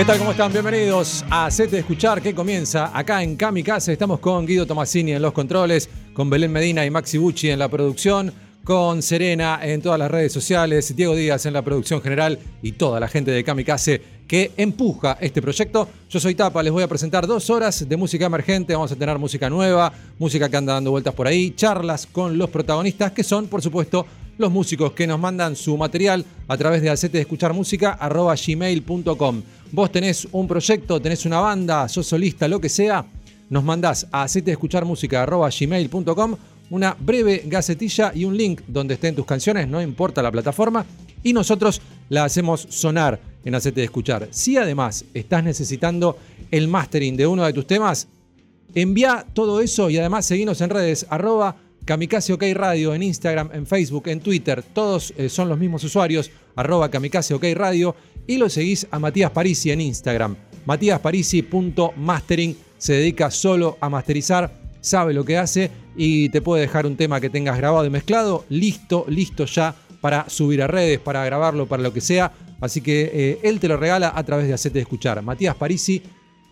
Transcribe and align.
¿Qué 0.00 0.06
tal? 0.06 0.16
¿Cómo 0.16 0.30
están? 0.30 0.50
Bienvenidos 0.50 1.26
a 1.28 1.50
de 1.50 1.78
Escuchar 1.78 2.22
que 2.22 2.34
comienza 2.34 2.90
acá 2.98 3.22
en 3.22 3.36
Kamikaze. 3.36 3.92
Estamos 3.92 4.18
con 4.18 4.46
Guido 4.46 4.64
Tomasini 4.64 5.12
en 5.12 5.20
los 5.20 5.34
controles, 5.34 5.90
con 6.14 6.30
Belén 6.30 6.50
Medina 6.50 6.86
y 6.86 6.90
Maxi 6.90 7.18
Bucci 7.18 7.50
en 7.50 7.58
la 7.58 7.68
producción, 7.68 8.32
con 8.64 9.02
Serena 9.02 9.60
en 9.62 9.82
todas 9.82 9.98
las 9.98 10.10
redes 10.10 10.32
sociales, 10.32 10.96
Diego 10.96 11.14
Díaz 11.14 11.44
en 11.44 11.52
la 11.52 11.60
producción 11.60 12.00
general 12.00 12.38
y 12.62 12.72
toda 12.72 12.98
la 12.98 13.08
gente 13.08 13.30
de 13.30 13.44
Kamikaze 13.44 14.00
que 14.26 14.52
empuja 14.56 15.18
este 15.20 15.42
proyecto. 15.42 15.86
Yo 16.08 16.18
soy 16.18 16.34
Tapa, 16.34 16.62
les 16.62 16.72
voy 16.72 16.82
a 16.82 16.88
presentar 16.88 17.26
dos 17.26 17.50
horas 17.50 17.86
de 17.86 17.96
música 17.98 18.24
emergente, 18.24 18.72
vamos 18.72 18.92
a 18.92 18.96
tener 18.96 19.18
música 19.18 19.50
nueva, 19.50 19.92
música 20.18 20.48
que 20.48 20.56
anda 20.56 20.72
dando 20.72 20.92
vueltas 20.92 21.12
por 21.12 21.26
ahí, 21.26 21.50
charlas 21.50 22.06
con 22.06 22.38
los 22.38 22.48
protagonistas 22.48 23.12
que 23.12 23.22
son, 23.22 23.48
por 23.48 23.60
supuesto, 23.60 24.06
los 24.40 24.50
músicos 24.50 24.92
que 24.92 25.06
nos 25.06 25.20
mandan 25.20 25.54
su 25.54 25.76
material 25.76 26.24
a 26.48 26.56
través 26.56 26.80
de 26.80 26.88
acete 26.88 27.18
de 27.18 27.22
escuchar 27.22 27.52
música 27.52 27.98
gmail.com. 28.00 29.42
Vos 29.72 29.92
tenés 29.92 30.26
un 30.32 30.48
proyecto, 30.48 31.00
tenés 31.00 31.24
una 31.26 31.40
banda, 31.40 31.88
sos 31.88 32.06
solista, 32.06 32.48
lo 32.48 32.60
que 32.60 32.68
sea, 32.68 33.04
nos 33.48 33.64
mandás 33.64 34.06
a 34.10 34.24
acete 34.24 34.46
de 34.46 34.52
escuchar 34.52 34.84
música 34.84 35.24
gmail.com 35.24 36.36
una 36.70 36.96
breve 36.98 37.42
gacetilla 37.46 38.12
y 38.14 38.24
un 38.24 38.36
link 38.36 38.62
donde 38.66 38.94
estén 38.94 39.14
tus 39.14 39.26
canciones, 39.26 39.68
no 39.68 39.82
importa 39.82 40.22
la 40.22 40.30
plataforma, 40.30 40.86
y 41.22 41.32
nosotros 41.32 41.82
la 42.08 42.24
hacemos 42.24 42.66
sonar 42.70 43.20
en 43.44 43.54
Acete 43.54 43.80
de 43.80 43.86
Escuchar. 43.86 44.28
Si 44.30 44.56
además 44.56 45.04
estás 45.12 45.44
necesitando 45.44 46.16
el 46.50 46.68
mastering 46.68 47.16
de 47.16 47.26
uno 47.26 47.44
de 47.44 47.52
tus 47.52 47.66
temas, 47.66 48.08
envía 48.74 49.26
todo 49.34 49.60
eso 49.60 49.90
y 49.90 49.98
además 49.98 50.26
seguinos 50.26 50.60
en 50.60 50.70
redes 50.70 51.06
arroba 51.10 51.56
Kamikaze 51.84 52.32
OK 52.32 52.44
Radio 52.54 52.94
en 52.94 53.02
Instagram, 53.02 53.50
en 53.52 53.66
Facebook, 53.66 54.08
en 54.08 54.20
Twitter, 54.20 54.62
todos 54.62 55.12
eh, 55.16 55.28
son 55.28 55.48
los 55.48 55.58
mismos 55.58 55.82
usuarios, 55.82 56.30
arroba 56.54 56.90
Kamikaze 56.90 57.34
OK 57.34 57.44
Radio, 57.54 57.96
y 58.26 58.36
lo 58.36 58.48
seguís 58.48 58.86
a 58.90 58.98
Matías 58.98 59.30
Parisi 59.30 59.70
en 59.70 59.80
Instagram. 59.80 60.36
matíasparisi.mastering 60.66 62.56
se 62.78 62.94
dedica 62.94 63.30
solo 63.30 63.76
a 63.80 63.88
masterizar, 63.88 64.52
sabe 64.80 65.12
lo 65.12 65.24
que 65.24 65.36
hace 65.38 65.70
y 65.96 66.28
te 66.30 66.40
puede 66.40 66.62
dejar 66.62 66.86
un 66.86 66.96
tema 66.96 67.20
que 67.20 67.30
tengas 67.30 67.58
grabado 67.58 67.84
y 67.84 67.90
mezclado, 67.90 68.44
listo, 68.48 69.04
listo 69.08 69.44
ya 69.44 69.74
para 70.00 70.28
subir 70.30 70.62
a 70.62 70.66
redes, 70.66 70.98
para 70.98 71.24
grabarlo, 71.24 71.66
para 71.66 71.82
lo 71.82 71.92
que 71.92 72.00
sea. 72.00 72.32
Así 72.60 72.80
que 72.80 73.10
eh, 73.12 73.38
él 73.42 73.60
te 73.60 73.68
lo 73.68 73.76
regala 73.76 74.12
a 74.14 74.24
través 74.24 74.46
de 74.46 74.54
Hacete 74.54 74.80
Escuchar. 74.80 75.22
Matías 75.22 75.56
Parisi, 75.56 76.02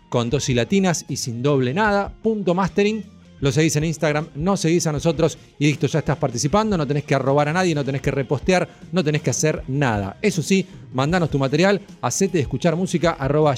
con 0.09 0.29
dos 0.29 0.49
y 0.49 0.53
latinas 0.53 1.05
y 1.07 1.17
sin 1.17 1.41
doble 1.41 1.73
nada, 1.73 2.13
punto 2.21 2.53
mastering 2.53 3.18
lo 3.41 3.51
seguís 3.51 3.75
en 3.75 3.85
Instagram, 3.85 4.27
no 4.35 4.57
seguís 4.57 4.87
a 4.87 4.91
nosotros 4.91 5.37
y 5.57 5.67
listo, 5.67 5.87
ya 5.87 5.99
estás 5.99 6.17
participando, 6.17 6.77
no 6.77 6.85
tenés 6.85 7.03
que 7.03 7.15
arrobar 7.15 7.47
a 7.49 7.53
nadie, 7.53 7.73
no 7.73 7.85
tenés 7.85 8.01
que 8.01 8.11
repostear, 8.11 8.67
no 8.91 9.03
tenés 9.03 9.21
que 9.21 9.29
hacer 9.29 9.63
nada. 9.67 10.17
Eso 10.21 10.41
sí, 10.41 10.65
mandanos 10.93 11.29
tu 11.29 11.39
material, 11.39 11.81
hacete 12.01 12.39
escuchar 12.39 12.75
música 12.75 13.11
arroba 13.11 13.55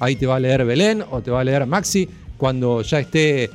ahí 0.00 0.16
te 0.16 0.26
va 0.26 0.36
a 0.36 0.40
leer 0.40 0.64
Belén 0.64 1.04
o 1.10 1.20
te 1.20 1.30
va 1.30 1.40
a 1.40 1.44
leer 1.44 1.66
Maxi 1.66 2.08
cuando 2.36 2.82
ya 2.82 3.00
esté 3.00 3.50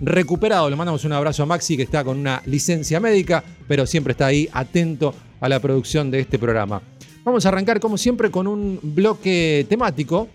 recuperado. 0.00 0.68
Le 0.68 0.76
mandamos 0.76 1.04
un 1.04 1.12
abrazo 1.12 1.42
a 1.42 1.46
Maxi 1.46 1.76
que 1.76 1.84
está 1.84 2.04
con 2.04 2.18
una 2.18 2.42
licencia 2.46 3.00
médica, 3.00 3.42
pero 3.68 3.86
siempre 3.86 4.12
está 4.12 4.26
ahí 4.26 4.48
atento 4.52 5.14
a 5.40 5.48
la 5.48 5.60
producción 5.60 6.10
de 6.10 6.20
este 6.20 6.38
programa. 6.38 6.82
Vamos 7.24 7.46
a 7.46 7.48
arrancar 7.48 7.80
como 7.80 7.96
siempre 7.96 8.30
con 8.30 8.46
un 8.46 8.78
bloque 8.82 9.66
temático 9.68 10.28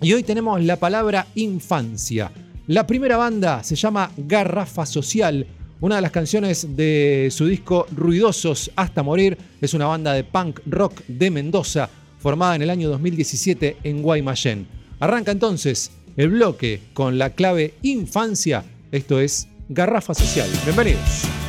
y 0.00 0.12
hoy 0.12 0.22
tenemos 0.22 0.62
la 0.62 0.76
palabra 0.76 1.26
infancia. 1.34 2.30
La 2.66 2.86
primera 2.86 3.18
banda 3.18 3.62
se 3.62 3.76
llama 3.76 4.10
Garrafa 4.16 4.86
Social. 4.86 5.46
Una 5.82 5.96
de 5.96 6.00
las 6.00 6.10
canciones 6.10 6.74
de 6.74 7.28
su 7.30 7.46
disco 7.46 7.86
Ruidosos 7.94 8.70
hasta 8.74 9.02
morir 9.02 9.36
es 9.60 9.74
una 9.74 9.84
banda 9.84 10.14
de 10.14 10.24
punk 10.24 10.60
rock 10.64 11.02
de 11.06 11.30
Mendoza, 11.30 11.90
formada 12.18 12.56
en 12.56 12.62
el 12.62 12.70
año 12.70 12.88
2017 12.88 13.76
en 13.84 14.00
Guaymallén. 14.00 14.66
Arranca 14.98 15.30
entonces 15.30 15.90
el 16.16 16.30
bloque 16.30 16.80
con 16.94 17.18
la 17.18 17.30
clave 17.30 17.74
infancia. 17.82 18.64
Esto 18.92 19.20
es 19.20 19.46
Garrafa 19.68 20.14
Social. 20.14 20.48
Bienvenidos. 20.64 21.43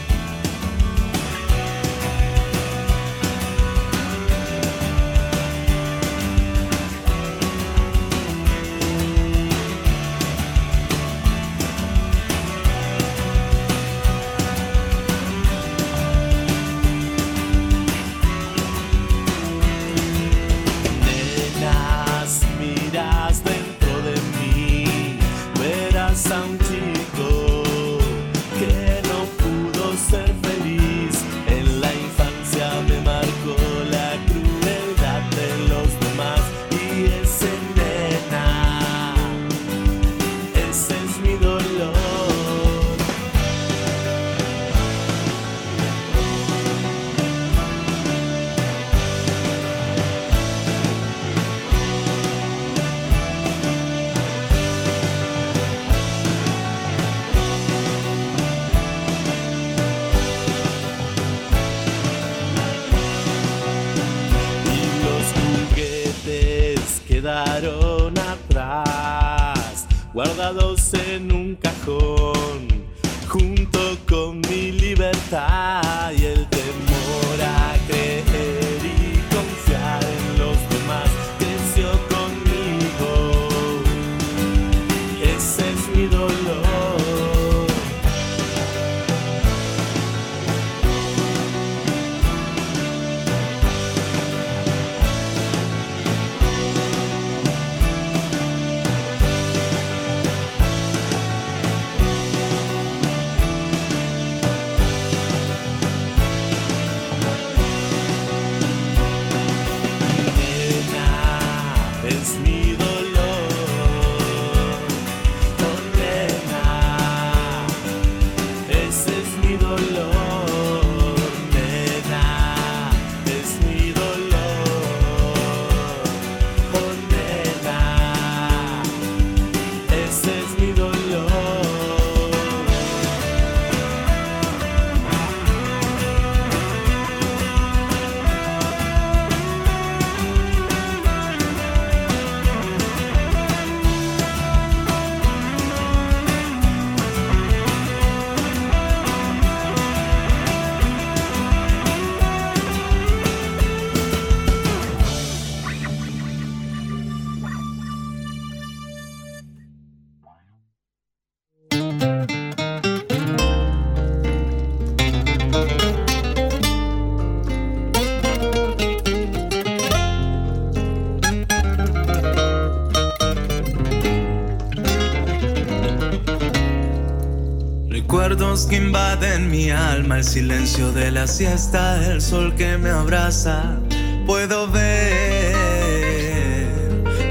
Invaden 179.35 179.49
mi 179.49 179.69
alma, 179.69 180.17
el 180.17 180.23
silencio 180.23 180.91
de 180.91 181.11
la 181.11 181.27
siesta, 181.27 182.01
el 182.11 182.21
sol 182.21 182.55
que 182.55 182.77
me 182.77 182.89
abraza. 182.89 183.77
Puedo 184.25 184.69
ver 184.71 185.55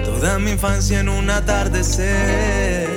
toda 0.04 0.38
mi 0.38 0.52
infancia 0.52 1.00
en 1.00 1.08
un 1.08 1.30
atardecer. 1.30 2.88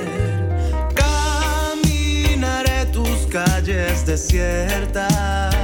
Caminaré 0.94 2.86
tus 2.92 3.26
calles 3.30 4.06
desiertas, 4.06 5.54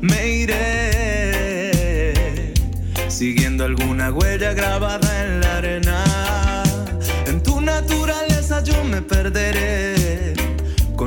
me 0.00 0.26
iré 0.28 1.72
siguiendo 3.08 3.64
alguna 3.64 4.10
huella 4.10 4.52
grabada 4.52 5.24
en 5.24 5.40
la 5.40 5.58
arena. 5.58 6.04
En 7.26 7.42
tu 7.42 7.60
naturaleza 7.60 8.62
yo 8.64 8.84
me 8.84 9.02
perderé 9.02 10.34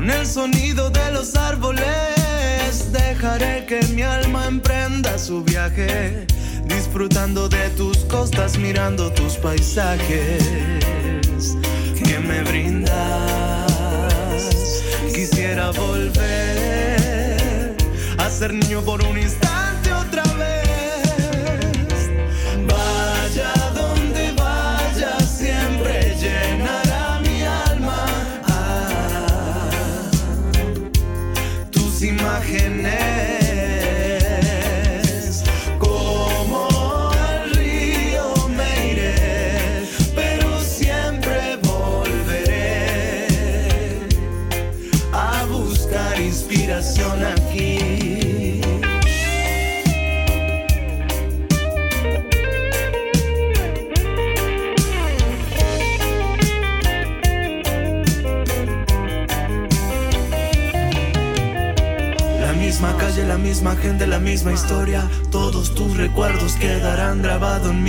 con 0.05 0.13
el 0.13 0.27
sonido 0.27 0.91
de 0.91 1.11
los 1.13 1.35
árboles 1.35 2.91
dejaré 2.91 3.65
que 3.65 3.81
mi 3.95 4.03
alma 4.03 4.45
emprenda 4.45 5.17
su 5.17 5.43
viaje, 5.43 6.27
disfrutando 6.65 7.49
de 7.49 7.71
tus 7.71 7.97
costas, 8.05 8.55
mirando 8.59 9.11
tus 9.13 9.37
paisajes 9.37 10.43
que 12.03 12.19
me 12.19 12.43
brindas. 12.43 12.93
Quisiera 15.11 15.71
volver 15.71 17.75
a 18.19 18.29
ser 18.29 18.53
niño 18.53 18.81
por 18.81 19.01
un 19.01 19.17
instante 19.17 19.44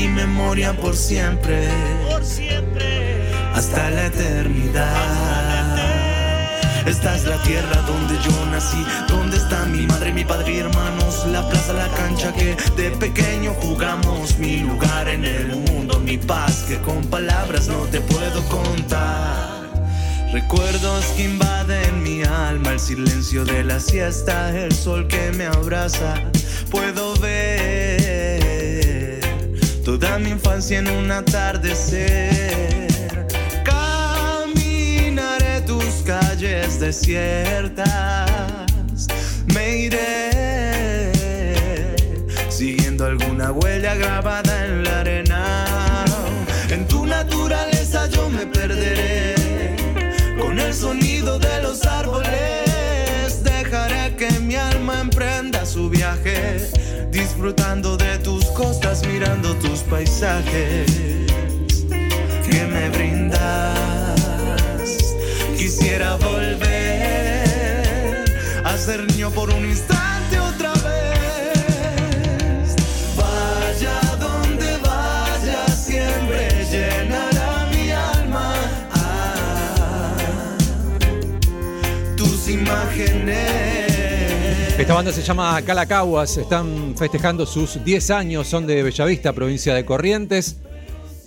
mi 0.07 0.13
memoria 0.13 0.73
por 0.73 0.97
siempre. 0.97 1.69
Por 2.09 2.25
siempre. 2.25 3.29
Hasta 3.55 3.91
la 3.91 4.07
eternidad. 4.07 5.77
Esta 6.87 7.17
es 7.17 7.25
la 7.25 7.43
tierra 7.43 7.83
donde 7.83 8.15
yo 8.23 8.47
nací, 8.47 8.85
donde 9.09 9.37
está 9.37 9.65
mi 9.67 9.87
madre, 9.87 10.13
mi 10.13 10.25
padre 10.25 10.55
y 10.55 10.59
hermanos, 10.59 11.27
la 11.27 11.49
plaza, 11.49 11.73
la 11.73 11.89
cancha 11.89 12.33
que 12.33 12.57
de 12.77 12.91
pequeño 12.93 13.55
jugamos, 13.55 14.39
mi 14.39 14.59
lugar 14.59 15.09
en 15.09 15.25
el 15.25 15.57
mundo, 15.57 15.99
mi 15.99 16.17
paz 16.17 16.65
que 16.69 16.79
con 16.79 17.03
palabras 17.07 17.67
no 17.67 17.79
te 17.91 18.01
puedo 18.01 18.41
contar. 18.49 19.67
Recuerdos 20.33 21.05
que 21.17 21.25
invaden 21.25 22.03
mi 22.05 22.23
alma, 22.23 22.73
el 22.73 22.81
silencio 22.81 23.45
de 23.45 23.65
la 23.65 23.81
siesta, 23.81 24.57
el 24.57 24.73
sol 24.73 25.09
que 25.09 25.33
me 25.33 25.47
abraza. 25.47 26.15
Puedo 26.71 27.17
ver 27.17 27.86
toda 29.87 30.19
mi 30.19 30.31
infancia 30.31 30.81
en 30.81 30.89
un 30.91 31.13
atardecer. 31.13 32.89
Caminaré 33.65 35.61
tus 35.61 36.03
calles 36.05 36.81
desiertas, 36.81 38.27
me 39.55 39.77
iré 39.87 41.13
siguiendo 42.49 43.07
alguna 43.07 43.53
huella 43.53 43.95
grabada 43.95 44.67
en 44.67 44.83
la 44.83 45.03
arena. 45.03 46.05
En 46.69 46.89
tu 46.89 47.07
naturaleza 47.07 48.09
yo 48.09 48.29
me 48.29 48.45
perderé 48.45 49.37
el 50.67 50.75
sonido 50.75 51.39
de 51.39 51.63
los 51.63 51.87
árboles. 51.87 53.45
Dejaré 53.45 54.17
que 54.17 54.31
mi 54.41 54.57
alma 54.57 55.01
emprenda 55.01 55.65
su 55.65 55.89
viaje, 55.89 56.69
disfrutando 57.37 57.99
de 57.99 58.19
tus 58.21 58.47
costas, 58.47 59.07
mirando 59.07 59.55
tus 59.57 59.81
paisajes 59.81 60.91
que 62.49 62.67
me 62.73 62.89
brindas. 62.89 63.79
Quisiera 65.55 66.17
volver 66.17 66.65
a 68.65 68.79
ser 68.79 69.05
niño 69.13 69.31
por 69.33 69.51
un 69.51 69.67
instante 69.67 70.07
Esta 84.87 84.95
banda 84.95 85.11
se 85.11 85.23
llama 85.23 85.61
Calacaguas, 85.63 86.37
están 86.37 86.95
festejando 86.97 87.45
sus 87.45 87.85
10 87.85 88.11
años, 88.13 88.47
son 88.47 88.69
de 88.69 88.85
Bellavista, 88.85 89.33
provincia 89.33 89.75
de 89.75 89.85
Corrientes. 89.85 90.61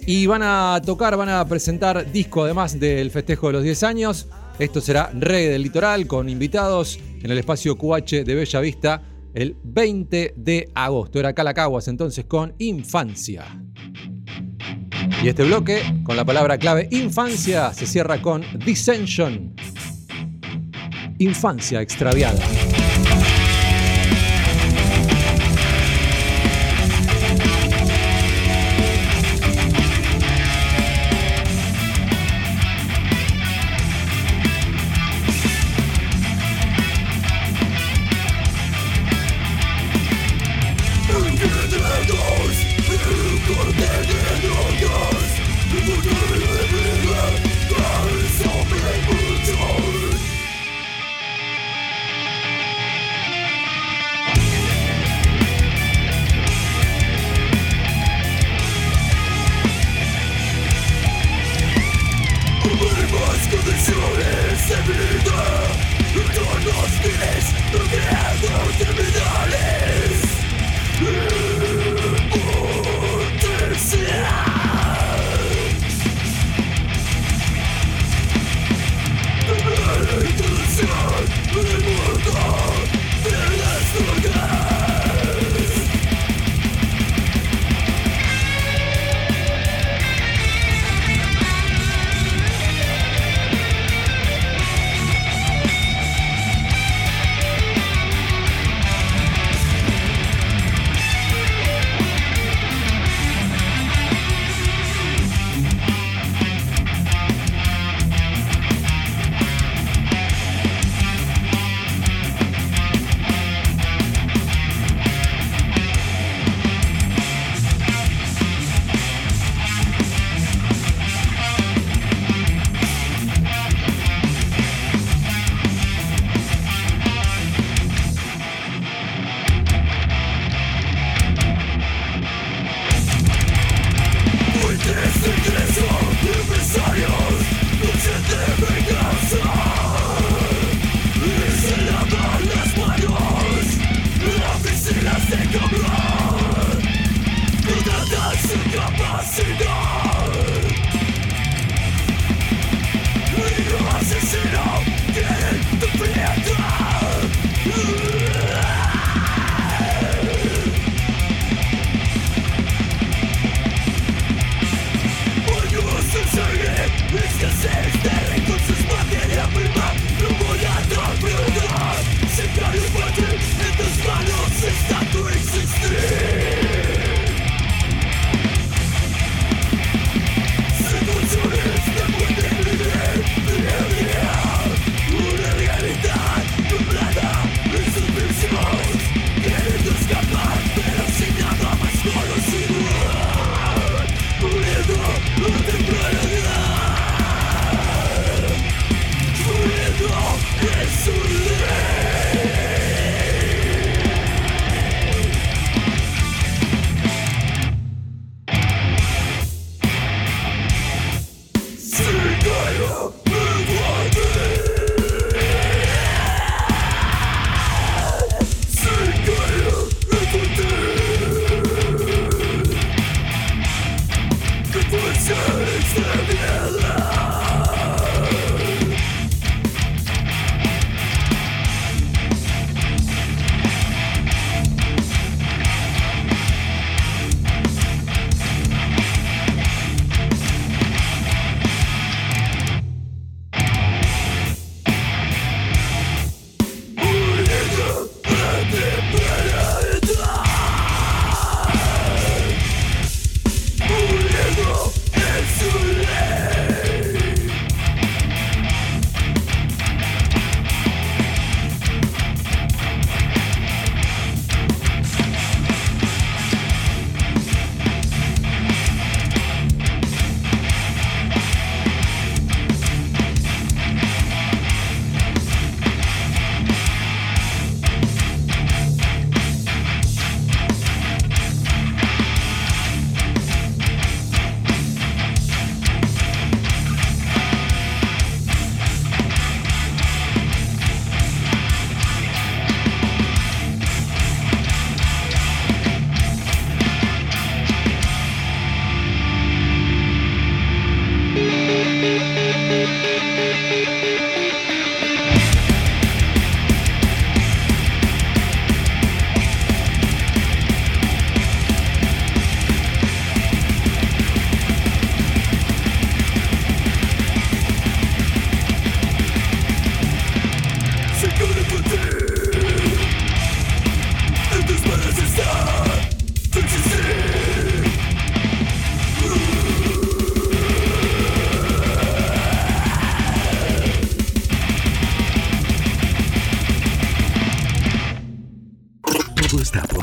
Y 0.07 0.27
van 0.27 0.43
a 0.43 0.81
tocar, 0.85 1.17
van 1.17 1.27
a 1.27 1.45
presentar 1.45 2.09
disco 2.09 2.45
además 2.45 2.79
del 2.79 3.11
festejo 3.11 3.47
de 3.47 3.53
los 3.53 3.63
10 3.63 3.83
años. 3.83 4.27
Esto 4.59 4.79
será 4.79 5.11
Rey 5.13 5.47
del 5.47 5.61
Litoral 5.61 6.07
con 6.07 6.29
invitados 6.29 7.01
en 7.21 7.29
el 7.29 7.37
espacio 7.37 7.77
QH 7.77 8.23
de 8.23 8.33
Bellavista 8.33 9.01
el 9.33 9.57
20 9.61 10.35
de 10.37 10.71
agosto. 10.73 11.19
Era 11.19 11.33
Calacaguas 11.33 11.89
entonces 11.89 12.23
con 12.23 12.55
Infancia. 12.59 13.43
Y 15.21 15.27
este 15.27 15.43
bloque, 15.43 15.81
con 16.05 16.15
la 16.15 16.23
palabra 16.23 16.57
clave 16.57 16.87
infancia, 16.91 17.73
se 17.73 17.85
cierra 17.85 18.21
con 18.21 18.41
Dissension. 18.65 19.53
Infancia 21.17 21.81
extraviada. 21.81 22.39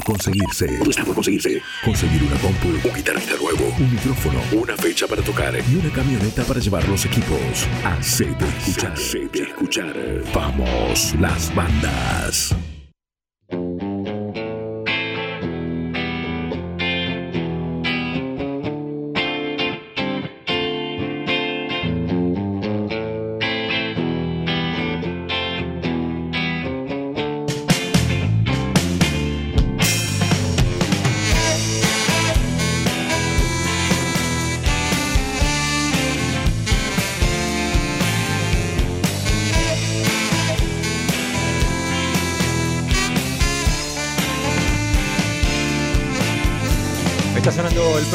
Conseguirse. 0.06 0.66
Todo 0.78 0.90
está 0.90 1.04
por 1.04 1.14
conseguirse. 1.14 1.60
Conseguir 1.84 2.22
una 2.22 2.36
compu, 2.36 2.68
un 2.68 2.94
guitarrista 2.94 3.34
nuevo, 3.36 3.75
un 3.78 3.92
micrófono, 3.92 4.40
una 4.52 4.76
fecha 4.76 5.06
para 5.06 5.22
tocar 5.22 5.54
y 5.54 5.75
una 5.75 5.90
camioneta 5.90 6.44
para 6.44 6.60
llevar 6.60 6.88
los 6.88 7.04
equipos. 7.04 7.66
Hacete 7.84 8.44
escuchar. 8.58 8.92
Hacete 8.92 9.42
escuchar. 9.42 9.94
Vamos, 10.32 11.14
las 11.18 11.54
bandas. 11.54 12.56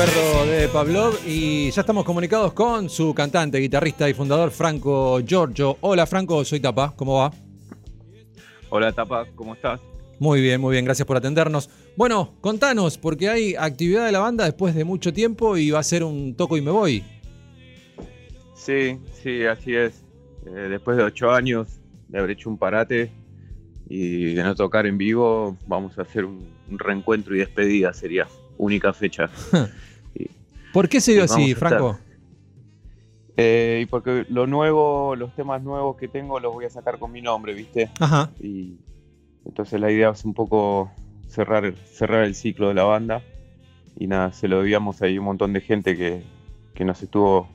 Perro 0.05 0.45
de 0.47 0.67
Pavlov 0.67 1.13
y 1.27 1.69
ya 1.69 1.81
estamos 1.81 2.03
comunicados 2.03 2.53
con 2.53 2.89
su 2.89 3.13
cantante, 3.13 3.59
guitarrista 3.59 4.09
y 4.09 4.15
fundador 4.15 4.49
Franco 4.49 5.19
Giorgio. 5.19 5.77
Hola 5.81 6.07
Franco, 6.07 6.43
soy 6.43 6.59
Tapa, 6.59 6.95
¿cómo 6.95 7.19
va? 7.19 7.31
Hola 8.71 8.91
Tapa, 8.93 9.27
¿cómo 9.35 9.53
estás? 9.53 9.79
Muy 10.17 10.41
bien, 10.41 10.59
muy 10.59 10.71
bien, 10.71 10.85
gracias 10.85 11.05
por 11.05 11.17
atendernos. 11.17 11.69
Bueno, 11.95 12.33
contanos, 12.41 12.97
porque 12.97 13.29
hay 13.29 13.53
actividad 13.53 14.07
de 14.07 14.11
la 14.11 14.17
banda 14.17 14.45
después 14.45 14.73
de 14.73 14.85
mucho 14.85 15.13
tiempo 15.13 15.55
y 15.55 15.69
va 15.69 15.77
a 15.77 15.83
ser 15.83 16.03
un 16.03 16.35
toco 16.35 16.57
y 16.57 16.61
me 16.61 16.71
voy. 16.71 17.03
Sí, 18.55 18.97
sí, 19.21 19.45
así 19.45 19.75
es. 19.75 20.03
Eh, 20.47 20.49
después 20.49 20.97
de 20.97 21.03
ocho 21.03 21.29
años 21.29 21.79
de 22.07 22.17
haber 22.17 22.31
hecho 22.31 22.49
un 22.49 22.57
parate 22.57 23.11
y 23.87 24.33
de 24.33 24.41
no 24.41 24.55
tocar 24.55 24.87
en 24.87 24.97
vivo, 24.97 25.59
vamos 25.67 25.99
a 25.99 26.01
hacer 26.01 26.25
un, 26.25 26.49
un 26.71 26.79
reencuentro 26.79 27.35
y 27.35 27.39
despedida, 27.39 27.93
sería 27.93 28.27
única 28.57 28.93
fecha. 28.93 29.29
¿Por 30.73 30.89
qué 30.89 31.01
se 31.01 31.13
dio 31.13 31.23
así. 31.23 31.53
Franco? 31.55 31.97
Eh, 33.37 33.79
y 33.83 33.85
porque 33.85 34.25
lo 34.29 34.45
nuevo, 34.45 35.15
los 35.15 35.33
temas 35.35 35.63
nuevos 35.63 35.95
que 35.97 36.07
tengo 36.07 36.39
los 36.39 36.53
voy 36.53 36.65
a 36.65 36.69
sacar 36.69 36.99
con 36.99 37.11
mi 37.11 37.21
nombre, 37.21 37.53
¿viste? 37.53 37.89
Ajá, 37.99 38.29
Y 38.39 38.77
entonces 39.45 39.79
la 39.79 39.91
idea 39.91 40.09
es 40.09 40.25
un 40.25 40.33
poco 40.33 40.91
cerrar, 41.27 41.73
cerrar 41.85 42.23
el 42.23 42.35
ciclo 42.35 42.67
de 42.67 42.75
la 42.75 42.83
banda. 42.83 43.21
Y 43.97 44.07
nada, 44.07 44.31
se 44.31 44.47
lo 44.47 44.59
debíamos 44.59 45.01
ahí 45.01 45.17
a 45.17 45.19
un 45.19 45.25
montón 45.25 45.53
de 45.53 45.61
gente 45.61 45.97
que, 45.97 46.23
que 46.73 46.85
nos 46.85 47.01
estuvo 47.01 47.47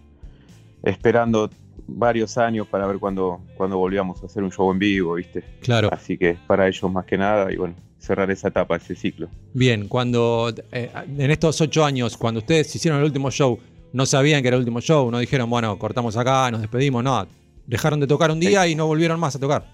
esperando 0.82 1.50
varios 1.88 2.36
años 2.38 2.66
para 2.66 2.86
ver 2.86 2.98
cuándo 2.98 3.40
cuando 3.56 3.78
volvíamos 3.78 4.22
a 4.22 4.26
hacer 4.26 4.42
un 4.42 4.50
show 4.50 4.70
en 4.72 4.78
vivo, 4.78 5.14
¿viste? 5.14 5.44
claro. 5.60 5.88
Así 5.92 6.18
que 6.18 6.36
para 6.46 6.66
ellos 6.66 6.90
más 6.90 7.04
que 7.04 7.16
nada, 7.16 7.52
y 7.52 7.56
bueno, 7.56 7.74
cerrar 8.06 8.30
esa 8.30 8.48
etapa, 8.48 8.76
ese 8.76 8.94
ciclo. 8.94 9.28
Bien, 9.52 9.88
cuando 9.88 10.52
eh, 10.72 10.90
en 11.18 11.30
estos 11.30 11.60
ocho 11.60 11.84
años, 11.84 12.16
cuando 12.16 12.38
ustedes 12.40 12.74
hicieron 12.74 13.00
el 13.00 13.06
último 13.06 13.30
show, 13.30 13.58
no 13.92 14.06
sabían 14.06 14.42
que 14.42 14.48
era 14.48 14.56
el 14.56 14.60
último 14.60 14.80
show, 14.80 15.10
no 15.10 15.18
dijeron, 15.18 15.50
bueno, 15.50 15.78
cortamos 15.78 16.16
acá, 16.16 16.50
nos 16.50 16.60
despedimos, 16.60 17.02
no. 17.02 17.26
Dejaron 17.66 17.98
de 18.00 18.06
tocar 18.06 18.30
un 18.30 18.40
día 18.40 18.66
y 18.66 18.74
no 18.74 18.86
volvieron 18.86 19.18
más 19.18 19.34
a 19.36 19.38
tocar. 19.38 19.66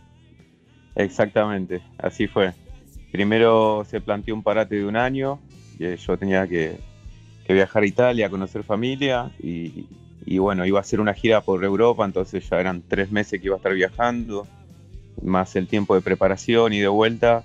Exactamente, 0.94 1.82
así 1.98 2.26
fue. 2.26 2.52
Primero 3.10 3.84
se 3.88 4.00
planteó 4.00 4.34
un 4.34 4.42
parate 4.42 4.76
de 4.76 4.86
un 4.86 4.96
año, 4.96 5.40
y 5.78 5.96
yo 5.96 6.16
tenía 6.16 6.46
que, 6.46 6.78
que 7.46 7.52
viajar 7.52 7.82
a 7.82 7.86
Italia, 7.86 8.26
a 8.26 8.30
conocer 8.30 8.62
familia, 8.62 9.30
y, 9.42 9.86
y 10.24 10.38
bueno, 10.38 10.64
iba 10.64 10.78
a 10.78 10.82
hacer 10.82 11.00
una 11.00 11.14
gira 11.14 11.40
por 11.40 11.62
Europa, 11.64 12.04
entonces 12.04 12.48
ya 12.48 12.60
eran 12.60 12.82
tres 12.86 13.10
meses 13.10 13.40
que 13.40 13.46
iba 13.46 13.56
a 13.56 13.58
estar 13.58 13.74
viajando, 13.74 14.46
más 15.22 15.56
el 15.56 15.66
tiempo 15.66 15.94
de 15.94 16.00
preparación 16.00 16.72
y 16.72 16.80
de 16.80 16.88
vuelta, 16.88 17.44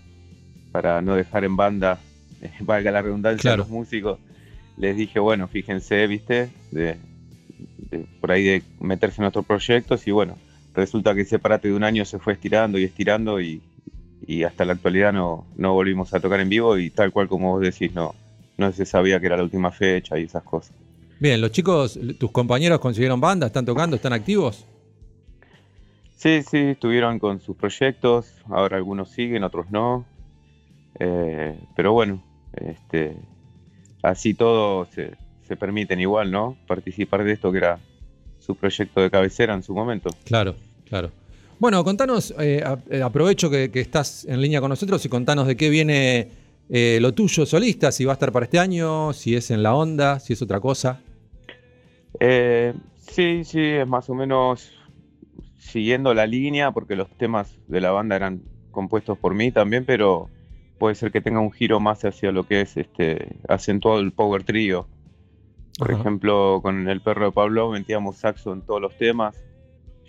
para 0.72 1.02
no 1.02 1.16
dejar 1.16 1.44
en 1.46 1.56
banda, 1.56 2.00
valga 2.62 2.92
la 2.92 3.02
redundancia, 3.02 3.42
Claro. 3.42 3.64
a 3.64 3.66
los 3.66 3.70
músicos. 3.70 4.20
Les 4.78 4.96
dije, 4.96 5.20
bueno, 5.20 5.48
fíjense, 5.48 6.06
viste, 6.08 6.50
de, 6.72 6.98
de- 7.92 8.06
por 8.22 8.32
ahí 8.32 8.44
de 8.44 8.64
meterse 8.80 9.22
en 9.22 9.28
otros 9.28 9.46
proyectos, 9.46 10.06
y 10.08 10.12
bueno, 10.12 10.38
resulta 10.76 11.16
que 11.16 11.22
ese 11.22 11.40
parate 11.40 11.68
de 11.70 11.74
un 11.74 11.84
año 11.84 12.06
se 12.06 12.20
fue 12.20 12.34
estirando 12.34 12.78
y 12.78 12.84
estirando 12.84 13.42
y, 13.42 13.62
y 14.28 14.44
hasta 14.44 14.66
la 14.66 14.74
actualidad 14.74 15.14
no, 15.14 15.46
no 15.56 15.74
volvimos 15.74 16.14
a 16.14 16.20
tocar 16.20 16.40
en 16.40 16.50
vivo 16.50 16.78
y 16.78 16.90
tal 16.92 17.12
cual 17.12 17.28
como 17.28 17.54
vos 17.54 17.62
decís, 17.62 17.92
no, 17.94 18.14
no 18.58 18.72
se 18.72 18.86
sabía 18.86 19.20
que 19.20 19.26
era 19.28 19.38
la 19.38 19.44
última 19.44 19.72
fecha 19.72 20.20
y 20.20 20.24
esas 20.24 20.44
cosas. 20.44 20.76
Bien, 21.20 21.42
los 21.42 21.52
chicos, 21.52 22.00
tus 22.20 22.32
compañeros 22.32 22.80
consiguieron 22.80 23.20
banda, 23.20 23.48
están 23.48 23.66
tocando, 23.66 23.96
están 23.96 24.14
activos. 24.14 24.68
Sí, 26.16 26.42
sí, 26.44 26.58
estuvieron 26.58 27.18
con 27.20 27.40
sus 27.40 27.56
proyectos, 27.56 28.34
ahora 28.50 28.78
algunos 28.78 29.10
siguen, 29.10 29.44
otros 29.44 29.70
no, 29.72 30.06
Eh, 31.00 31.60
pero 31.76 31.94
bueno, 31.94 32.24
este, 32.54 33.18
así 34.02 34.34
todo 34.34 34.86
se, 34.86 35.16
se 35.44 35.56
permiten 35.56 36.00
igual, 36.00 36.32
¿no? 36.32 36.58
Participar 36.68 37.24
de 37.24 37.34
esto 37.34 37.52
que 37.52 37.60
era 37.60 37.80
su 38.40 38.56
proyecto 38.56 39.02
de 39.02 39.10
cabecera 39.10 39.54
en 39.54 39.64
su 39.64 39.74
momento. 39.74 40.10
Claro, 40.26 40.56
claro. 40.88 41.12
Bueno, 41.60 41.84
contanos, 41.84 42.34
eh, 42.40 42.64
eh, 42.90 43.02
aprovecho 43.02 43.50
que, 43.50 43.72
que 43.72 43.82
estás 43.82 44.26
en 44.26 44.42
línea 44.42 44.62
con 44.62 44.70
nosotros 44.70 45.04
y 45.06 45.10
contanos 45.10 45.48
de 45.48 45.58
qué 45.58 45.70
viene 45.70 46.30
eh, 46.70 47.00
lo 47.02 47.14
tuyo 47.14 47.46
solista, 47.46 47.92
si 47.92 48.06
va 48.06 48.12
a 48.12 48.16
estar 48.16 48.32
para 48.32 48.46
este 48.46 48.60
año, 48.60 49.12
si 49.14 49.36
es 49.36 49.50
en 49.50 49.64
la 49.64 49.74
onda, 49.74 50.20
si 50.20 50.34
es 50.34 50.42
otra 50.42 50.60
cosa. 50.60 51.02
Sí, 52.20 53.44
sí, 53.44 53.60
es 53.60 53.88
más 53.88 54.10
o 54.10 54.14
menos 54.14 54.72
siguiendo 55.58 56.14
la 56.14 56.28
línea, 56.28 56.72
porque 56.72 56.96
los 56.96 57.10
temas 57.18 57.56
de 57.68 57.82
la 57.82 57.92
banda 57.92 58.16
eran 58.16 58.44
compuestos 58.72 59.18
por 59.18 59.34
mí 59.34 59.52
también, 59.52 59.84
pero 59.86 60.30
puede 60.80 60.96
ser 60.96 61.12
que 61.12 61.22
tenga 61.22 61.40
un 61.40 61.52
giro 61.52 61.80
más 61.80 62.04
hacia 62.06 62.32
lo 62.32 62.44
que 62.44 62.62
es 62.62 62.78
este 62.78 63.38
acentuado 63.48 64.00
el 64.00 64.12
power 64.12 64.44
trio. 64.44 64.88
Por 65.78 65.92
Ajá. 65.92 66.00
ejemplo, 66.00 66.60
con 66.62 66.88
el 66.90 67.02
perro 67.02 67.26
de 67.26 67.32
Pablo 67.32 67.70
metíamos 67.72 68.18
saxo 68.18 68.54
en 68.54 68.62
todos 68.62 68.82
los 68.82 68.98
temas. 68.98 69.44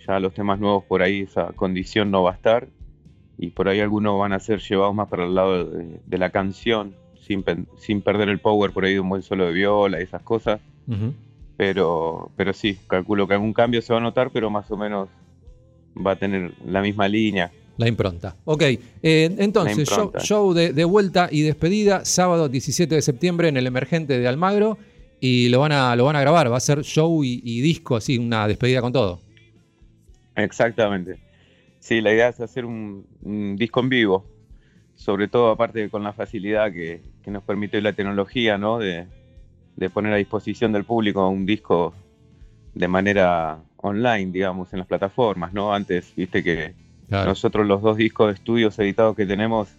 Ya 0.07 0.19
los 0.19 0.33
temas 0.33 0.59
nuevos 0.59 0.83
por 0.85 1.01
ahí 1.01 1.21
esa 1.21 1.51
condición 1.53 2.09
no 2.11 2.23
va 2.23 2.31
a 2.31 2.35
estar. 2.35 2.67
Y 3.37 3.51
por 3.51 3.69
ahí 3.69 3.79
algunos 3.79 4.19
van 4.19 4.33
a 4.33 4.39
ser 4.39 4.59
llevados 4.59 4.95
más 4.95 5.07
para 5.07 5.25
el 5.25 5.35
lado 5.35 5.65
de, 5.65 6.01
de 6.05 6.17
la 6.17 6.29
canción, 6.29 6.95
sin, 7.21 7.43
sin 7.77 8.01
perder 8.01 8.29
el 8.29 8.39
power 8.39 8.71
por 8.71 8.85
ahí 8.85 8.93
de 8.93 8.99
un 8.99 9.09
buen 9.09 9.21
solo 9.21 9.45
de 9.45 9.53
viola 9.53 9.99
y 9.99 10.03
esas 10.03 10.23
cosas 10.23 10.59
pero, 11.59 12.31
pero 12.37 12.53
sí, 12.53 12.79
calculo 12.87 13.27
que 13.27 13.33
algún 13.33 13.51
cambio 13.51 13.81
se 13.81 13.91
va 13.91 13.99
a 13.99 14.01
notar, 14.01 14.31
pero 14.31 14.49
más 14.49 14.71
o 14.71 14.77
menos 14.77 15.09
va 15.93 16.11
a 16.11 16.15
tener 16.15 16.53
la 16.65 16.81
misma 16.81 17.09
línea. 17.09 17.51
La 17.79 17.87
impronta. 17.87 18.35
Ok, 18.43 18.61
eh, 18.61 18.79
entonces, 19.37 19.89
show, 20.21 20.53
de, 20.53 20.73
de 20.73 20.83
vuelta 20.83 21.29
y 21.31 21.43
despedida, 21.43 22.03
sábado 22.03 22.49
17 22.49 22.93
de 22.93 23.01
septiembre 23.01 23.47
en 23.47 23.55
el 23.55 23.67
Emergente 23.67 24.19
de 24.19 24.27
Almagro. 24.27 24.77
Y 25.21 25.47
lo 25.47 25.61
van 25.61 25.71
a, 25.71 25.95
lo 25.95 26.03
van 26.03 26.17
a 26.17 26.21
grabar, 26.21 26.51
va 26.51 26.57
a 26.57 26.59
ser 26.59 26.81
show 26.81 27.23
y, 27.23 27.41
y 27.41 27.61
disco, 27.61 27.95
así, 27.95 28.17
una 28.17 28.49
despedida 28.49 28.81
con 28.81 28.91
todo. 28.91 29.21
Exactamente. 30.35 31.19
Sí, 31.79 32.01
la 32.01 32.11
idea 32.11 32.27
es 32.27 32.41
hacer 32.41 32.65
un, 32.65 33.05
un 33.21 33.55
disco 33.55 33.79
en 33.79 33.87
vivo, 33.87 34.25
sobre 34.95 35.29
todo 35.29 35.49
aparte 35.49 35.89
con 35.89 36.03
la 36.03 36.11
facilidad 36.11 36.73
que, 36.73 37.01
que 37.23 37.31
nos 37.31 37.43
permite 37.43 37.81
la 37.81 37.93
tecnología, 37.93 38.57
¿no? 38.57 38.77
De, 38.77 39.07
de 39.77 39.89
poner 39.89 40.11
a 40.11 40.17
disposición 40.17 40.73
del 40.73 40.83
público 40.83 41.25
un 41.29 41.45
disco 41.45 41.93
de 42.73 42.89
manera 42.89 43.61
online, 43.77 44.33
digamos, 44.33 44.73
en 44.73 44.79
las 44.79 44.87
plataformas, 44.89 45.53
¿no? 45.53 45.73
Antes, 45.73 46.13
viste 46.13 46.43
que 46.43 46.88
Claro. 47.09 47.29
Nosotros 47.29 47.65
los 47.65 47.81
dos 47.81 47.97
discos 47.97 48.27
de 48.27 48.33
estudios 48.33 48.77
editados 48.79 49.15
que 49.15 49.25
tenemos, 49.25 49.69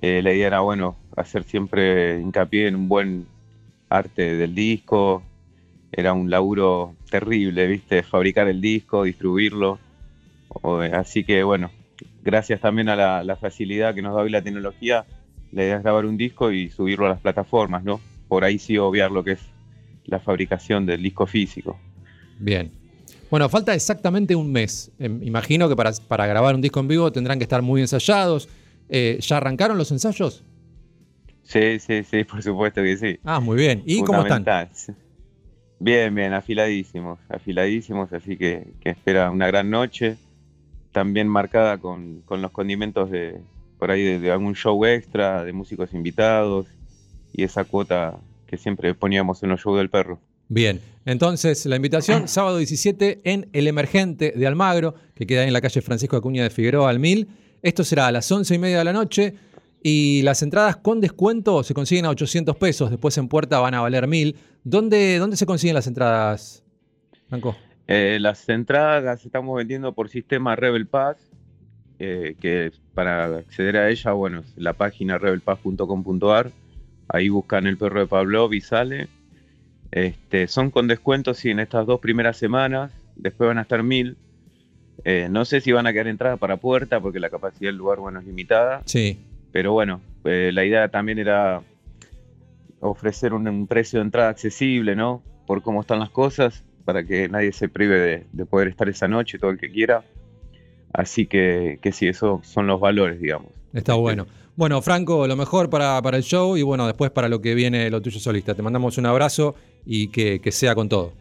eh, 0.00 0.22
la 0.22 0.32
idea 0.32 0.46
era, 0.46 0.60
bueno, 0.60 0.96
hacer 1.16 1.42
siempre 1.44 2.20
hincapié 2.20 2.68
en 2.68 2.76
un 2.76 2.88
buen 2.88 3.26
arte 3.88 4.36
del 4.36 4.54
disco. 4.54 5.22
Era 5.92 6.12
un 6.12 6.30
laburo 6.30 6.94
terrible, 7.10 7.66
¿viste? 7.66 8.02
Fabricar 8.04 8.46
el 8.46 8.60
disco, 8.60 9.02
distribuirlo. 9.02 9.80
O, 10.48 10.82
eh, 10.82 10.92
así 10.94 11.24
que, 11.24 11.42
bueno, 11.42 11.70
gracias 12.22 12.60
también 12.60 12.88
a 12.88 12.96
la, 12.96 13.24
la 13.24 13.36
facilidad 13.36 13.94
que 13.94 14.02
nos 14.02 14.14
da 14.14 14.22
hoy 14.22 14.30
la 14.30 14.42
tecnología, 14.42 15.04
la 15.52 15.64
idea 15.64 15.76
es 15.76 15.82
grabar 15.82 16.06
un 16.06 16.16
disco 16.16 16.52
y 16.52 16.70
subirlo 16.70 17.06
a 17.06 17.10
las 17.10 17.20
plataformas, 17.20 17.82
¿no? 17.82 18.00
Por 18.28 18.44
ahí 18.44 18.58
sí 18.58 18.78
obviar 18.78 19.10
lo 19.10 19.24
que 19.24 19.32
es 19.32 19.40
la 20.04 20.20
fabricación 20.20 20.86
del 20.86 21.02
disco 21.02 21.26
físico. 21.26 21.78
Bien. 22.38 22.79
Bueno, 23.30 23.48
falta 23.48 23.74
exactamente 23.74 24.34
un 24.34 24.50
mes. 24.50 24.90
Em, 24.98 25.22
imagino 25.22 25.68
que 25.68 25.76
para, 25.76 25.92
para 26.08 26.26
grabar 26.26 26.54
un 26.54 26.60
disco 26.60 26.80
en 26.80 26.88
vivo 26.88 27.12
tendrán 27.12 27.38
que 27.38 27.44
estar 27.44 27.62
muy 27.62 27.80
ensayados. 27.80 28.48
Eh, 28.88 29.18
¿Ya 29.20 29.36
arrancaron 29.36 29.78
los 29.78 29.90
ensayos? 29.92 30.42
Sí, 31.44 31.78
sí, 31.78 32.02
sí, 32.02 32.24
por 32.24 32.42
supuesto 32.42 32.82
que 32.82 32.96
sí. 32.96 33.18
Ah, 33.24 33.40
muy 33.40 33.56
bien. 33.56 33.82
¿Y 33.86 34.02
cómo 34.02 34.22
están? 34.22 34.44
Bien, 35.78 36.14
bien, 36.14 36.34
afiladísimos, 36.34 37.18
afiladísimos, 37.28 38.12
así 38.12 38.36
que, 38.36 38.68
que 38.80 38.90
espera 38.90 39.30
una 39.30 39.46
gran 39.46 39.70
noche, 39.70 40.18
también 40.92 41.26
marcada 41.26 41.78
con, 41.78 42.20
con 42.26 42.42
los 42.42 42.50
condimentos 42.50 43.10
de, 43.10 43.40
por 43.78 43.90
ahí 43.90 44.18
de, 44.18 44.30
algún 44.30 44.54
show 44.54 44.84
extra, 44.84 45.42
de 45.42 45.52
músicos 45.54 45.94
invitados 45.94 46.66
y 47.32 47.44
esa 47.44 47.64
cuota 47.64 48.18
que 48.46 48.58
siempre 48.58 48.94
poníamos 48.94 49.42
en 49.42 49.48
los 49.48 49.60
shows 49.60 49.78
del 49.78 49.88
perro. 49.88 50.20
Bien, 50.48 50.80
entonces 51.10 51.66
la 51.66 51.76
invitación, 51.76 52.28
sábado 52.28 52.58
17 52.58 53.20
en 53.24 53.48
El 53.52 53.66
Emergente 53.66 54.32
de 54.36 54.46
Almagro, 54.46 54.94
que 55.14 55.26
queda 55.26 55.44
en 55.44 55.52
la 55.52 55.60
calle 55.60 55.82
Francisco 55.82 56.16
Acuña 56.16 56.42
de 56.42 56.50
Figueroa 56.50 56.90
al 56.90 56.98
Mil. 56.98 57.28
Esto 57.62 57.84
será 57.84 58.06
a 58.06 58.12
las 58.12 58.30
once 58.30 58.54
y 58.54 58.58
media 58.58 58.78
de 58.78 58.84
la 58.84 58.92
noche 58.92 59.34
y 59.82 60.22
las 60.22 60.42
entradas 60.42 60.76
con 60.76 61.00
descuento 61.00 61.62
se 61.62 61.74
consiguen 61.74 62.04
a 62.04 62.10
800 62.10 62.56
pesos, 62.56 62.90
después 62.90 63.16
en 63.18 63.28
puerta 63.28 63.58
van 63.60 63.74
a 63.74 63.80
valer 63.80 64.06
1000. 64.06 64.36
¿Dónde, 64.62 65.18
dónde 65.18 65.36
se 65.36 65.46
consiguen 65.46 65.74
las 65.74 65.86
entradas, 65.86 66.62
Franco? 67.28 67.56
Eh, 67.86 68.18
las 68.20 68.48
entradas 68.48 69.02
las 69.02 69.24
estamos 69.24 69.56
vendiendo 69.56 69.92
por 69.92 70.08
sistema 70.10 70.54
Rebel 70.54 70.86
Pass, 70.86 71.16
eh, 71.98 72.36
que 72.40 72.72
para 72.94 73.38
acceder 73.38 73.76
a 73.76 73.90
ella, 73.90 74.12
bueno, 74.12 74.40
es 74.40 74.56
la 74.56 74.74
página 74.74 75.18
rebelpass.com.ar, 75.18 76.52
ahí 77.08 77.28
buscan 77.30 77.66
el 77.66 77.78
perro 77.78 78.00
de 78.00 78.06
Pablo 78.06 78.52
y 78.52 78.60
sale. 78.60 79.08
Este, 79.92 80.46
son 80.46 80.70
con 80.70 80.86
descuentos 80.86 81.38
sí, 81.38 81.50
en 81.50 81.60
estas 81.60 81.86
dos 81.86 82.00
primeras 82.00 82.36
semanas, 82.36 82.92
después 83.16 83.48
van 83.48 83.58
a 83.58 83.62
estar 83.62 83.82
1000. 83.82 84.16
Eh, 85.04 85.28
no 85.30 85.44
sé 85.44 85.60
si 85.60 85.72
van 85.72 85.86
a 85.86 85.92
quedar 85.92 86.08
entradas 86.08 86.38
para 86.38 86.58
puerta 86.58 87.00
porque 87.00 87.20
la 87.20 87.30
capacidad 87.30 87.68
del 87.68 87.76
lugar 87.76 87.98
bueno, 87.98 88.20
es 88.20 88.26
limitada. 88.26 88.82
Sí. 88.84 89.18
Pero 89.52 89.72
bueno, 89.72 90.00
eh, 90.24 90.50
la 90.52 90.64
idea 90.64 90.88
también 90.88 91.18
era 91.18 91.62
ofrecer 92.80 93.32
un, 93.34 93.66
precio 93.66 93.98
de 93.98 94.04
entrada 94.04 94.28
accesible, 94.28 94.94
¿no? 94.94 95.22
Por 95.46 95.62
cómo 95.62 95.80
están 95.80 95.98
las 95.98 96.10
cosas, 96.10 96.62
para 96.84 97.04
que 97.04 97.28
nadie 97.28 97.52
se 97.52 97.68
prive 97.68 98.24
de, 98.32 98.46
poder 98.46 98.68
estar 98.68 98.88
esa 98.88 99.08
noche, 99.08 99.38
todo 99.38 99.50
el 99.50 99.58
que 99.58 99.70
quiera. 99.70 100.04
Así 100.92 101.26
que, 101.26 101.78
que 101.82 101.92
sí, 101.92 102.08
esos 102.08 102.46
son 102.46 102.66
los 102.66 102.80
valores, 102.80 103.20
digamos. 103.20 103.48
Está 103.72 103.92
este, 103.92 104.00
bueno. 104.00 104.26
Bueno, 104.56 104.82
Franco, 104.82 105.26
lo 105.26 105.36
mejor 105.36 105.70
para, 105.70 106.02
para, 106.02 106.16
el 106.16 106.22
show 106.22 106.56
y 106.56 106.62
bueno, 106.62 106.86
después 106.86 107.10
para 107.10 107.28
lo 107.28 107.40
que 107.40 107.54
viene 107.54 107.88
lo 107.90 108.02
tuyo 108.02 108.18
solista. 108.20 108.54
Te 108.54 108.62
mandamos 108.62 108.98
un 108.98 109.06
abrazo 109.06 109.54
y 109.84 110.08
que, 110.08 110.40
que 110.40 110.52
sea 110.52 110.74
con 110.74 110.88
todo. 110.88 111.12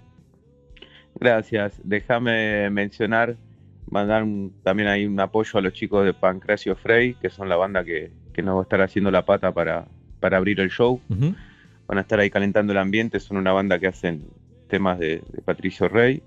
Gracias. 1.15 1.79
Déjame 1.83 2.69
mencionar 2.69 3.35
mandar 3.89 4.25
también 4.63 4.87
ahí 4.87 5.05
un 5.05 5.19
apoyo 5.19 5.57
a 5.57 5.61
los 5.61 5.73
chicos 5.73 6.05
de 6.05 6.13
Pancracio 6.13 6.75
Frey, 6.75 7.15
que 7.15 7.29
son 7.29 7.49
la 7.49 7.55
banda 7.55 7.83
que, 7.83 8.11
nos 8.41 8.55
va 8.55 8.59
a 8.59 8.63
estar 8.63 8.81
haciendo 8.81 9.11
la 9.11 9.25
pata 9.25 9.51
para, 9.51 9.85
para 10.21 10.37
abrir 10.37 10.61
el 10.61 10.69
show. 10.69 11.01
Van 11.09 11.97
a 11.97 12.01
estar 12.01 12.21
ahí 12.21 12.29
calentando 12.29 12.71
el 12.71 12.77
ambiente, 12.77 13.19
son 13.19 13.35
una 13.35 13.51
banda 13.51 13.79
que 13.79 13.87
hacen 13.87 14.27
temas 14.69 14.97
de, 14.97 15.21
Patricio 15.43 15.89
Rey. 15.89 16.23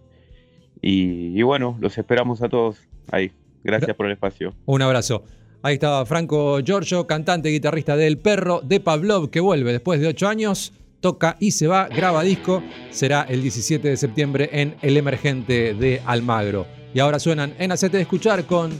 Y, 0.82 1.40
bueno, 1.40 1.78
los 1.80 1.96
esperamos 1.96 2.42
a 2.42 2.50
todos 2.50 2.76
ahí. 3.10 3.32
Gracias 3.64 3.96
por 3.96 4.04
el 4.06 4.12
espacio. 4.12 4.52
Un 4.66 4.82
abrazo. 4.82 5.24
Ahí 5.62 5.74
estaba 5.74 6.04
Franco 6.04 6.60
Giorgio, 6.60 7.06
cantante 7.06 7.48
y 7.48 7.52
guitarrista 7.52 7.96
del 7.96 8.18
Perro 8.18 8.60
de 8.62 8.80
Pavlov, 8.80 9.30
que 9.30 9.40
vuelve 9.40 9.72
después 9.72 9.98
de 10.00 10.08
ocho 10.08 10.28
años, 10.28 10.74
toca 11.02 11.36
y 11.38 11.50
se 11.50 11.66
va, 11.66 11.88
graba 11.88 12.22
disco. 12.22 12.62
Será 12.90 13.26
el 13.28 13.42
17 13.42 13.86
de 13.86 13.96
septiembre 13.98 14.48
en 14.52 14.76
El 14.80 14.96
Emergente 14.96 15.74
de 15.74 16.00
Almagro. 16.06 16.66
Y 16.94 17.00
ahora 17.00 17.18
suenan 17.18 17.54
en 17.58 17.72
Hacete 17.72 17.98
de 17.98 18.04
Escuchar 18.04 18.46
con 18.46 18.72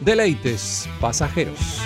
Deleites 0.00 0.88
Pasajeros. 1.00 1.80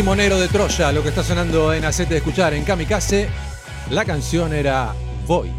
De 0.00 0.48
Troya, 0.48 0.92
lo 0.92 1.02
que 1.02 1.10
está 1.10 1.22
sonando 1.22 1.74
en 1.74 1.84
Acete 1.84 2.14
de 2.14 2.18
Escuchar 2.18 2.54
en 2.54 2.64
Kamikaze. 2.64 3.28
La 3.90 4.06
canción 4.06 4.54
era 4.54 4.94
Voy. 5.26 5.50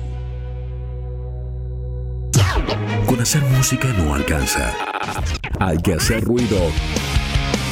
Con 3.05 3.21
hacer 3.21 3.43
música 3.43 3.87
no 3.89 4.15
alcanza. 4.15 4.73
Hay 5.59 5.77
que 5.77 5.93
hacer 5.93 6.23
ruido, 6.23 6.57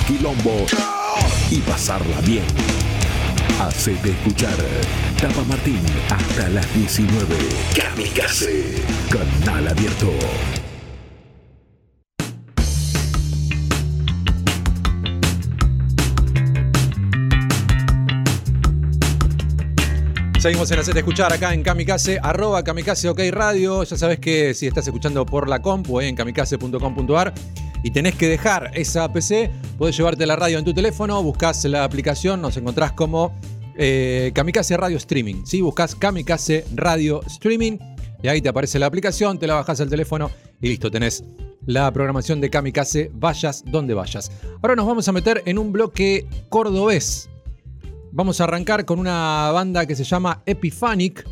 quilombo 0.05 0.67
y 1.49 1.58
pasarla 1.62 2.21
bien. 2.21 2.45
Hacete 3.60 4.12
escuchar. 4.12 4.55
Tapa 5.19 5.41
Martín 5.47 5.82
hasta 6.12 6.49
las 6.49 6.71
19. 6.75 7.36
Kamikaze. 7.75 8.75
Canal 9.10 9.67
abierto. 9.69 10.12
Seguimos 20.39 20.71
en 20.71 20.80
Hacete 20.80 20.99
Escuchar 20.99 21.34
acá 21.34 21.54
en 21.54 21.63
Kamikaze, 21.63 22.17
arroba 22.23 22.63
Kamikaze 22.63 23.10
OK 23.10 23.19
Radio. 23.30 23.84
Ya 23.84 23.97
sabes 23.97 24.19
que 24.19 24.54
si 24.54 24.67
estás 24.67 24.88
escuchando 24.88 25.25
por 25.25 25.49
la 25.49 25.62
compu 25.62 25.99
en 25.99 26.15
kamikaze.com.ar 26.15 27.34
y 27.84 27.91
tenés 27.91 28.15
que 28.15 28.30
dejar 28.30 28.71
esa 28.73 29.12
PC, 29.12 29.52
podés 29.78 29.97
llevarte 29.97 30.25
la 30.25 30.38
radio 30.38 30.58
en 30.58 30.63
tu 30.63 30.73
teléfono, 30.73 31.21
buscas 31.21 31.65
la 31.65 31.84
aplicación, 31.84 32.41
nos 32.41 32.56
encontrás 32.56 32.93
como 32.93 33.38
eh, 33.78 34.32
Kamikaze 34.34 34.78
Radio 34.78 34.95
Streaming. 34.95 35.43
¿sí? 35.43 35.60
Buscas 35.60 35.93
Kamikaze 35.93 36.63
Radio 36.73 37.21
Streaming 37.28 37.78
y 38.23 38.30
ahí 38.30 38.41
te 38.41 38.47
aparece 38.47 38.80
la 38.80 38.86
aplicación, 38.86 39.39
te 39.39 39.45
la 39.45 39.56
bajas 39.56 39.82
al 39.82 39.89
teléfono 39.89 40.32
y 40.62 40.69
listo, 40.69 40.89
tenés 40.89 41.21
la 41.65 41.91
programación 41.91 42.39
de 42.39 42.49
Kamikaze, 42.49 43.12
vayas 43.13 43.65
donde 43.65 43.93
vayas. 43.93 44.32
Ahora 44.62 44.78
nos 44.78 44.88
vamos 44.88 45.06
a 45.10 45.12
meter 45.12 45.43
en 45.45 45.58
un 45.58 45.73
bloque 45.73 46.25
cordobés. 46.47 47.30
Vamos 48.12 48.41
a 48.41 48.45
arrancar 48.45 48.86
con 48.86 49.00
una 49.00 49.52
banda 49.52 49.86
que 49.86 49.95
se 49.95 50.04
llama 50.04 50.41
Epiphanic, 50.45 51.28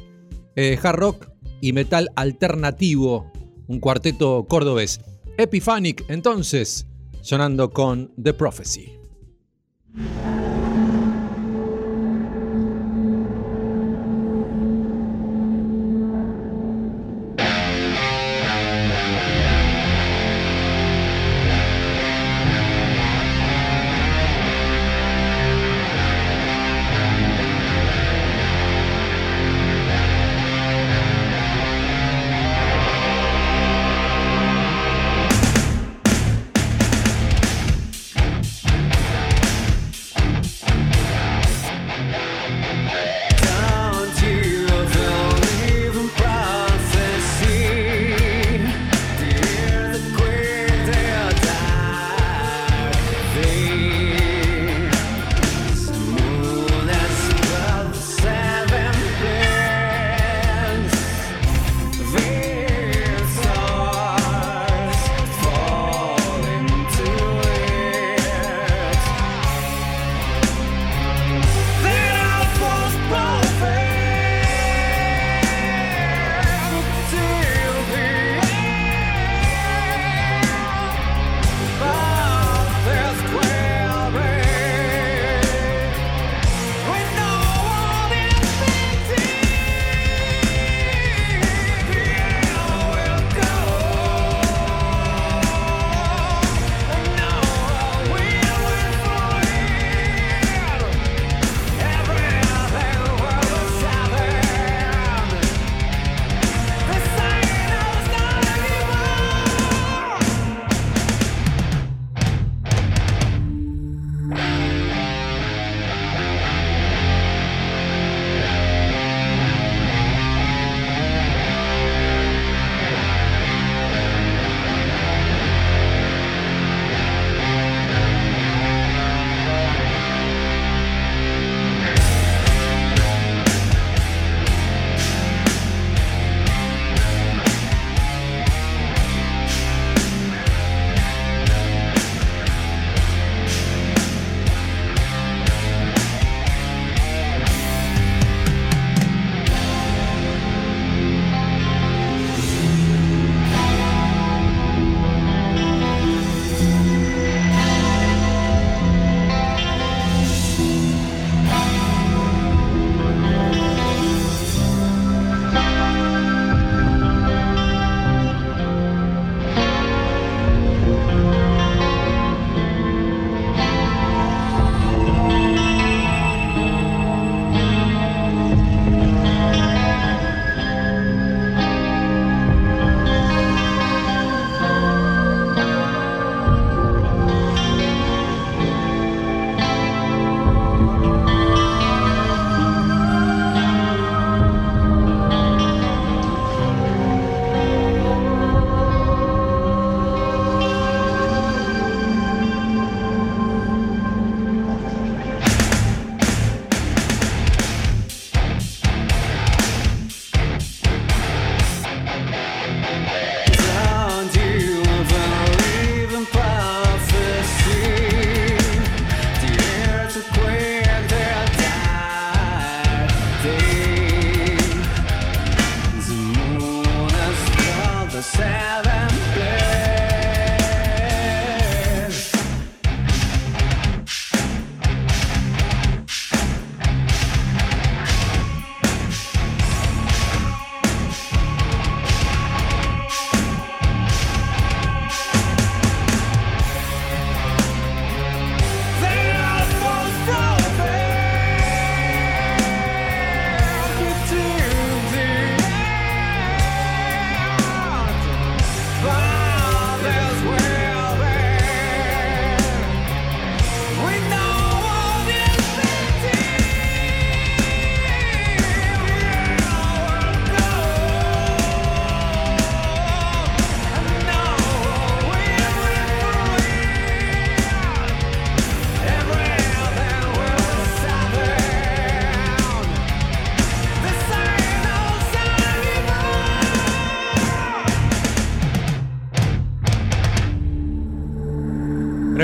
eh, 0.55 0.77
hard 0.81 0.95
rock 0.97 1.29
y 1.59 1.73
metal 1.73 2.09
alternativo, 2.15 3.31
un 3.67 3.79
cuarteto 3.79 4.45
cordobés. 4.47 5.01
Epiphanic, 5.37 6.05
entonces, 6.07 6.85
sonando 7.21 7.71
con 7.71 8.13
The 8.21 8.33
Prophecy. 8.33 8.97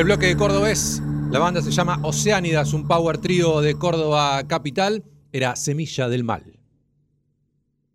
El 0.04 0.08
bloque 0.08 0.28
de 0.28 0.36
Cordobés, 0.36 1.02
la 1.32 1.39
banda 1.39 1.62
se 1.62 1.72
llama 1.72 1.98
Oceánidas, 2.04 2.74
un 2.74 2.86
power 2.89 3.20
trío 3.20 3.62
de 3.62 3.76
Córdoba 3.76 4.46
capital. 4.50 5.06
Era 5.32 5.56
Semilla 5.56 6.10
del 6.10 6.26
Mal. 6.26 6.60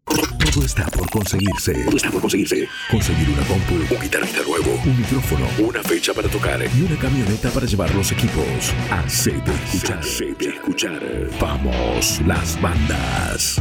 Todo 0.07 0.65
está 0.65 0.87
por 0.87 1.11
conseguirse. 1.11 1.85
Todo 1.85 1.99
está 1.99 2.11
por 2.11 2.23
conseguirse. 2.23 2.67
Conseguir 2.91 3.29
una 3.29 3.43
compu, 3.43 3.75
un 3.95 4.01
guitarrista 4.01 4.39
nuevo, 4.43 4.81
un 4.87 4.99
micrófono, 4.99 5.47
una 5.59 5.83
fecha 5.83 6.15
para 6.15 6.29
tocar 6.29 6.59
y 6.75 6.81
una 6.81 6.99
camioneta 6.99 7.51
para 7.51 7.67
llevar 7.67 7.95
los 7.95 8.11
equipos. 8.11 8.73
Hacete 8.91 9.53
escuchar. 9.67 9.99
Hacete 9.99 10.49
escuchar. 10.49 11.29
Vamos, 11.39 12.23
las 12.27 12.59
bandas. 12.63 13.61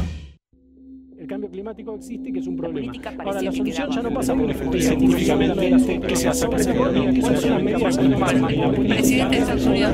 Climático 1.68 1.96
existe 1.96 2.30
y 2.30 2.32
que 2.32 2.40
es 2.40 2.48
un 2.48 2.56
problema. 2.56 2.88
política 2.88 3.14
Ahora, 3.20 3.42
la 3.42 3.52
solución 3.52 3.92
ya 3.92 4.02
no 4.02 4.14
pasa 4.14 4.34
por 4.34 4.50
efectos 4.50 4.86
científicamente 4.86 6.00
que 6.08 6.16
se 6.16 6.30
hace. 6.30 6.48
Presidente 6.48 7.20
de 9.36 9.42
Estados 9.42 9.66
Unidos 9.66 9.94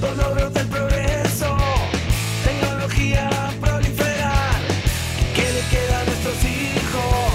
logros 0.00 0.54
del 0.54 0.66
progreso, 0.68 1.56
tecnología 2.44 3.28
proliferar. 3.60 4.60
¿Qué 5.34 5.42
le 5.42 5.62
queda 5.72 6.00
a 6.00 6.04
nuestros 6.04 6.38
hijos 6.44 7.34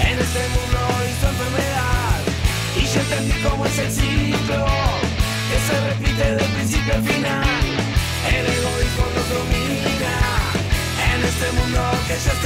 en 0.00 0.18
este 0.18 0.42
mundo 0.54 0.80
y 1.08 1.20
su 1.20 1.26
enfermedad? 1.26 2.20
Y 2.76 2.84
ya 2.84 3.00
entendí 3.00 3.42
cómo 3.42 3.64
es 3.64 3.78
el 3.78 3.90
ciclo 3.90 4.66
que 5.48 5.58
se 5.66 5.80
repite 5.88 6.34
del 6.36 6.50
principio 6.52 6.94
al 6.94 7.02
final. 7.02 7.64
El 8.28 8.46
egoísmo 8.52 9.04
nos 9.16 9.28
domina 9.30 10.14
en 11.14 11.24
este 11.24 11.52
mundo 11.52 11.80
que 12.06 12.14
ya 12.14 12.32
es 12.32 12.42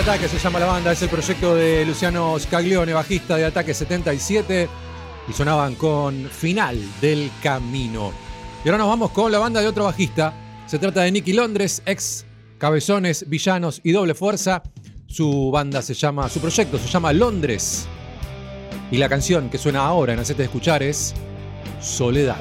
ataque 0.00 0.28
se 0.28 0.38
llama 0.38 0.58
la 0.58 0.64
banda, 0.64 0.92
es 0.92 1.02
el 1.02 1.10
proyecto 1.10 1.54
de 1.54 1.84
Luciano 1.84 2.38
Scaglione, 2.38 2.94
bajista 2.94 3.36
de 3.36 3.44
Ataque 3.44 3.74
77, 3.74 4.66
y 5.28 5.32
sonaban 5.34 5.74
con 5.74 6.30
Final 6.30 6.80
del 7.02 7.30
Camino. 7.42 8.10
Y 8.64 8.68
ahora 8.68 8.78
nos 8.78 8.88
vamos 8.88 9.10
con 9.10 9.30
la 9.30 9.38
banda 9.38 9.60
de 9.60 9.66
otro 9.66 9.84
bajista, 9.84 10.32
se 10.66 10.78
trata 10.78 11.02
de 11.02 11.12
Nicky 11.12 11.34
Londres, 11.34 11.82
ex 11.84 12.24
Cabezones, 12.56 13.28
Villanos 13.28 13.82
y 13.84 13.92
Doble 13.92 14.14
Fuerza. 14.14 14.62
Su 15.06 15.50
banda 15.50 15.82
se 15.82 15.92
llama, 15.92 16.30
su 16.30 16.40
proyecto 16.40 16.78
se 16.78 16.88
llama 16.88 17.12
Londres. 17.12 17.86
Y 18.90 18.96
la 18.96 19.08
canción 19.10 19.50
que 19.50 19.58
suena 19.58 19.80
ahora 19.80 20.14
en 20.14 20.20
Hacete 20.20 20.44
Escuchar 20.44 20.82
es 20.82 21.12
Soledad. 21.82 22.40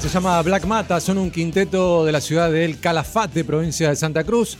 se 0.00 0.08
llama 0.08 0.42
Black 0.42 0.66
Mata, 0.66 1.00
son 1.00 1.18
un 1.18 1.30
quinteto 1.30 2.04
de 2.04 2.10
la 2.10 2.20
ciudad 2.20 2.50
de 2.50 2.64
El 2.64 2.80
Calafate, 2.80 3.44
provincia 3.44 3.88
de 3.88 3.94
Santa 3.94 4.24
Cruz. 4.24 4.58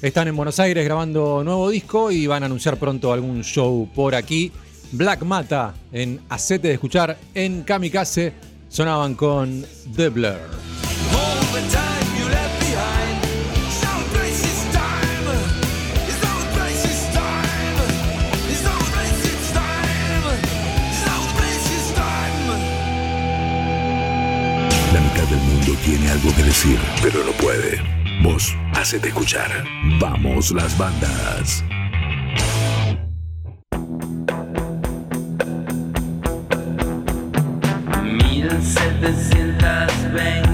Están 0.00 0.28
en 0.28 0.36
Buenos 0.36 0.60
Aires 0.60 0.84
grabando 0.84 1.42
nuevo 1.42 1.68
disco 1.70 2.12
y 2.12 2.28
van 2.28 2.44
a 2.44 2.46
anunciar 2.46 2.76
pronto 2.76 3.12
algún 3.12 3.42
show 3.42 3.88
por 3.92 4.14
aquí. 4.14 4.52
Black 4.92 5.22
Mata 5.22 5.74
en 5.90 6.20
Acete 6.28 6.68
de 6.68 6.74
Escuchar 6.74 7.18
en 7.34 7.64
Kamikaze 7.64 8.32
sonaban 8.68 9.16
con 9.16 9.66
The 9.96 10.08
Blur. 10.08 10.38
Tiene 25.84 26.10
algo 26.10 26.34
que 26.34 26.42
decir, 26.42 26.78
pero 27.02 27.24
no 27.24 27.32
puede. 27.32 27.80
Vos, 28.22 28.54
hacete 28.74 29.08
escuchar. 29.08 29.50
Vamos 29.98 30.50
las 30.52 30.76
bandas. 30.76 31.64
1720 38.04 39.64
horas 39.64 40.49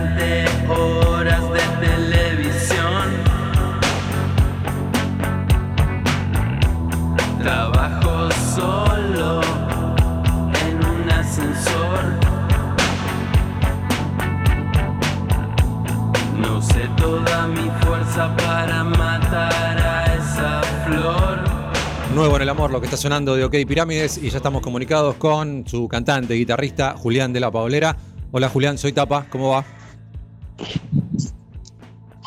amor, 22.56 22.70
lo 22.70 22.80
que 22.80 22.86
está 22.86 22.96
sonando 22.96 23.36
de 23.36 23.44
OK 23.44 23.54
Pirámides 23.68 24.16
y 24.16 24.30
ya 24.30 24.38
estamos 24.38 24.62
comunicados 24.62 25.16
con 25.16 25.68
su 25.68 25.88
cantante, 25.88 26.32
guitarrista 26.32 26.94
Julián 26.96 27.30
de 27.34 27.38
la 27.38 27.50
Paulera. 27.50 27.98
Hola 28.32 28.48
Julián, 28.48 28.78
soy 28.78 28.94
Tapa, 28.94 29.26
¿cómo 29.28 29.50
va? 29.50 29.64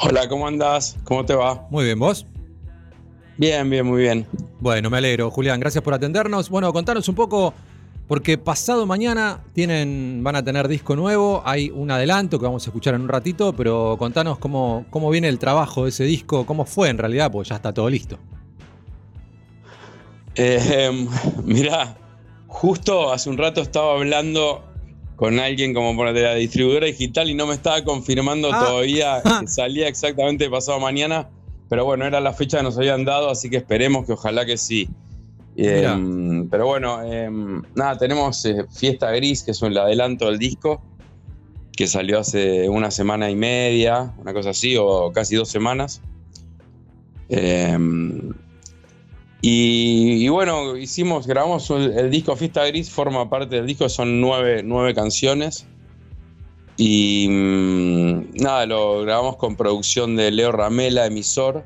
Hola, 0.03 0.29
¿cómo 0.29 0.47
andás? 0.47 0.97
¿Cómo 1.03 1.25
te 1.25 1.33
va? 1.33 1.65
Muy 1.71 1.85
bien, 1.85 1.97
¿vos? 1.97 2.27
Bien, 3.37 3.67
bien, 3.71 3.87
muy 3.87 4.03
bien. 4.03 4.27
Bueno, 4.59 4.91
me 4.91 4.99
alegro, 4.99 5.31
Julián, 5.31 5.59
gracias 5.59 5.83
por 5.83 5.95
atendernos. 5.95 6.51
Bueno, 6.51 6.71
contanos 6.73 7.09
un 7.09 7.15
poco, 7.15 7.55
porque 8.07 8.37
pasado 8.37 8.85
mañana 8.85 9.41
tienen, 9.53 10.21
van 10.23 10.35
a 10.35 10.43
tener 10.43 10.67
disco 10.67 10.95
nuevo, 10.95 11.41
hay 11.43 11.71
un 11.71 11.89
adelanto 11.89 12.37
que 12.37 12.45
vamos 12.45 12.67
a 12.67 12.69
escuchar 12.69 12.93
en 12.93 13.01
un 13.01 13.09
ratito, 13.09 13.53
pero 13.53 13.95
contanos 13.97 14.37
cómo, 14.37 14.85
cómo 14.91 15.09
viene 15.09 15.27
el 15.27 15.39
trabajo 15.39 15.85
de 15.85 15.89
ese 15.89 16.03
disco, 16.03 16.45
cómo 16.45 16.65
fue 16.65 16.89
en 16.89 16.99
realidad, 16.99 17.31
porque 17.31 17.49
ya 17.49 17.55
está 17.55 17.73
todo 17.73 17.89
listo. 17.89 18.19
Eh, 20.35 21.07
mirá, 21.43 21.97
justo 22.47 23.11
hace 23.11 23.29
un 23.29 23.37
rato 23.37 23.61
estaba 23.61 23.93
hablando 23.93 24.63
con 25.15 25.37
alguien 25.39 25.73
como 25.73 25.95
por 25.95 26.13
de 26.13 26.21
la 26.21 26.35
distribuidora 26.35 26.85
digital 26.85 27.29
y 27.29 27.33
no 27.33 27.45
me 27.45 27.53
estaba 27.53 27.83
confirmando 27.83 28.49
Ah. 28.53 28.65
todavía 28.65 29.21
que 29.41 29.47
salía 29.47 29.87
exactamente 29.87 30.49
pasado 30.49 30.79
mañana, 30.79 31.29
pero 31.67 31.83
bueno, 31.83 32.05
era 32.05 32.21
la 32.21 32.31
fecha 32.31 32.57
que 32.57 32.63
nos 32.63 32.77
habían 32.77 33.03
dado, 33.03 33.29
así 33.29 33.49
que 33.49 33.57
esperemos 33.57 34.05
que 34.05 34.13
ojalá 34.13 34.45
que 34.45 34.57
sí. 34.57 34.87
Eh, 35.57 36.45
pero 36.49 36.67
bueno, 36.67 37.01
eh, 37.03 37.29
nada, 37.75 37.97
tenemos 37.97 38.45
eh, 38.45 38.65
Fiesta 38.73 39.11
Gris, 39.11 39.43
que 39.43 39.51
es 39.51 39.61
el 39.61 39.77
adelanto 39.77 40.27
del 40.27 40.39
disco, 40.39 40.81
que 41.75 41.85
salió 41.85 42.19
hace 42.19 42.69
una 42.69 42.89
semana 42.91 43.29
y 43.29 43.35
media, 43.35 44.13
una 44.19 44.31
cosa 44.33 44.51
así, 44.51 44.77
o 44.77 45.11
casi 45.11 45.35
dos 45.35 45.49
semanas. 45.49 46.01
Y, 49.41 50.25
y 50.25 50.27
bueno, 50.29 50.75
hicimos, 50.75 51.25
grabamos 51.25 51.69
el, 51.69 51.97
el 51.97 52.11
disco 52.11 52.35
Fiesta 52.35 52.65
Gris, 52.65 52.89
forma 52.89 53.29
parte 53.29 53.55
del 53.55 53.65
disco, 53.65 53.87
son 53.87 54.19
nueve, 54.19 54.61
nueve 54.63 54.93
canciones. 54.93 55.65
Y 56.77 57.27
mm, 57.29 58.35
nada, 58.41 58.65
lo 58.65 59.01
grabamos 59.01 59.37
con 59.37 59.55
producción 59.55 60.15
de 60.15 60.31
Leo 60.31 60.51
Ramela, 60.51 61.05
emisor, 61.05 61.63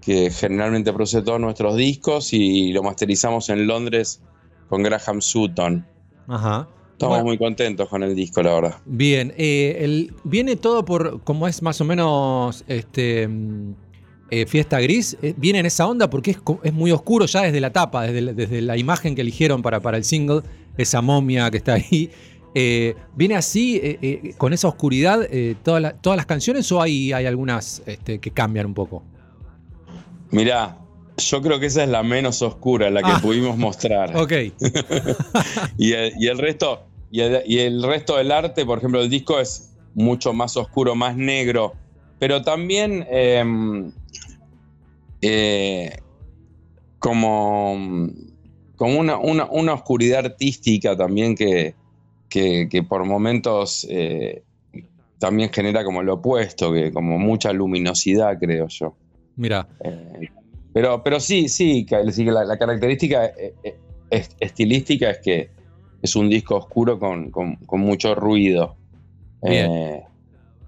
que 0.00 0.30
generalmente 0.30 0.92
produce 0.92 1.22
todos 1.22 1.40
nuestros 1.40 1.76
discos, 1.76 2.32
y 2.32 2.72
lo 2.72 2.82
masterizamos 2.82 3.48
en 3.48 3.66
Londres 3.66 4.20
con 4.68 4.82
Graham 4.82 5.20
Sutton. 5.22 5.86
Ajá. 6.28 6.68
Estamos 6.92 7.16
Bueno. 7.16 7.24
muy 7.24 7.38
contentos 7.38 7.88
con 7.88 8.02
el 8.02 8.14
disco, 8.14 8.42
la 8.42 8.54
verdad. 8.54 8.76
Bien, 8.84 9.32
eh, 9.36 9.78
el- 9.80 10.14
viene 10.22 10.56
todo 10.56 10.84
por, 10.84 11.22
como 11.22 11.48
es 11.48 11.60
más 11.60 11.80
o 11.80 11.84
menos 11.84 12.62
este, 12.68 13.26
mm, 13.26 13.74
eh, 14.30 14.46
Fiesta 14.46 14.80
Gris, 14.80 15.16
eh, 15.22 15.34
viene 15.36 15.58
en 15.60 15.66
esa 15.66 15.86
onda 15.86 16.08
porque 16.10 16.36
es, 16.62 16.72
muy 16.72 16.90
oscuro 16.92 17.26
ya 17.26 17.42
desde 17.42 17.60
la 17.60 17.72
tapa, 17.72 18.02
desde, 18.02 18.20
la- 18.20 18.32
desde 18.32 18.60
la 18.62 18.76
imagen 18.76 19.14
que 19.14 19.20
eligieron 19.20 19.62
para, 19.62 19.80
para 19.80 19.96
el 19.96 20.04
single, 20.04 20.40
esa 20.76 21.00
momia 21.02 21.50
que 21.50 21.58
está 21.58 21.74
ahí. 21.74 22.10
Eh, 22.54 22.94
¿Viene 23.16 23.34
así, 23.34 24.34
con 24.38 24.52
esa 24.52 24.68
oscuridad, 24.68 25.20
toda 25.62 25.80
la- 25.80 25.92
todas 25.94 26.16
las 26.16 26.26
canciones 26.26 26.70
o 26.72 26.80
hay, 26.80 27.12
hay 27.12 27.26
algunas 27.26 27.82
este, 27.86 28.18
que 28.20 28.30
cambian 28.30 28.66
un 28.66 28.74
poco? 28.74 29.02
Mirá, 30.30 30.78
yo 31.18 31.42
creo 31.42 31.60
que 31.60 31.66
esa 31.66 31.82
es 31.84 31.88
la 31.88 32.02
menos 32.02 32.42
oscura, 32.42 32.90
la 32.90 33.02
que 33.02 33.10
Ah. 33.12 33.20
pudimos 33.22 33.56
mostrar. 33.56 34.16
Ok, 34.16 34.32
y, 35.78 35.92
el, 35.92 36.12
y 36.18 36.26
el 36.28 36.38
resto 36.38 36.84
y 37.10 37.20
el, 37.20 37.42
y 37.46 37.58
el 37.60 37.82
resto 37.82 38.16
del 38.16 38.32
arte, 38.32 38.64
por 38.66 38.78
ejemplo, 38.78 39.00
el 39.00 39.08
disco 39.10 39.38
es 39.38 39.70
mucho 39.94 40.32
más 40.32 40.56
oscuro, 40.56 40.96
más 40.96 41.16
negro, 41.16 41.74
pero 42.18 42.42
también 42.42 43.06
eh, 45.26 45.96
como, 46.98 47.76
como 48.76 48.98
una, 49.00 49.18
una- 49.18 49.46
una 49.50 49.74
oscuridad 49.74 50.26
artística 50.26 50.96
también 50.96 51.34
que, 51.34 51.74
que- 52.28 52.68
que 52.70 52.82
por 52.82 53.04
momentos 53.04 53.86
eh, 53.90 54.42
también 55.18 55.50
genera 55.52 55.84
como 55.84 56.02
lo 56.02 56.14
opuesto, 56.14 56.72
que 56.72 56.92
como 56.92 57.18
mucha 57.18 57.52
luminosidad, 57.52 58.38
creo 58.38 58.66
yo. 58.68 58.94
mira, 59.36 59.66
Eh, 59.84 60.28
pero, 60.72 61.02
pero 61.02 61.20
sí, 61.20 61.48
sí, 61.48 61.86
la, 62.24 62.44
la 62.44 62.58
característica 62.58 63.26
es- 64.10 64.36
estilística 64.40 65.10
es 65.10 65.18
que 65.18 65.50
es 66.02 66.16
un 66.16 66.28
disco 66.28 66.56
oscuro 66.56 66.98
con, 66.98 67.30
con- 67.30 67.56
con 67.66 67.80
mucho 67.80 68.14
ruido. 68.14 68.76
Bien. 69.42 69.70
Eh, 69.70 70.02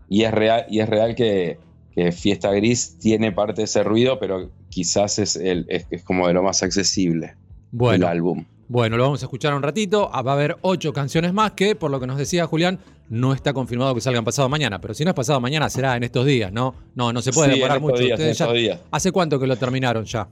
y, 0.08 0.22
es 0.22 0.32
real, 0.32 0.64
y 0.70 0.80
es 0.80 0.88
real 0.88 1.14
que, 1.14 1.58
que 1.96 2.12
Fiesta 2.12 2.52
Gris 2.52 2.98
tiene 3.00 3.32
parte 3.32 3.62
de 3.62 3.64
ese 3.64 3.82
ruido, 3.82 4.20
pero 4.20 4.50
quizás 4.68 5.18
es, 5.18 5.34
el, 5.34 5.64
es, 5.68 5.86
es 5.90 6.04
como 6.04 6.28
de 6.28 6.34
lo 6.34 6.42
más 6.42 6.62
accesible 6.62 7.34
bueno. 7.72 8.06
del 8.06 8.16
álbum. 8.16 8.44
Bueno, 8.68 8.96
lo 8.96 9.04
vamos 9.04 9.22
a 9.22 9.26
escuchar 9.26 9.54
un 9.54 9.62
ratito. 9.62 10.10
Ah, 10.12 10.22
Va 10.22 10.32
a 10.32 10.34
haber 10.34 10.56
ocho 10.62 10.92
canciones 10.92 11.32
más 11.32 11.52
que, 11.52 11.74
por 11.74 11.90
lo 11.90 11.98
que 12.00 12.06
nos 12.06 12.18
decía 12.18 12.46
Julián, 12.46 12.80
no 13.08 13.32
está 13.32 13.52
confirmado 13.52 13.94
que 13.94 14.00
salgan 14.00 14.24
pasado 14.24 14.48
mañana. 14.48 14.80
Pero 14.80 14.92
si 14.92 15.04
no 15.04 15.10
es 15.10 15.14
pasado 15.16 15.40
mañana, 15.40 15.70
será 15.70 15.96
en 15.96 16.02
estos 16.02 16.26
días, 16.26 16.52
¿no? 16.52 16.74
No, 16.96 17.12
no 17.12 17.22
se 17.22 17.32
puede 17.32 17.48
Sí, 17.48 17.54
en 17.54 17.58
demorar 17.60 17.76
estos 17.78 17.90
mucho. 17.92 18.02
días, 18.02 18.18
en 18.20 18.26
Ustedes 18.26 18.38
ya- 18.38 18.44
estos 18.44 18.58
días. 18.58 18.80
¿Hace 18.90 19.12
cuánto 19.12 19.38
que 19.38 19.46
lo 19.46 19.56
terminaron 19.56 20.04
ya? 20.04 20.28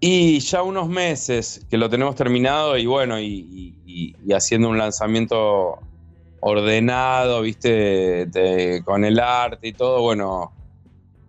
Y 0.00 0.38
ya 0.40 0.62
unos 0.62 0.88
meses 0.88 1.66
que 1.70 1.76
lo 1.78 1.88
tenemos 1.90 2.14
terminado 2.14 2.76
y 2.76 2.86
bueno, 2.86 3.18
y- 3.20 3.74
y 3.86 4.32
haciendo 4.32 4.68
un 4.68 4.78
lanzamiento 4.78 5.78
ordenado, 6.46 7.40
viste, 7.40 8.26
de- 8.26 8.82
con 8.84 9.02
el 9.04 9.18
arte 9.18 9.68
y 9.68 9.72
todo, 9.72 10.02
bueno, 10.02 10.52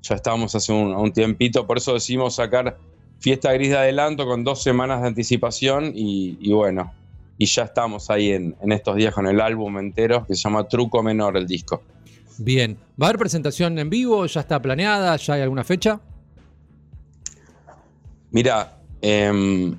ya 0.01 0.15
estábamos 0.15 0.53
hace 0.55 0.73
un, 0.73 0.93
un 0.93 1.13
tiempito, 1.13 1.65
por 1.65 1.77
eso 1.77 1.93
decidimos 1.93 2.35
sacar 2.35 2.77
Fiesta 3.19 3.53
Gris 3.53 3.69
de 3.69 3.77
adelanto 3.77 4.25
con 4.25 4.43
dos 4.43 4.61
semanas 4.61 5.01
de 5.01 5.07
anticipación 5.07 5.93
y, 5.95 6.37
y 6.41 6.51
bueno, 6.51 6.91
y 7.37 7.45
ya 7.45 7.63
estamos 7.63 8.09
ahí 8.09 8.31
en, 8.31 8.55
en 8.61 8.71
estos 8.73 8.97
días 8.97 9.13
con 9.13 9.25
el 9.25 9.39
álbum 9.39 9.77
entero 9.79 10.25
que 10.27 10.35
se 10.35 10.41
llama 10.41 10.67
Truco 10.67 11.01
Menor 11.01 11.37
el 11.37 11.47
disco. 11.47 11.81
Bien. 12.37 12.77
¿Va 13.01 13.07
a 13.07 13.09
haber 13.11 13.19
presentación 13.19 13.79
en 13.79 13.89
vivo? 13.89 14.25
¿Ya 14.25 14.41
está 14.41 14.61
planeada? 14.61 15.15
¿Ya 15.15 15.35
hay 15.35 15.41
alguna 15.41 15.63
fecha? 15.63 16.01
Mira, 18.31 18.77
em, 19.01 19.77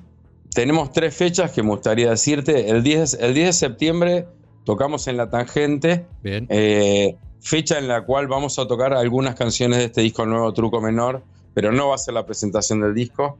tenemos 0.53 0.91
tres 0.91 1.15
fechas 1.15 1.51
que 1.51 1.61
me 1.61 1.69
gustaría 1.69 2.09
decirte. 2.09 2.69
El 2.71 2.81
10, 2.81 3.13
el 3.21 3.33
10 3.35 3.47
de 3.47 3.53
septiembre 3.53 4.25
tocamos 4.67 5.07
en 5.07 5.15
La 5.15 5.29
Tangente, 5.29 6.05
Bien. 6.21 6.45
eh, 6.49 7.15
fecha 7.39 7.79
en 7.79 7.87
la 7.87 8.01
cual 8.03 8.27
vamos 8.27 8.59
a 8.59 8.67
tocar 8.67 8.93
algunas 8.93 9.33
canciones 9.35 9.79
de 9.79 9.85
este 9.85 10.01
disco 10.01 10.25
nuevo, 10.25 10.51
Truco 10.53 10.81
Menor, 10.81 11.23
pero 11.53 11.71
no 11.71 11.87
va 11.87 11.95
a 11.95 11.97
ser 11.97 12.13
la 12.15 12.25
presentación 12.25 12.81
del 12.81 12.93
disco. 12.93 13.37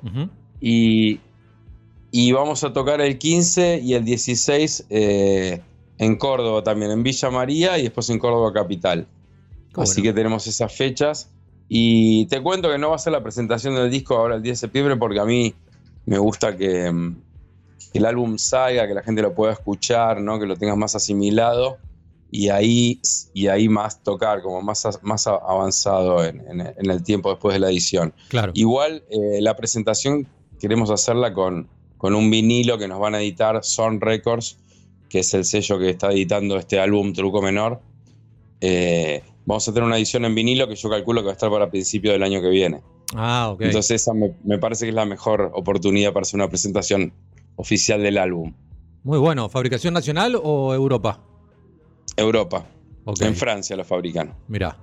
Y, 0.61 1.19
y 2.11 2.31
vamos 2.31 2.63
a 2.63 2.71
tocar 2.71 3.01
el 3.01 3.17
15 3.17 3.81
y 3.83 3.93
el 3.95 4.05
16 4.05 4.85
eh, 4.89 5.61
en 5.97 6.15
Córdoba 6.15 6.63
también, 6.63 6.91
en 6.91 7.03
Villa 7.03 7.29
María 7.29 7.77
y 7.77 7.83
después 7.83 8.09
en 8.09 8.19
Córdoba 8.19 8.53
Capital. 8.53 9.05
Qué 9.75 9.81
Así 9.81 9.99
bueno. 10.01 10.03
que 10.03 10.13
tenemos 10.21 10.47
esas 10.47 10.73
fechas. 10.73 11.29
Y 11.67 12.25
te 12.27 12.41
cuento 12.41 12.69
que 12.71 12.77
no 12.77 12.91
va 12.91 12.95
a 12.95 12.99
ser 12.99 13.11
la 13.11 13.21
presentación 13.21 13.75
del 13.75 13.91
disco 13.91 14.15
ahora 14.15 14.35
el 14.37 14.41
10 14.41 14.53
de 14.53 14.59
septiembre 14.61 14.95
porque 14.95 15.19
a 15.19 15.25
mí 15.25 15.53
me 16.05 16.17
gusta 16.17 16.55
que, 16.55 16.89
mm, 16.89 17.15
que 17.97 17.99
el 17.99 18.05
álbum 18.05 18.37
salga, 18.37 18.87
que 18.87 18.93
la 18.93 19.03
gente 19.03 19.21
lo 19.21 19.33
pueda 19.33 19.53
escuchar, 19.53 20.21
¿no? 20.21 20.39
que 20.39 20.45
lo 20.45 20.55
tenga 20.55 20.75
más 20.75 20.95
asimilado 20.95 21.77
y 22.29 22.49
ahí, 22.49 22.99
y 23.33 23.47
ahí 23.47 23.69
más 23.69 24.03
tocar, 24.03 24.41
como 24.41 24.61
más, 24.61 24.85
más 25.01 25.27
avanzado 25.27 26.23
en, 26.25 26.41
en- 26.49 26.61
en 26.61 26.91
el 26.91 27.01
tiempo 27.03 27.29
después 27.29 27.53
de 27.53 27.59
la 27.59 27.69
edición. 27.69 28.13
Claro. 28.29 28.51
Igual 28.55 29.03
eh, 29.09 29.39
la 29.41 29.55
presentación 29.55 30.27
queremos 30.59 30.89
hacerla 30.89 31.33
con, 31.33 31.67
con 31.97 32.15
un 32.15 32.29
vinilo 32.29 32.77
que 32.77 32.87
nos 32.87 32.99
van 32.99 33.15
a 33.15 33.21
editar 33.21 33.63
Son 33.63 34.01
Records, 34.01 34.57
que 35.09 35.19
es 35.19 35.33
el 35.33 35.45
sello 35.45 35.79
que 35.79 35.89
está 35.91 36.11
editando 36.11 36.57
este 36.57 36.79
álbum 36.79 37.13
Truco 37.13 37.41
Menor. 37.41 37.79
Eh, 38.59 39.21
vamos 39.45 39.67
a 39.67 39.73
tener 39.73 39.87
una 39.87 39.97
edición 39.97 40.25
en 40.25 40.35
vinilo 40.35 40.67
que 40.67 40.75
yo 40.75 40.89
calculo 40.89 41.21
que 41.21 41.25
va 41.27 41.31
a 41.31 41.33
estar 41.35 41.49
para 41.49 41.69
principio 41.69 42.11
del 42.11 42.23
año 42.23 42.41
que 42.41 42.49
viene. 42.49 42.81
Ah, 43.15 43.51
ok. 43.53 43.61
Entonces 43.61 44.01
esa 44.01 44.13
me, 44.13 44.33
me 44.43 44.57
parece 44.57 44.85
que 44.85 44.89
es 44.89 44.95
la 44.95 45.05
mejor 45.05 45.51
oportunidad 45.53 46.11
para 46.11 46.23
hacer 46.23 46.37
una 46.39 46.49
presentación 46.49 47.13
oficial 47.57 48.01
del 48.01 48.17
álbum. 48.17 48.53
Muy 49.03 49.17
bueno. 49.19 49.49
¿Fabricación 49.49 49.93
nacional 49.93 50.39
o 50.41 50.73
Europa? 50.73 51.21
Europa. 52.15 52.65
Ok. 53.03 53.21
En 53.21 53.35
Francia 53.35 53.75
lo 53.75 53.83
fabrican. 53.83 54.33
Mirá. 54.47 54.77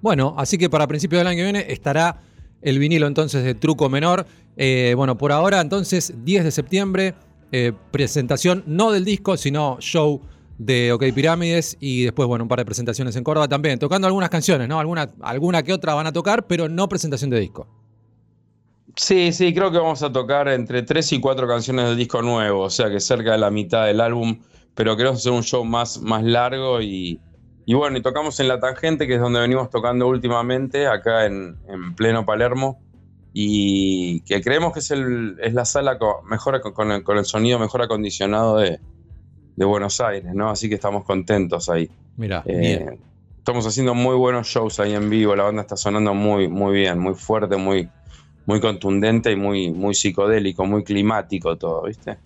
Bueno, 0.00 0.34
así 0.38 0.56
que 0.56 0.70
para 0.70 0.86
principios 0.86 1.20
del 1.20 1.26
año 1.26 1.38
que 1.38 1.44
viene 1.44 1.66
estará 1.68 2.22
el 2.62 2.78
vinilo 2.78 3.06
entonces 3.06 3.42
de 3.42 3.54
Truco 3.54 3.88
Menor. 3.88 4.26
Eh, 4.56 4.94
bueno, 4.96 5.18
por 5.18 5.32
ahora 5.32 5.60
entonces 5.60 6.12
10 6.24 6.44
de 6.44 6.50
septiembre, 6.50 7.14
eh, 7.52 7.72
presentación 7.90 8.62
no 8.66 8.92
del 8.92 9.04
disco, 9.04 9.36
sino 9.36 9.76
show 9.80 10.20
de 10.58 10.92
OK 10.92 11.04
Pirámides 11.14 11.76
y 11.80 12.02
después, 12.02 12.26
bueno, 12.26 12.44
un 12.44 12.48
par 12.48 12.58
de 12.58 12.64
presentaciones 12.64 13.14
en 13.16 13.24
Córdoba 13.24 13.48
también, 13.48 13.78
tocando 13.78 14.06
algunas 14.06 14.28
canciones, 14.28 14.68
¿no? 14.68 14.80
Alguna, 14.80 15.10
alguna 15.20 15.62
que 15.62 15.72
otra 15.72 15.94
van 15.94 16.06
a 16.06 16.12
tocar, 16.12 16.46
pero 16.46 16.68
no 16.68 16.88
presentación 16.88 17.30
de 17.30 17.40
disco. 17.40 17.68
Sí, 19.00 19.32
sí, 19.32 19.54
creo 19.54 19.70
que 19.70 19.78
vamos 19.78 20.02
a 20.02 20.12
tocar 20.12 20.48
entre 20.48 20.82
tres 20.82 21.12
y 21.12 21.20
cuatro 21.20 21.46
canciones 21.46 21.86
del 21.86 21.96
disco 21.96 22.20
nuevo, 22.20 22.62
o 22.62 22.70
sea 22.70 22.90
que 22.90 22.98
cerca 22.98 23.30
de 23.32 23.38
la 23.38 23.48
mitad 23.50 23.86
del 23.86 24.00
álbum, 24.00 24.40
pero 24.74 24.96
queremos 24.96 25.20
hacer 25.20 25.30
un 25.30 25.44
show 25.44 25.64
más, 25.64 26.02
más 26.02 26.24
largo 26.24 26.82
y, 26.82 27.20
y 27.64 27.74
bueno, 27.74 27.96
y 27.96 28.02
tocamos 28.02 28.40
en 28.40 28.48
La 28.48 28.58
Tangente, 28.58 29.06
que 29.06 29.14
es 29.14 29.20
donde 29.20 29.38
venimos 29.38 29.70
tocando 29.70 30.08
últimamente, 30.08 30.88
acá 30.88 31.26
en, 31.26 31.56
en 31.68 31.94
pleno 31.94 32.26
Palermo, 32.26 32.80
y 33.32 34.20
que 34.22 34.40
creemos 34.42 34.72
que 34.72 34.80
es, 34.80 34.90
el, 34.90 35.36
es 35.40 35.54
la 35.54 35.64
sala 35.64 35.96
co- 35.96 36.22
mejor, 36.24 36.60
con, 36.72 36.90
el, 36.90 37.04
con 37.04 37.18
el 37.18 37.24
sonido 37.24 37.60
mejor 37.60 37.82
acondicionado 37.82 38.56
de, 38.58 38.80
de 39.54 39.64
Buenos 39.64 40.00
Aires, 40.00 40.34
¿no? 40.34 40.50
Así 40.50 40.68
que 40.68 40.74
estamos 40.74 41.04
contentos 41.04 41.68
ahí. 41.68 41.88
Mirá, 42.16 42.42
Eh, 42.46 42.58
bien. 42.58 43.00
Estamos 43.38 43.64
haciendo 43.64 43.94
muy 43.94 44.16
buenos 44.16 44.48
shows 44.48 44.80
ahí 44.80 44.92
en 44.94 45.08
vivo, 45.08 45.36
la 45.36 45.44
banda 45.44 45.62
está 45.62 45.76
sonando 45.76 46.12
muy, 46.14 46.48
muy 46.48 46.74
bien, 46.74 46.98
muy 46.98 47.14
fuerte, 47.14 47.56
muy, 47.56 47.88
muy 48.48 48.60
contundente 48.60 49.30
y 49.30 49.36
muy, 49.36 49.70
muy 49.70 49.94
psicodélico, 49.94 50.64
muy 50.64 50.82
climático 50.82 51.58
todo, 51.58 51.82
¿viste? 51.82 52.16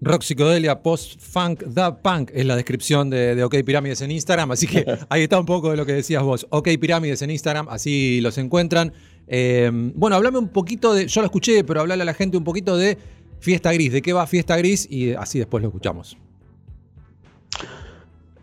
Rock 0.00 0.22
psicodelia, 0.22 0.80
post-funk, 0.80 1.64
da 1.64 2.00
punk 2.00 2.30
es 2.32 2.46
la 2.46 2.54
descripción 2.54 3.10
de, 3.10 3.34
de 3.34 3.42
OK 3.42 3.56
Pirámides 3.66 4.00
en 4.00 4.12
Instagram, 4.12 4.52
así 4.52 4.68
que 4.68 4.86
ahí 5.08 5.24
está 5.24 5.40
un 5.40 5.46
poco 5.46 5.72
de 5.72 5.76
lo 5.76 5.84
que 5.84 5.92
decías 5.92 6.22
vos. 6.22 6.46
OK 6.50 6.68
Pirámides 6.80 7.20
en 7.22 7.32
Instagram, 7.32 7.66
así 7.68 8.20
los 8.20 8.38
encuentran. 8.38 8.92
Eh, 9.26 9.70
bueno, 9.72 10.14
hablame 10.14 10.38
un 10.38 10.50
poquito 10.50 10.94
de, 10.94 11.08
yo 11.08 11.20
lo 11.20 11.24
escuché, 11.24 11.64
pero 11.64 11.80
hablale 11.80 12.02
a 12.02 12.06
la 12.06 12.14
gente 12.14 12.36
un 12.36 12.44
poquito 12.44 12.76
de 12.76 12.96
Fiesta 13.40 13.72
Gris, 13.72 13.90
de 13.90 14.02
qué 14.02 14.12
va 14.12 14.24
Fiesta 14.28 14.56
Gris 14.56 14.86
y 14.88 15.14
así 15.14 15.40
después 15.40 15.62
lo 15.62 15.68
escuchamos. 15.68 16.16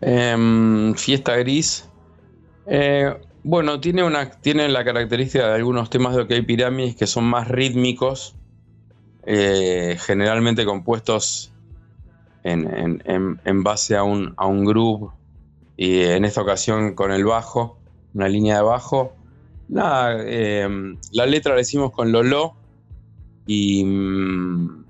Em, 0.02 0.94
Fiesta 0.94 1.36
Gris. 1.36 1.88
Eh, 2.66 3.14
bueno, 3.42 3.80
tiene, 3.80 4.02
una, 4.02 4.30
tiene 4.30 4.68
la 4.68 4.84
característica 4.84 5.48
de 5.48 5.54
algunos 5.54 5.90
temas 5.90 6.14
de 6.16 6.22
OK 6.22 6.46
Pyramids 6.46 6.96
que 6.96 7.06
son 7.06 7.24
más 7.24 7.48
rítmicos, 7.48 8.34
eh, 9.26 9.96
generalmente 10.00 10.64
compuestos 10.64 11.52
en, 12.44 12.66
en- 13.06 13.40
en- 13.44 13.62
base 13.62 13.96
a 13.96 14.02
un, 14.02 14.34
a 14.36 14.46
un 14.46 14.64
groove 14.64 15.10
y 15.76 16.00
en 16.02 16.24
esta 16.24 16.42
ocasión 16.42 16.94
con 16.94 17.12
el 17.12 17.24
bajo, 17.24 17.78
una 18.14 18.28
línea 18.28 18.56
de 18.56 18.62
bajo. 18.62 19.12
Nada, 19.68 20.22
em, 20.26 20.96
la 21.12 21.26
letra 21.26 21.54
la 21.54 21.60
hicimos 21.60 21.92
con 21.92 22.10
Lolo 22.12 22.54
y 23.46 23.84
mm, 23.84 24.84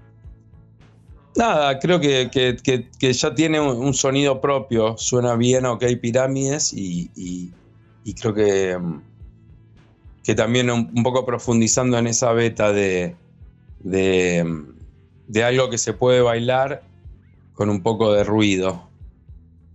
Nada, 1.36 1.78
creo 1.78 2.00
que, 2.00 2.28
que- 2.30 2.56
que- 2.98 3.12
ya 3.12 3.34
tiene 3.34 3.60
un, 3.60 3.94
sonido 3.94 4.40
propio, 4.40 4.96
suena 4.98 5.36
bien 5.36 5.64
OK 5.64 5.84
Pirámides 6.02 6.72
y- 6.72 7.10
y 8.04 8.14
creo 8.14 8.34
que, 8.34 8.78
que 10.22 10.34
también 10.34 10.70
un, 10.70 10.90
un 10.94 11.02
poco 11.02 11.24
profundizando 11.24 11.98
en 11.98 12.06
esa 12.06 12.32
beta 12.32 12.72
de, 12.72 13.16
de, 13.80 14.64
de 15.28 15.44
algo 15.44 15.70
que 15.70 15.78
se 15.78 15.92
puede 15.92 16.20
bailar 16.20 16.82
con 17.54 17.68
un 17.68 17.82
poco 17.82 18.12
de 18.12 18.24
ruido. 18.24 18.88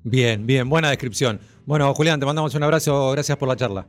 Bien, 0.04 0.46
bien, 0.46 0.70
buena 0.70 0.90
descripción. 0.90 1.40
Bueno, 1.66 1.94
Julián, 1.94 2.20
te 2.20 2.26
mandamos 2.26 2.54
un 2.56 2.64
abrazo, 2.64 3.12
gracias 3.12 3.38
por 3.38 3.48
la 3.48 3.56
charla. 3.56 3.88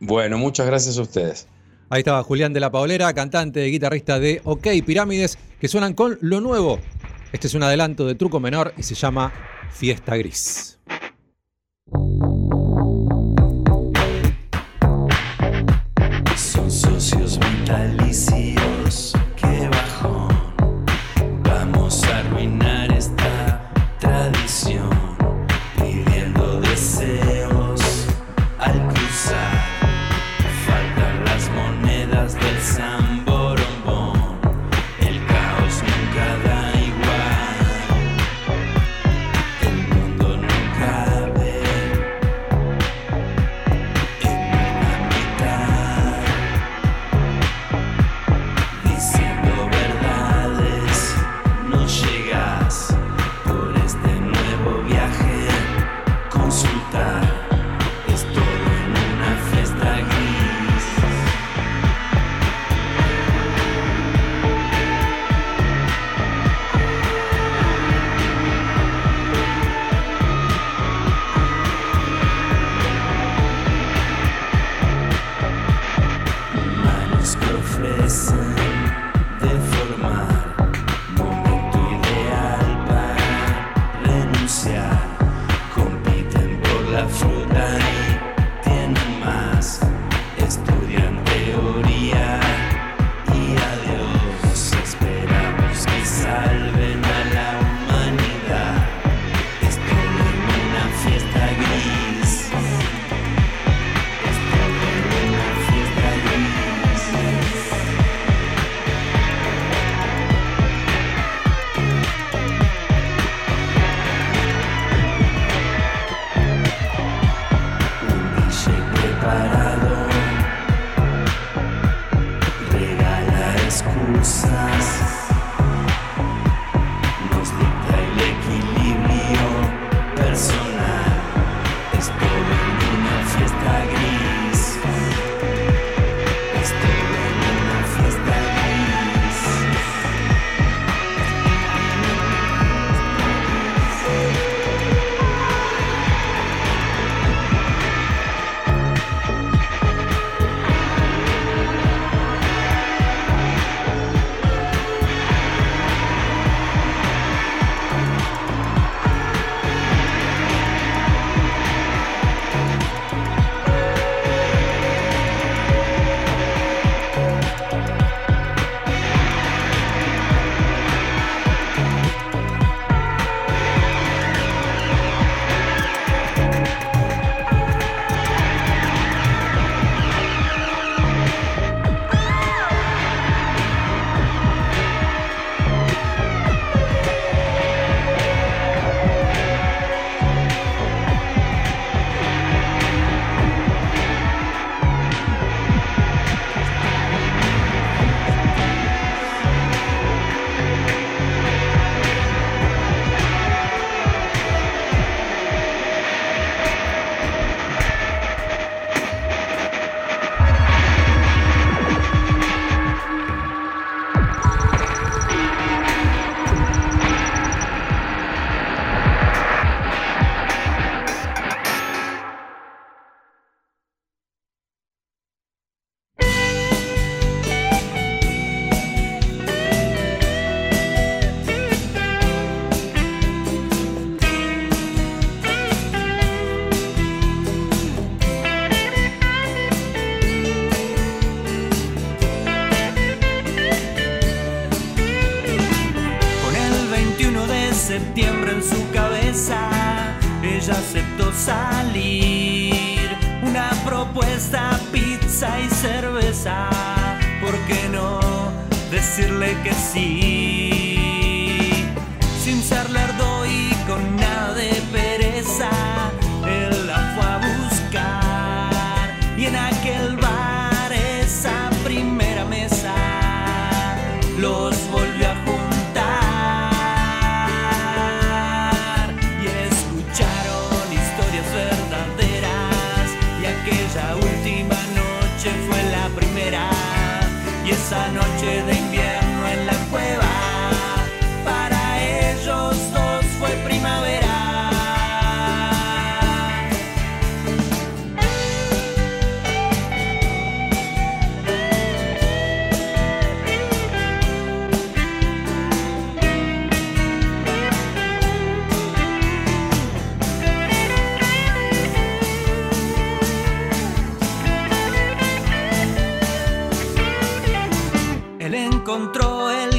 Bueno, 0.00 0.38
muchas 0.38 0.66
gracias 0.66 0.98
a 0.98 1.02
ustedes. 1.02 1.46
Ahí 1.88 2.00
estaba 2.00 2.22
Julián 2.22 2.52
de 2.52 2.60
la 2.60 2.70
Paolera, 2.70 3.12
cantante 3.14 3.66
y 3.68 3.70
guitarrista 3.70 4.18
de 4.18 4.40
OK 4.44 4.66
Pirámides, 4.84 5.38
que 5.60 5.68
suenan 5.68 5.94
con 5.94 6.18
lo 6.20 6.40
nuevo. 6.40 6.78
Este 7.32 7.46
es 7.46 7.54
un 7.54 7.62
adelanto 7.62 8.06
de 8.06 8.14
Truco 8.14 8.40
Menor 8.40 8.74
y 8.76 8.82
se 8.82 8.94
llama 8.94 9.32
Fiesta 9.70 10.16
Gris. 10.16 10.75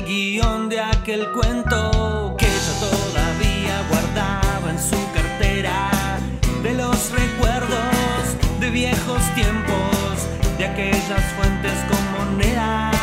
Guion 0.08 0.70
de 0.70 0.80
aquel 0.80 1.30
cuento 1.34 2.36
que 2.38 2.46
ella 2.46 2.74
todavía 2.80 3.84
guardaba 3.90 4.72
en 4.72 4.80
su 4.80 4.96
cartera. 5.14 6.20
De 6.64 6.74
los 6.74 7.12
recuerdos 7.12 8.58
de 8.60 8.70
viejos 8.70 9.22
tiempos, 9.36 10.28
de 10.58 10.66
aquellas 10.66 11.24
fuentes 11.36 11.74
con 11.90 12.32
monedas. 12.32 12.96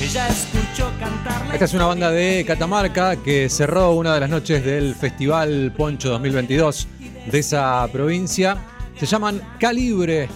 Ella 0.00 0.28
escuchó 0.28 0.90
cantar 0.98 1.46
la 1.46 1.52
Esta 1.52 1.66
es 1.66 1.74
una 1.74 1.86
banda 1.86 2.10
de 2.10 2.44
Catamarca 2.46 3.16
que 3.16 3.48
cerró 3.50 3.92
una 3.92 4.14
de 4.14 4.20
las 4.20 4.30
noches 4.30 4.64
del 4.64 4.94
Festival 4.94 5.72
Poncho 5.76 6.08
2022 6.10 6.88
de 7.30 7.38
esa 7.38 7.86
provincia. 7.92 8.56
Se 8.98 9.04
llaman 9.06 9.42
Calibre 9.58 10.28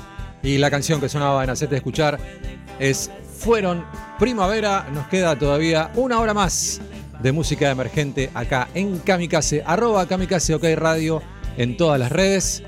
y 0.43 0.59
la 0.59 0.71
canción 0.71 1.01
que 1.01 1.09
sonaba 1.09 1.43
en 1.45 1.51
Hacete 1.51 1.77
Escuchar 1.77 2.19
es 2.79 3.11
Fueron 3.39 3.85
Primavera. 4.19 4.87
Nos 4.93 5.07
queda 5.07 5.39
todavía 5.39 5.91
una 5.95 6.19
hora 6.19 6.35
más 6.35 6.81
de 7.21 7.33
música 7.33 7.71
emergente 7.71 8.31
acá 8.35 8.69
en 8.75 8.99
Kamikaze. 8.99 9.63
Arroba 9.65 10.07
Kamikaze 10.07 10.55
OK 10.55 10.65
Radio 10.77 11.23
en 11.57 11.77
todas 11.77 11.99
las 12.01 12.11
redes. 12.11 12.63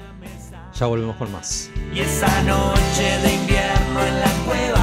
Ya 0.78 0.86
volvemos 0.86 1.16
con 1.16 1.30
más. 1.32 1.70
Y 1.92 2.00
esa 2.00 2.42
noche 2.44 3.18
de 3.22 3.34
invierno 3.34 4.06
en 4.06 4.20
la 4.20 4.30
cueva, 4.46 4.79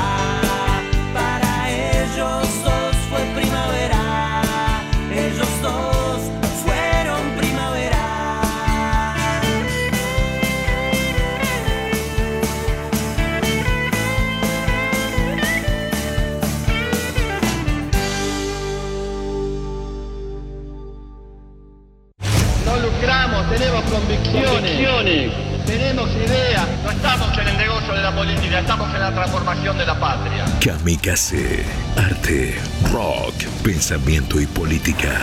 convicciones, 24.46 25.32
tenemos 25.66 26.10
ideas. 26.12 26.68
No 26.84 26.92
estamos 26.92 27.38
en 27.38 27.48
el 27.48 27.58
negocio 27.58 27.94
de 27.94 28.02
la 28.02 28.16
política, 28.16 28.60
estamos 28.60 28.94
en 28.94 29.00
la 29.00 29.14
transformación 29.14 29.78
de 29.78 29.86
la 29.86 30.00
patria. 30.00 30.46
Kamikaze. 30.64 31.66
Arte, 31.96 32.56
rock, 32.92 33.34
pensamiento 33.64 34.40
y 34.40 34.46
política. 34.46 35.20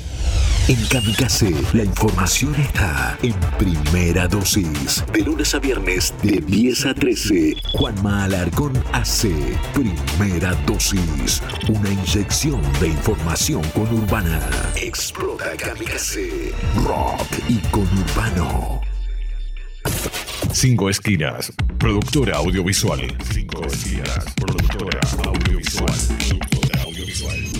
En 0.70 0.86
Kamikaze, 0.86 1.52
la 1.72 1.82
información 1.82 2.54
está 2.54 3.18
en 3.24 3.34
primera 3.58 4.28
dosis. 4.28 5.04
De 5.12 5.22
lunes 5.22 5.52
a 5.52 5.58
viernes, 5.58 6.14
de 6.22 6.40
10 6.40 6.86
a 6.86 6.94
13. 6.94 7.56
Juanma 7.72 8.22
Alarcón 8.22 8.72
hace 8.92 9.34
primera 9.74 10.54
dosis. 10.68 11.42
Una 11.68 11.90
inyección 11.90 12.62
de 12.78 12.86
información 12.86 13.62
conurbana. 13.70 14.48
Explota 14.76 15.56
Kamikaze. 15.56 16.54
Rock 16.84 17.26
y 17.48 17.58
conurbano. 17.72 18.80
Cinco 20.52 20.88
Esquinas, 20.88 21.52
productora 21.78 22.36
audiovisual. 22.36 23.00
Cinco 23.32 23.66
Esquinas, 23.66 24.24
productora 24.36 25.00
audiovisual. 25.24 25.94
Productora 26.28 26.82
audiovisual. 26.82 27.59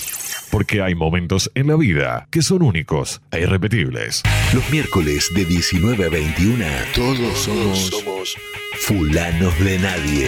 Porque 0.51 0.81
hay 0.81 0.95
momentos 0.95 1.49
en 1.55 1.67
la 1.67 1.77
vida 1.77 2.27
que 2.29 2.41
son 2.41 2.61
únicos 2.61 3.21
e 3.31 3.39
irrepetibles. 3.39 4.21
Los 4.53 4.69
miércoles 4.69 5.29
de 5.33 5.45
19 5.45 6.05
a 6.05 6.09
21, 6.09 6.65
todos 6.93 7.39
somos, 7.39 8.37
fulanos 8.81 9.57
de 9.63 9.79
nadie. 9.79 10.27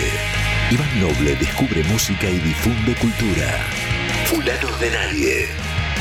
Iván 0.71 1.01
Noble 1.01 1.35
descubre 1.35 1.83
música 1.83 2.29
y 2.29 2.39
difunde 2.39 2.95
cultura. 2.95 3.59
Fulanos 4.25 4.79
de 4.79 4.89
nadie. 4.91 5.47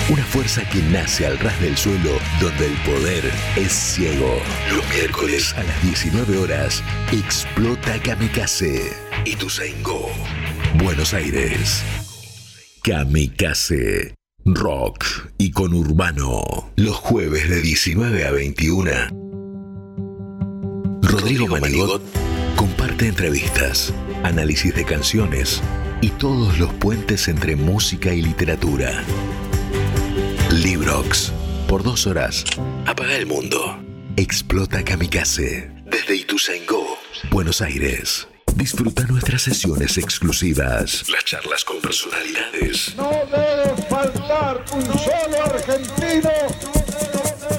Una 0.08 0.24
fuerza 0.24 0.68
que 0.68 0.80
nace 0.82 1.26
al 1.26 1.38
ras 1.38 1.60
del 1.60 1.76
suelo 1.76 2.18
donde 2.40 2.66
el 2.66 2.76
poder 2.84 3.24
es 3.56 3.72
ciego. 3.72 4.40
Los 4.74 4.88
miércoles 4.94 5.52
a 5.54 5.62
las 5.64 5.82
19 5.82 6.38
horas 6.38 6.82
explota 7.12 7.98
Kamikaze. 8.00 8.92
y 9.24 9.30
Ituzaingó, 9.30 10.10
Buenos 10.74 11.12
Aires. 11.12 11.84
Kamikaze. 12.84 14.16
Rock 14.44 15.04
y 15.38 15.52
conurbano. 15.52 16.72
Los 16.74 16.96
jueves 16.96 17.48
de 17.48 17.62
19 17.62 18.26
a 18.26 18.32
21. 18.32 18.90
Rodrigo 21.02 21.46
Manigot 21.46 22.02
comparte 22.56 23.06
entrevistas, 23.06 23.94
análisis 24.24 24.74
de 24.74 24.84
canciones 24.84 25.62
y 26.00 26.08
todos 26.08 26.58
los 26.58 26.74
puentes 26.74 27.28
entre 27.28 27.54
música 27.54 28.12
y 28.12 28.20
literatura. 28.20 29.04
Librox. 30.50 31.32
Por 31.68 31.84
dos 31.84 32.08
horas. 32.08 32.44
Apaga 32.86 33.14
el 33.14 33.26
mundo. 33.26 33.78
Explota 34.16 34.84
Kamikaze. 34.84 35.70
Desde 35.86 36.16
Ituzaingó, 36.16 36.98
Buenos 37.30 37.62
Aires. 37.62 38.26
Disfruta 38.56 39.04
nuestras 39.06 39.42
sesiones 39.42 39.98
exclusivas, 39.98 41.04
las 41.10 41.24
charlas 41.24 41.64
con 41.64 41.80
personalidades, 41.80 42.94
No 42.96 43.10
debe 43.10 43.82
faltar 43.88 44.64
un 44.72 44.82
solo 44.84 45.44
argentino 45.44 46.30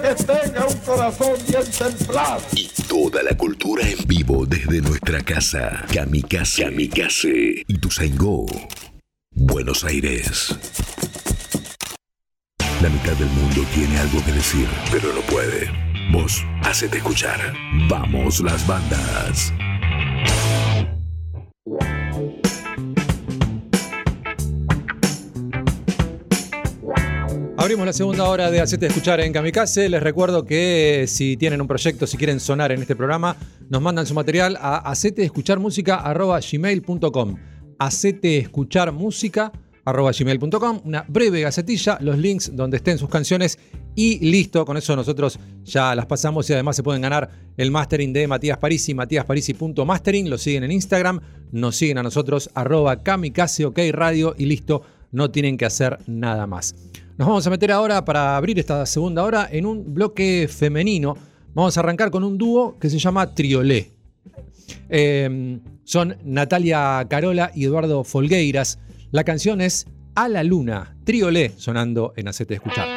que 0.02 0.16
tenga 0.24 0.66
un 0.68 0.78
corazón 0.80 1.34
bien 1.48 1.64
templado. 1.78 2.42
y 2.54 2.68
toda 2.88 3.22
la 3.24 3.36
cultura 3.36 3.88
en 3.88 3.98
vivo 4.08 4.46
desde 4.46 4.82
nuestra 4.82 5.22
casa. 5.22 5.86
Kamikaze. 5.94 6.64
Kamikaze. 6.64 7.64
Ituzaingó. 7.68 8.46
Buenos 9.32 9.84
Aires. 9.84 10.56
La 12.82 12.90
mitad 12.90 13.14
del 13.14 13.30
mundo 13.30 13.66
tiene 13.74 13.98
algo 14.00 14.24
que 14.26 14.32
decir, 14.34 14.68
pero 14.92 15.12
no 15.14 15.22
puede. 15.22 15.70
Vos, 16.12 16.44
hacete 16.64 16.98
escuchar. 16.98 17.54
Vamos 17.90 18.42
las 18.42 18.66
bandas. 18.68 19.54
Abrimos 27.64 27.86
la 27.86 27.94
segunda 27.94 28.26
hora 28.26 28.52
de 28.52 28.60
Hacete 28.60 28.88
Escuchar 28.88 29.22
en 29.22 29.32
Kamikaze. 29.32 29.88
Les 29.88 30.04
recuerdo 30.04 30.44
que 30.44 31.06
si 31.08 31.38
tienen 31.38 31.62
un 31.62 31.68
proyecto, 31.68 32.06
si 32.06 32.18
quieren 32.18 32.42
sonar 32.42 32.74
en 32.74 32.82
este 32.82 32.94
programa, 32.94 33.38
nos 33.70 33.82
mandan 33.82 34.06
su 34.06 34.14
material 34.14 34.58
a 34.60 34.80
aceteescucharmusica.gmail.com 34.92 37.38
aceteescucharmusica.gmail.com 39.86 40.82
Una 40.86 41.06
breve 41.08 41.42
gacetilla, 41.42 41.98
los 42.02 42.18
links 42.18 42.56
donde 42.56 42.78
estén 42.78 42.98
sus 42.98 43.10
canciones 43.10 43.60
y 43.96 44.20
listo. 44.20 44.66
Con 44.66 44.78
eso 44.78 44.96
nosotros 44.96 45.40
ya 45.64 45.96
las 45.96 46.06
pasamos 46.06 46.50
y 46.50 46.54
además 46.54 46.76
se 46.76 46.84
pueden 46.84 47.02
ganar 47.02 47.30
el 47.58 47.72
mastering 47.72 48.14
de 48.14 48.28
Matías 48.28 48.58
Parisi, 48.58 48.94
matíasparisi.mastering. 48.94 50.30
Lo 50.30 50.38
siguen 50.38 50.64
en 50.64 50.72
Instagram, 50.72 51.20
nos 51.52 51.76
siguen 51.76 51.98
a 51.98 52.04
nosotros, 52.04 52.50
arroba 52.54 53.04
kamikaze, 53.04 53.66
ok, 53.66 53.80
radio 53.92 54.36
y 54.38 54.46
listo. 54.46 54.84
No 55.12 55.30
tienen 55.30 55.58
que 55.58 55.66
hacer 55.66 56.00
nada 56.08 56.48
más. 56.48 56.76
Nos 57.18 57.28
vamos 57.28 57.46
a 57.46 57.50
meter 57.52 57.72
ahora 57.72 58.04
para 58.04 58.36
abrir 58.36 58.58
esta 58.58 58.86
segunda 58.88 59.24
hora 59.24 59.48
en 59.52 59.68
un 59.68 59.94
bloque 59.94 60.50
femenino. 60.50 61.16
Vamos 61.54 61.78
a 61.78 61.82
arrancar 61.82 62.10
con 62.10 62.24
un 62.24 62.38
dúo 62.38 62.80
que 62.80 62.90
se 62.90 62.98
llama 62.98 63.36
Triolé. 63.36 63.92
Eh, 64.90 65.60
son 65.84 66.18
Natalia 66.24 67.06
Carola 67.08 67.52
y 67.54 67.66
Eduardo 67.66 68.04
Folgueiras. 68.04 68.80
La 69.14 69.24
canción 69.24 69.62
es 69.62 69.86
A 70.16 70.28
la 70.28 70.44
Luna, 70.44 70.98
Triolé, 71.06 71.54
sonando 71.56 72.14
en 72.16 72.30
Hacete 72.30 72.56
Escuchar. 72.56 72.88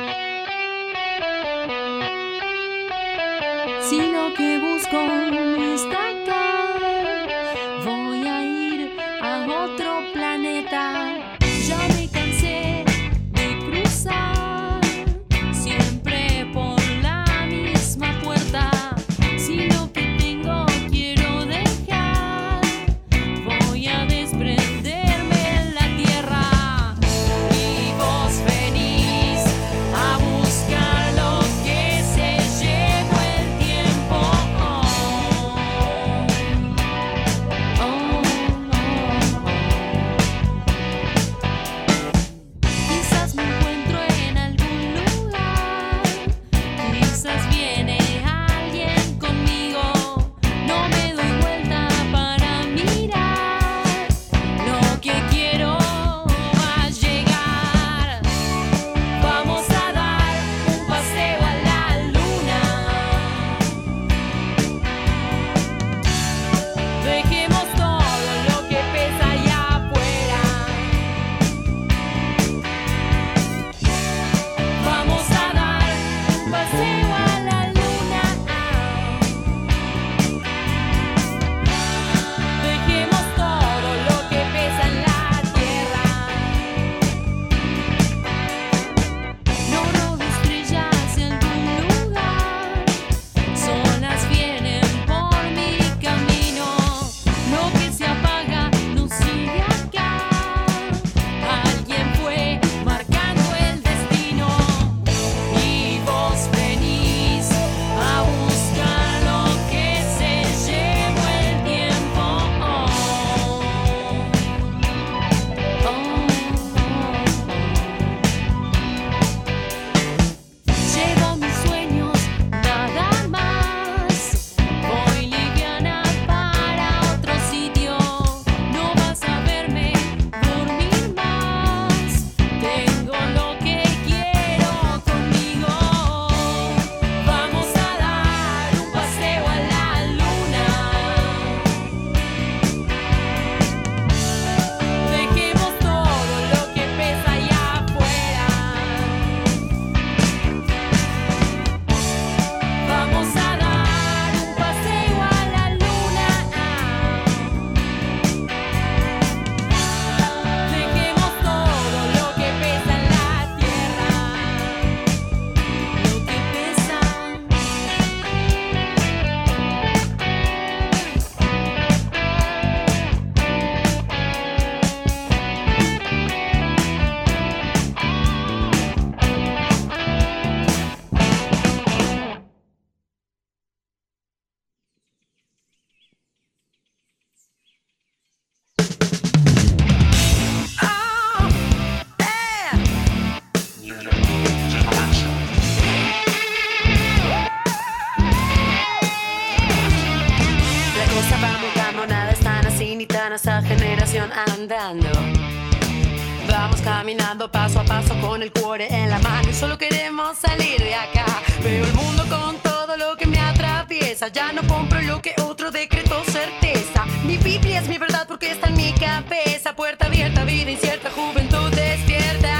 Vamos 206.48 206.80
caminando 206.80 207.48
paso 207.50 207.80
a 207.80 207.84
paso 207.84 208.14
con 208.20 208.42
el 208.42 208.50
cuore 208.52 208.88
en 208.90 209.10
la 209.10 209.18
mano 209.20 209.52
solo 209.52 209.78
queremos 209.78 210.38
salir 210.38 210.78
de 210.78 210.94
acá. 210.94 211.24
Veo 211.62 211.84
el 211.84 211.92
mundo 211.94 212.24
con 212.28 212.56
todo 212.58 212.76
todo 212.86 212.96
lo 212.96 213.16
que 213.16 213.26
me 213.26 213.38
atraviesa. 213.38 214.28
Ya 214.28 214.52
no 214.52 214.62
compro 214.62 215.00
lo 215.02 215.20
que 215.20 215.34
otro 215.42 215.72
decretó 215.72 216.22
certeza. 216.24 217.04
Mi 217.24 217.36
Biblia 217.36 217.80
es 217.80 217.88
mi 217.88 217.98
verdad 217.98 218.26
porque 218.28 218.52
está 218.52 218.68
en 218.68 218.76
mi 218.76 218.92
cabeza. 218.92 219.74
Puerta 219.74 220.06
abierta, 220.06 220.44
vida 220.44 220.70
incierta, 220.70 221.10
juventud 221.10 221.68
despierta. 221.70 222.54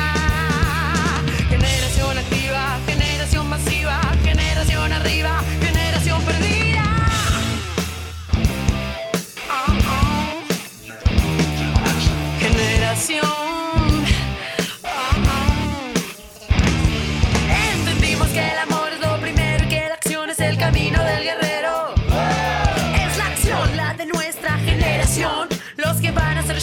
Generación 1.49 2.19
activa, 2.19 2.79
generación 2.87 3.49
masiva, 3.49 4.01
generación 4.25 4.93
arriba, 4.93 5.41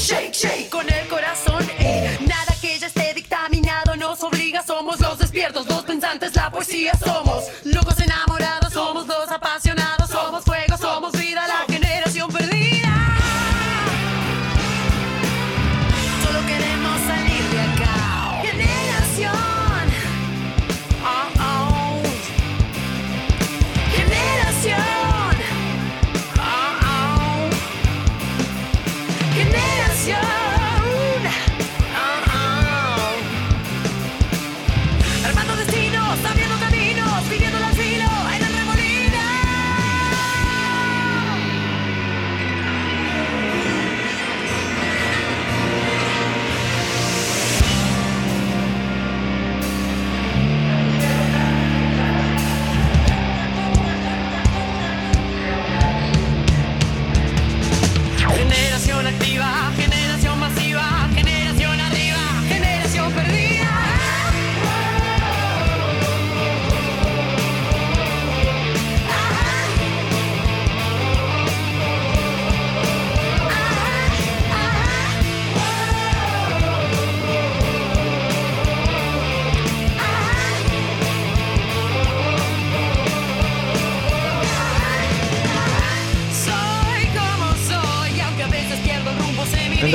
shake, 0.04 0.34
shake 0.34 0.70
con 0.70 0.86
el 0.90 1.08
corazón. 1.08 1.66
Nada 2.28 2.56
que 2.62 2.78
ya 2.78 2.88
esté 2.88 3.14
dictaminado 3.14 3.96
nos 3.96 4.22
obliga. 4.24 4.62
Somos 4.64 5.00
los 5.00 5.18
despiertos, 5.18 5.68
los 5.68 5.84
pensantes, 5.84 6.36
la 6.36 6.52
poesía 6.52 6.92
somos. 6.98 7.46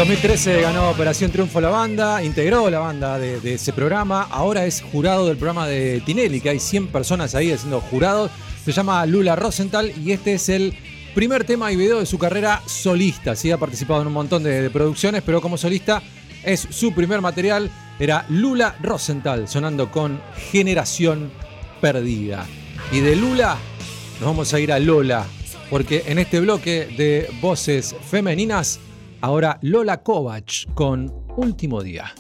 2013 0.09 0.63
ganó 0.63 0.89
Operación 0.89 1.31
Triunfo 1.31 1.61
la 1.61 1.69
banda, 1.69 2.25
integró 2.25 2.71
la 2.71 2.79
banda 2.79 3.19
de, 3.19 3.53
ese 3.53 3.75
programa, 3.75 4.23
ahora 4.23 4.65
es 4.65 4.81
jurado 4.81 5.27
del 5.27 5.37
programa 5.37 5.69
de 5.69 6.01
Tinelli, 6.01 6.41
que 6.41 6.49
hay 6.49 6.61
100 6.61 6.87
personas 6.87 7.35
ahí 7.35 7.55
siendo 7.59 7.83
jurados. 7.83 8.31
Se 8.65 8.73
llama 8.73 9.05
Lula 9.05 9.37
Rosenthal 9.37 9.93
y 10.03 10.13
este 10.13 10.33
es 10.33 10.49
el 10.49 10.73
primer 11.15 11.45
tema 11.45 11.71
y 11.73 11.77
video 11.77 12.01
de 12.01 12.07
su 12.07 12.19
carrera 12.19 12.63
solista. 12.65 13.37
Sí, 13.37 13.51
ha 13.51 13.59
participado 13.59 14.01
en 14.01 14.07
un 14.07 14.15
montón 14.15 14.43
de, 14.43 14.63
de 14.63 14.71
producciones, 14.71 15.23
pero 15.27 15.43
como 15.43 15.59
solista 15.59 16.03
es 16.43 16.67
su 16.71 16.95
primer 16.95 17.21
material. 17.21 17.71
Era 17.99 18.25
Lula 18.31 18.77
Rosenthal 18.81 19.47
sonando 19.47 19.91
con 19.91 20.23
Generación 20.51 21.31
Perdida. 21.83 22.47
Y 22.93 23.01
de 23.01 23.15
Lula 23.15 23.59
nos 24.21 24.31
vamos 24.31 24.55
a 24.55 24.59
ir 24.59 24.73
a 24.73 24.79
Lola, 24.79 25.27
porque 25.69 26.05
en 26.07 26.19
este 26.19 26.41
bloque 26.41 26.89
de 26.97 27.29
voces 27.43 27.95
femeninas, 28.11 28.81
ahora 29.21 29.59
Lola 29.63 30.03
Kovac 30.03 30.73
con 30.75 31.13
Último 31.37 31.83
Día. 31.83 32.13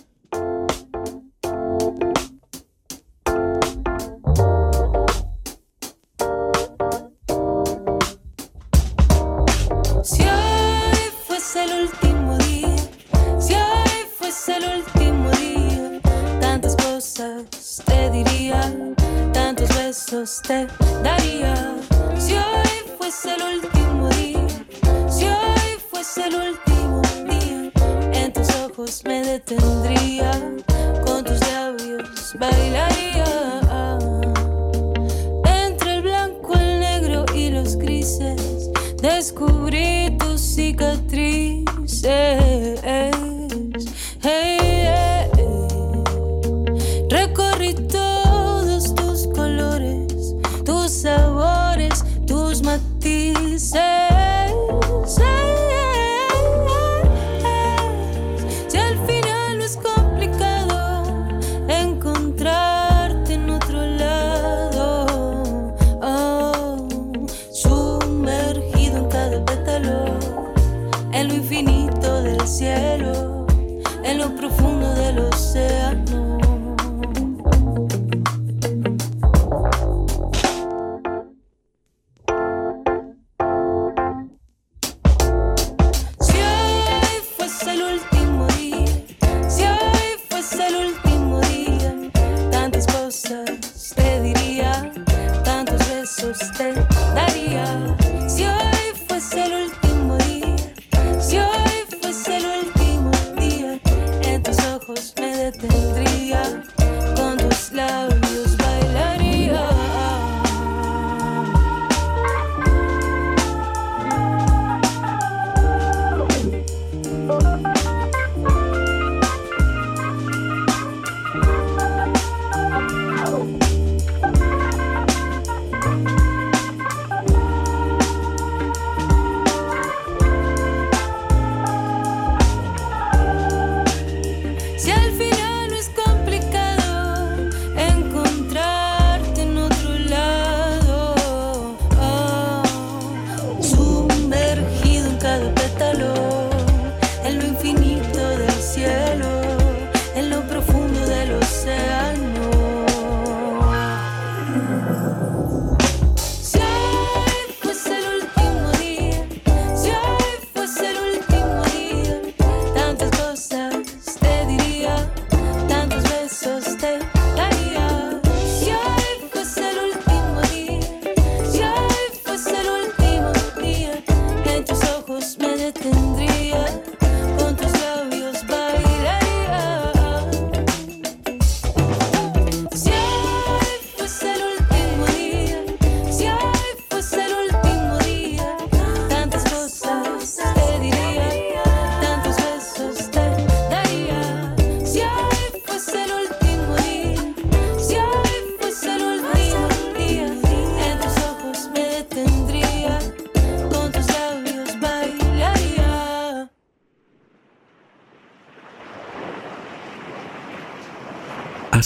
Si 10.02 10.22
hoy 10.22 10.98
fuese 11.26 11.64
el 11.64 11.82
último 11.84 12.38
día, 12.38 12.76
si 13.38 13.54
hoy 13.54 14.06
fuese 14.18 14.56
el 14.56 14.80
último 14.80 15.30
día, 15.32 16.00
tantas 16.40 16.76
cosas 16.76 17.82
te 17.84 18.10
diría, 18.10 18.94
tantos 19.32 19.68
besos 19.76 20.40
te 20.42 20.66
daría. 21.02 21.74
Si 22.18 22.34
hoy 22.34 22.96
fuese 22.96 23.34
el 23.34 23.42
último 23.62 24.08
día, 24.10 24.46
si 25.08 25.24
hoy 25.26 25.78
fuese 25.90 26.26
el 26.28 26.34
último 26.34 26.67
me 29.04 29.22
detendría, 29.22 30.30
con 31.04 31.24
tus 31.24 31.40
labios 31.40 32.34
bailaría. 32.38 33.98
Entre 35.44 35.96
el 35.96 36.02
blanco, 36.02 36.54
el 36.54 36.80
negro 36.80 37.24
y 37.34 37.50
los 37.50 37.76
grises, 37.76 38.70
descubrí 39.00 40.16
tus 40.18 40.40
cicatrices. 40.40 41.64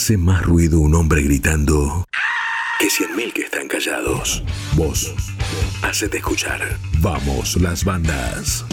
Hace 0.02 0.18
más 0.18 0.42
ruido 0.42 0.80
un 0.80 0.96
hombre 0.96 1.22
gritando 1.22 2.04
que 2.80 2.90
cien 2.90 3.14
mil 3.14 3.32
que 3.32 3.42
están 3.42 3.68
callados. 3.68 4.42
Vos, 4.74 5.14
hacete 5.80 6.16
escuchar. 6.16 6.76
Vamos, 6.98 7.56
las 7.62 7.84
bandas. 7.84 8.64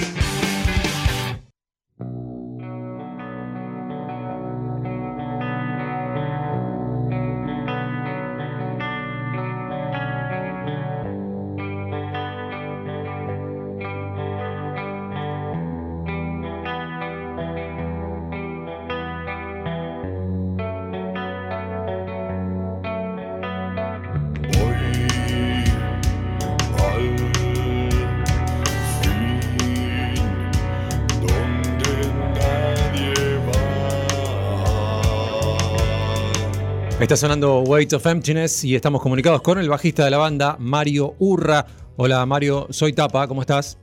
Está 37.10 37.18
sonando 37.18 37.62
Weight 37.62 37.92
of 37.94 38.06
Emptiness 38.06 38.64
y 38.64 38.76
estamos 38.76 39.02
comunicados 39.02 39.42
con 39.42 39.58
el 39.58 39.68
bajista 39.68 40.06
de 40.06 40.12
la 40.12 40.20
banda, 40.20 40.58
Mario 40.60 41.16
Urra. 41.18 41.66
Hola 41.98 42.24
Mario, 42.28 42.68
soy 42.70 42.94
Tapa, 42.94 43.28
¿cómo 43.28 43.42
estás? 43.42 43.80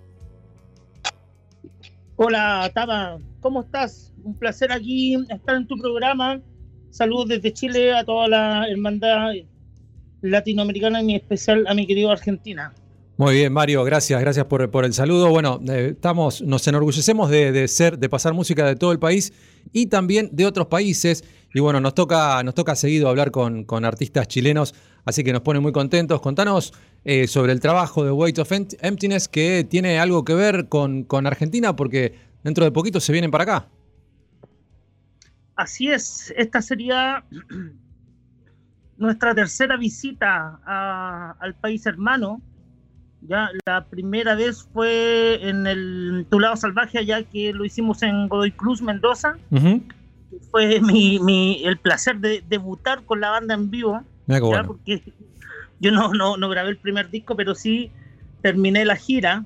Hola, 2.15 2.70
Taba, 2.73 3.19
¿cómo 3.40 3.62
estás? 3.62 4.15
Un 4.23 4.39
placer 4.39 4.70
aquí 4.70 5.16
estar 5.28 5.57
en 5.57 5.66
tu 5.66 5.77
programa. 5.77 6.40
Saludos 6.90 7.27
desde 7.31 7.53
Chile 7.53 7.93
a 7.97 8.05
toda 8.05 8.28
la 8.28 8.69
hermandad 8.69 9.32
latinoamericana 10.20 11.01
en 11.01 11.11
especial 11.11 11.66
a 11.66 11.74
mi 11.74 11.85
querido 11.85 12.12
Argentina. 12.12 12.74
Muy 13.18 13.34
bien, 13.34 13.51
Mario, 13.51 13.82
gracias, 13.82 14.20
gracias 14.20 14.44
por, 14.44 14.84
el 14.84 14.93
saludo. 14.93 15.30
Bueno, 15.30 15.59
eh, 15.70 15.93
estamos, 15.94 16.43
nos 16.43 16.68
enorgullecemos 16.68 17.30
de, 17.30 17.66
ser, 17.66 17.98
de 17.98 18.10
pasar 18.10 18.34
música 18.34 18.66
de 18.66 18.76
todo 18.76 18.93
el 18.93 18.98
país 18.98 19.32
y 19.72 19.86
también 19.86 20.28
de 20.32 20.44
otros 20.44 20.66
países. 20.66 21.24
Y 21.55 21.60
bueno, 21.60 21.80
nos 21.80 21.94
toca, 21.94 22.43
nos 22.43 22.55
toca 22.55 22.74
seguido 22.74 23.09
hablar 23.09 23.30
con, 23.30 23.64
artistas 23.86 24.28
chilenos, 24.28 24.74
así 25.06 25.24
que 25.24 25.32
nos 25.32 25.40
pone 25.40 25.60
muy 25.60 25.72
contentos. 25.72 26.20
Contanos 26.20 26.74
eh, 27.06 27.26
sobre 27.26 27.52
el 27.52 27.60
trabajo 27.60 28.05
de 28.05 28.10
Weight 28.10 28.38
of 28.38 28.52
Empt- 28.52 28.76
Emptiness 28.82 29.28
que 29.28 29.66
tiene 29.66 29.98
algo 29.98 30.22
que 30.22 30.34
ver 30.34 30.68
con, 30.68 31.06
Argentina, 31.26 31.74
porque 31.74 32.18
dentro 32.44 32.66
de 32.66 32.70
poquito 32.70 33.01
se 33.01 33.12
vienen 33.12 33.30
para 33.30 33.44
acá. 33.44 33.68
Así 35.55 35.88
es, 35.88 36.34
esta 36.36 36.60
sería 36.60 37.24
nuestra 38.98 39.34
tercera 39.34 39.78
visita 39.78 40.60
al 41.40 41.55
país 41.55 41.86
hermano. 41.86 42.43
Ya 43.28 43.51
la 43.66 43.85
primera 43.86 44.35
vez 44.35 44.62
fue 44.73 45.40
en 45.48 45.66
el 45.66 46.27
Tu 46.31 46.39
lado 46.40 46.57
salvaje, 46.57 46.98
allá 46.98 47.23
que 47.24 47.53
lo 47.53 47.65
hicimos 47.65 48.03
en 48.03 48.28
Godoy 48.28 48.53
Cruz, 48.53 48.81
Mendoza. 48.82 49.36
Fue 50.51 50.81
mi, 50.81 51.19
mi- 51.20 51.62
el 51.65 51.78
placer 51.78 52.19
de 52.19 52.43
debutar 52.47 53.05
con 53.05 53.20
la 53.20 53.31
banda 53.31 53.55
en 53.55 53.70
vivo. 53.70 54.03
Ya, 54.40 54.48
bueno. 54.62 54.66
porque 54.66 55.03
yo 55.78 55.90
no, 55.93 56.12
no, 56.12 56.36
no 56.36 56.48
grabé 56.48 56.70
el 56.70 56.78
primer 56.78 57.11
disco, 57.11 57.36
pero 57.36 57.55
sí 57.55 57.90
terminé 58.43 58.85
la 58.85 58.97
gira 58.97 59.44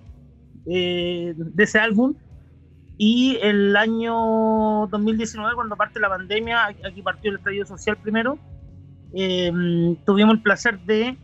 eh, 0.67 1.33
de 1.37 1.65
ese 1.65 1.79
álbum. 1.79 2.15
Y 2.99 3.39
el 3.41 3.75
año 3.77 4.87
2019, 4.89 5.55
cuando 5.55 5.77
parte 5.77 6.01
la 6.01 6.11
pandemia, 6.11 6.67
aquí 6.67 7.01
partió 7.03 7.31
el 7.31 7.39
estallido 7.39 7.65
social 7.65 7.97
primero, 7.97 8.39
eh, 9.15 9.97
tuvimos 10.05 10.35
el 10.35 10.43
placer 10.43 10.79
de 10.81 11.17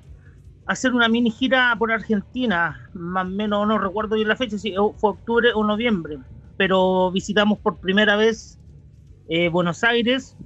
hacer 0.67 0.93
una 0.93 1.09
mini 1.09 1.31
gira 1.31 1.75
por 1.79 1.93
Argentina, 1.93 2.91
más 2.93 3.25
o 3.25 3.29
menos 3.29 3.67
no 3.67 3.79
recuerdo 3.79 4.17
bien 4.17 4.29
la 4.29 4.37
fecha, 4.37 4.59
si 4.59 4.75
fue 4.99 5.11
octubre 5.11 5.51
o 5.55 5.65
noviembre, 5.65 6.19
pero 6.57 7.11
visitamos 7.13 7.59
por 7.61 7.79
primera 7.79 8.17
vez 8.17 8.59
eh, 9.29 9.49
Buenos 9.49 9.85
Aires, 9.85 10.37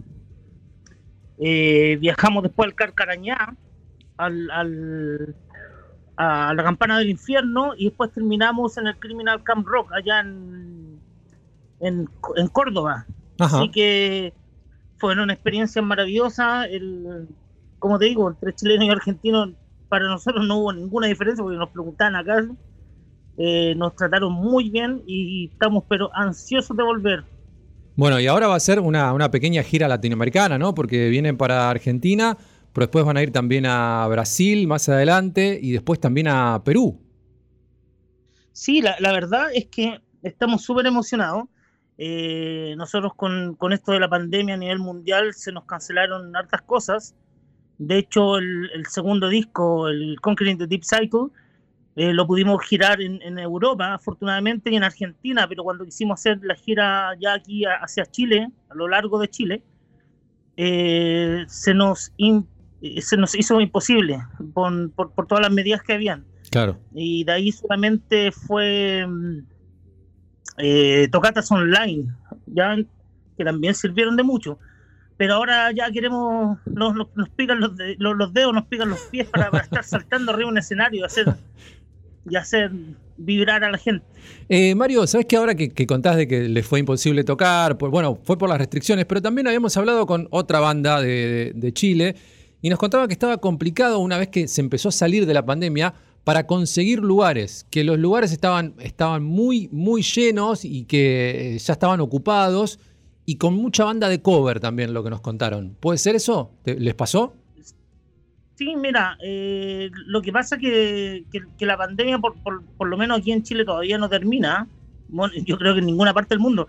eh, 1.39 1.97
viajamos 2.01 2.43
después 2.43 2.69
al 2.69 2.75
Carcarañá, 2.75 3.57
al, 4.19 4.51
al- 4.51 5.35
a 6.17 6.53
la 6.53 6.63
Campana 6.63 6.99
del 6.99 7.09
Infierno 7.09 7.73
y 7.75 7.87
después 7.87 8.13
terminamos 8.13 8.77
en 8.77 8.89
el 8.89 8.99
Criminal 8.99 9.43
Camp 9.43 9.67
Rock 9.67 9.91
allá 9.95 10.21
en, 10.21 11.01
en, 11.81 12.11
en 12.37 12.49
Córdoba. 12.49 13.07
Ajá. 13.39 13.57
Así 13.57 13.71
que 13.71 14.35
fue 14.99 15.15
una 15.15 15.33
experiencia 15.33 15.81
maravillosa. 15.81 16.67
El, 16.67 17.27
como 17.79 17.99
te 17.99 18.05
digo, 18.05 18.29
entre 18.29 18.55
chilenos 18.55 18.85
y 18.85 18.91
argentinos, 18.91 19.51
para 19.91 20.07
nosotros 20.09 20.47
no 20.47 20.57
hubo 20.57 20.73
ninguna 20.73 21.07
diferencia 21.09 21.43
porque 21.43 21.59
nos 21.59 21.69
preguntaban 21.69 22.17
acá. 22.17 22.47
Eh, 23.37 23.75
nos 23.77 23.95
trataron 23.95 24.33
muy 24.33 24.71
bien 24.71 25.03
y 25.07 25.51
estamos 25.53 25.85
pero 25.89 26.11
ansiosos 26.15 26.75
de 26.75 26.83
volver. 26.83 27.25
Bueno, 27.97 28.19
y 28.19 28.27
ahora 28.27 28.47
va 28.47 28.55
a 28.55 28.61
ser 28.61 28.81
una, 28.81 29.13
una 29.13 29.31
pequeña 29.31 29.63
gira 29.63 29.87
latinoamericana, 29.87 30.59
¿no? 30.59 30.75
Porque 30.75 31.11
vienen 31.11 31.37
para 31.37 31.69
Argentina, 31.69 32.35
pero 32.73 32.87
después 32.87 33.05
van 33.05 33.19
a 33.19 33.23
ir 33.23 33.31
también 33.31 33.67
a 33.67 34.07
Brasil 34.09 34.67
más 34.67 34.89
adelante 34.89 35.59
y 35.61 35.73
después 35.73 36.01
también 36.01 36.29
a 36.29 36.63
Perú. 36.65 36.99
Sí, 38.53 38.81
la, 38.81 38.97
la 39.01 39.13
verdad 39.13 39.49
es 39.53 39.67
que 39.67 40.01
estamos 40.23 40.63
súper 40.63 40.87
emocionados. 40.87 41.45
Eh, 41.99 42.75
nosotros 42.79 43.13
con, 43.15 43.55
con 43.57 43.75
esto 43.75 43.93
de 43.93 44.01
la 44.01 44.09
pandemia 44.09 44.55
a 44.55 44.57
nivel 44.57 44.79
mundial 44.79 45.35
se 45.35 45.53
nos 45.53 45.65
cancelaron 45.65 46.35
hartas 46.35 46.63
cosas. 46.63 47.15
De 47.83 47.97
hecho, 47.97 48.37
el, 48.37 48.71
el 48.75 48.85
segundo 48.87 49.31
disco, 49.31 49.89
el 49.89 50.21
Conquering 50.21 50.59
the 50.59 50.67
Deep 50.67 50.83
Cycle, 50.85 51.29
eh, 51.97 52.13
lo 52.13 52.27
pudimos 52.27 52.63
girar 52.63 53.01
en, 53.01 53.23
en 53.23 53.39
Europa, 53.39 53.95
afortunadamente, 53.95 54.71
y 54.71 54.77
en 54.77 54.85
Argentina, 54.85 55.49
pero 55.49 55.65
cuando 55.65 55.87
quisimos 55.87 56.21
hacer 56.21 56.41
la 56.43 56.55
gira 56.55 57.17
ya 57.19 57.33
aquí 57.33 57.65
a- 57.65 57.77
hacia 57.77 58.05
Chile, 58.05 58.49
a 58.69 58.75
lo 58.75 58.87
largo 58.87 59.19
de 59.19 59.29
Chile, 59.29 59.63
eh, 60.59 61.47
se, 61.49 61.73
nos 61.73 62.13
in- 62.19 62.47
eh, 62.83 63.01
se 63.01 63.17
nos 63.17 63.35
hizo 63.35 63.59
imposible 63.63 64.19
por, 64.53 64.91
por, 64.93 65.13
por 65.13 65.27
todas 65.27 65.41
las 65.43 65.53
medidas 65.53 65.83
que 65.83 65.95
habían 65.95 66.27
Claro. 66.51 66.77
y 66.95 67.25
de 67.25 67.33
ahí 67.33 67.51
solamente 67.51 68.31
fue 68.31 69.07
mm, 69.09 69.39
tocatas 71.11 71.51
online, 71.51 72.15
ya 72.47 72.77
que 73.39 73.45
también 73.45 73.75
sirvieron 73.75 74.17
de 74.17 74.23
mucho. 74.23 74.59
Pero 75.21 75.35
ahora 75.35 75.71
ya 75.71 75.91
queremos, 75.91 76.57
nos, 76.65 76.95
nos, 76.95 77.29
pican 77.37 77.61
los, 77.61 77.77
de- 77.77 77.95
los, 77.99 78.33
dedos, 78.33 78.55
nos 78.55 78.65
pican 78.65 78.89
los 78.89 79.01
pies 79.01 79.29
para, 79.29 79.51
estar 79.59 79.85
saltando 79.85 80.33
arriba 80.33 80.49
un 80.49 80.57
escenario 80.57 81.03
y 82.31 82.37
hacer, 82.37 82.71
vibrar 83.19 83.63
a 83.63 83.71
la 83.71 83.77
gente. 83.77 84.03
Eh, 84.49 84.75
Mario, 84.75 85.07
¿sabes 85.07 85.27
que 85.27 85.37
ahora 85.37 85.55
que, 85.55 85.69
que 85.69 85.87
contás 85.87 86.17
de 86.17 86.27
que 86.27 86.49
les 86.49 86.67
fue 86.67 86.79
imposible 86.81 87.23
tocar? 87.23 87.77
Pues 87.77 87.93
bueno, 87.93 88.19
fue 88.25 88.39
por 88.39 88.49
las 88.49 88.57
restricciones, 88.57 89.05
pero 89.05 89.21
también 89.21 89.47
habíamos 89.47 89.77
hablado 89.77 90.07
con 90.07 90.27
otra 90.31 90.59
banda 90.59 91.03
de, 91.03 91.09
de- 91.09 91.53
de 91.55 91.73
Chile 91.75 92.17
y 92.63 92.71
nos 92.71 92.79
contaba 92.79 93.07
que 93.07 93.13
estaba 93.13 93.37
complicado 93.37 93.99
una 93.99 94.17
vez 94.17 94.29
que 94.29 94.49
se 94.49 94.63
empezó 94.63 94.89
a 94.89 94.93
salir 94.93 95.27
de 95.27 95.35
la 95.35 95.45
pandemia 95.45 95.93
para 96.25 96.47
conseguir 96.47 97.01
lugares, 97.01 97.67
que 97.71 97.85
los 97.85 97.99
lugares 97.99 98.33
estaban, 98.33 98.75
estaban 98.79 99.23
muy, 99.23 99.69
muy 99.71 100.01
llenos 100.03 100.65
y 100.65 100.85
que 100.85 101.57
eh, 101.57 101.59
ya 101.59 101.75
estaban 101.75 102.01
ocupados 102.01 102.79
y 103.31 103.37
con 103.37 103.55
mucha 103.55 103.85
banda 103.85 104.09
de 104.09 104.21
cover 104.21 104.59
también 104.59 104.93
lo 104.93 105.05
que 105.05 105.11
nos 105.11 105.21
contaron. 105.21 105.77
¿Puede 105.79 105.99
ser 105.99 106.17
eso? 106.17 106.51
¿Te- 106.65 106.79
¿Les 106.81 106.95
pasó? 106.95 107.33
Sí, 108.57 108.75
mira, 108.77 109.17
eh, 109.23 109.91
lo 110.07 110.21
que 110.21 110.33
pasa 110.33 110.59
que, 110.59 111.25
que, 111.33 111.41
que 111.57 111.65
la 111.67 111.77
pandemia, 111.77 112.19
por, 112.19 112.35
por, 112.43 112.63
por 112.77 112.89
lo 112.89 112.97
menos 112.97 113.19
aquí 113.21 113.31
en 113.33 113.43
Chile, 113.43 113.65
todavía 113.65 113.99
no 113.99 114.09
termina. 114.09 114.67
Bueno, 115.09 115.33
yo 115.47 115.57
creo 115.59 115.75
que 115.75 115.79
en 115.81 115.87
ninguna 115.87 116.13
parte 116.13 116.35
del 116.35 116.41
mundo. 116.41 116.67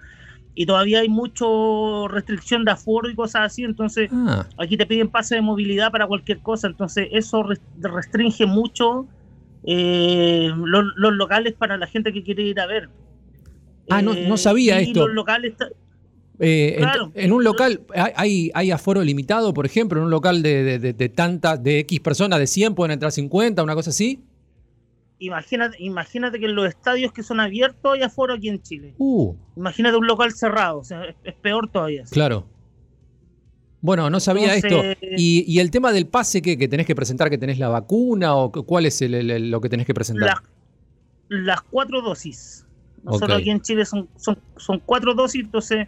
Y 0.54 0.66
todavía 0.66 1.00
hay 1.00 1.10
mucho 1.10 2.08
restricción 2.08 2.64
de 2.66 2.72
aforo 2.72 3.10
y 3.10 3.16
cosas 3.16 3.42
así. 3.48 3.64
Entonces, 3.64 4.10
Ah. 4.14 4.46
aquí 4.58 4.78
te 4.78 4.86
piden 4.86 5.10
pase 5.10 5.36
de 5.36 5.42
movilidad 5.42 5.92
para 5.92 6.06
cualquier 6.08 6.40
cosa. 6.40 6.68
Entonces, 6.68 7.08
eso 7.12 7.42
res- 7.44 7.62
restringe 7.82 8.46
mucho 8.46 9.08
eh, 9.64 10.50
los, 10.56 10.86
los 10.96 11.14
locales 11.14 11.54
para 11.54 11.78
la 11.78 11.88
gente 11.88 12.14
que 12.14 12.24
quiere 12.24 12.44
ir 12.44 12.60
a 12.60 12.68
ver. 12.68 12.90
Ah, 13.90 14.02
no, 14.02 14.14
no 14.14 14.38
sabía 14.38 14.80
y 14.82 14.86
esto. 14.86 15.08
Los 15.08 15.16
locales 15.16 15.54
Eh, 16.44 16.74
en- 16.74 16.80
Claro. 16.82 17.12
en, 17.14 17.32
un 17.32 17.44
local, 17.44 17.82
¿hay- 17.96 18.50
¿hay, 18.56 18.72
aforo 18.72 19.04
limitado, 19.04 19.54
por 19.54 19.66
ejemplo? 19.66 20.00
¿En 20.00 20.06
un 20.06 20.10
local 20.12 20.42
de, 20.42 20.64
de, 20.64 20.80
de- 20.80 20.94
de 20.94 21.10
tantas, 21.10 21.62
de 21.64 21.80
X 21.80 22.00
personas, 22.00 22.40
de 22.40 22.48
100 22.48 22.74
pueden 22.74 22.92
entrar 22.92 23.12
50, 23.12 23.62
una 23.64 23.76
cosa 23.76 23.92
así? 23.92 24.20
imagínate, 25.24 25.78
imagínate 25.80 26.40
que 26.40 26.46
en 26.48 26.56
los 26.56 26.68
estadios 26.68 27.14
que 27.14 27.22
son 27.22 27.40
abiertos 27.40 27.94
hay 27.94 28.02
aforo 28.02 28.34
aquí 28.34 28.50
en 28.50 28.60
Chile. 28.64 28.96
Uh, 28.98 29.36
Imagínate 29.56 29.96
un 29.96 30.08
local 30.08 30.32
cerrado, 30.32 30.80
o 30.80 30.84
sea, 30.84 31.04
es, 31.06 31.16
es 31.24 31.36
peor 31.36 31.70
todavía. 31.70 32.04
claro. 32.10 32.48
Bueno, 33.82 34.10
no 34.10 34.20
sabía 34.20 34.56
Entonces- 34.56 34.98
esto. 35.02 35.06
¿Y, 35.18 35.44
y 35.48 35.60
el 35.60 35.70
tema 35.72 35.92
del 35.92 36.08
pase 36.08 36.42
qué? 36.42 36.58
¿Que 36.58 36.68
tenés 36.68 36.86
que 36.88 36.96
presentar 36.96 37.30
que 37.30 37.38
tenés 37.38 37.58
la 37.60 37.68
vacuna 37.70 38.36
o 38.36 38.52
cu- 38.52 38.64
cuál 38.64 38.86
es 38.88 39.02
el- 39.04 39.14
el- 39.16 39.30
el- 39.32 39.52
lo 39.52 39.60
que 39.62 39.70
tenés 39.70 39.86
que 39.88 39.94
presentar? 39.94 40.38
La- 41.30 41.40
las 41.44 41.62
cuatro 41.62 42.02
dosis. 42.02 42.66
Nosotros 43.04 43.40
aquí 43.40 43.50
en 43.50 43.62
Chile 43.62 43.86
son, 43.86 44.08
son, 44.18 44.38
son 44.58 44.80
cuatro 44.86 45.14
dosis, 45.16 45.42
entonces 45.44 45.88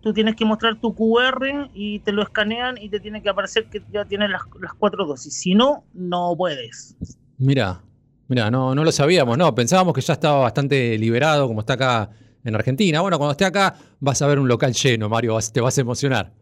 tú 0.00 0.12
tienes 0.12 0.36
que 0.36 0.44
mostrar 0.44 0.80
tu 0.80 0.94
QR 0.94 1.70
y 1.74 1.98
te 2.00 2.12
lo 2.12 2.22
escanean 2.22 2.76
y 2.80 2.88
te 2.88 3.00
tiene 3.00 3.22
que 3.22 3.28
aparecer 3.28 3.66
que 3.66 3.82
ya 3.92 4.04
tienes 4.04 4.30
las, 4.30 4.42
las 4.60 4.72
cuatro 4.74 5.06
dosis. 5.06 5.34
Si 5.34 5.54
no, 5.54 5.84
no 5.94 6.34
puedes. 6.36 6.96
Mira, 7.38 7.82
mira, 8.28 8.50
no, 8.50 8.74
no 8.74 8.84
lo 8.84 8.92
sabíamos, 8.92 9.36
no, 9.38 9.54
pensábamos 9.54 9.94
que 9.94 10.00
ya 10.00 10.14
estaba 10.14 10.38
bastante 10.40 10.96
liberado 10.98 11.46
como 11.46 11.60
está 11.60 11.74
acá 11.74 12.10
en 12.44 12.54
Argentina. 12.54 13.00
Bueno, 13.00 13.18
cuando 13.18 13.32
esté 13.32 13.44
acá 13.44 13.74
vas 14.00 14.20
a 14.22 14.26
ver 14.26 14.38
un 14.38 14.48
local 14.48 14.72
lleno, 14.72 15.08
Mario, 15.08 15.34
vas- 15.34 15.52
te 15.52 15.60
vas 15.60 15.76
a 15.78 15.80
emocionar. 15.80 16.32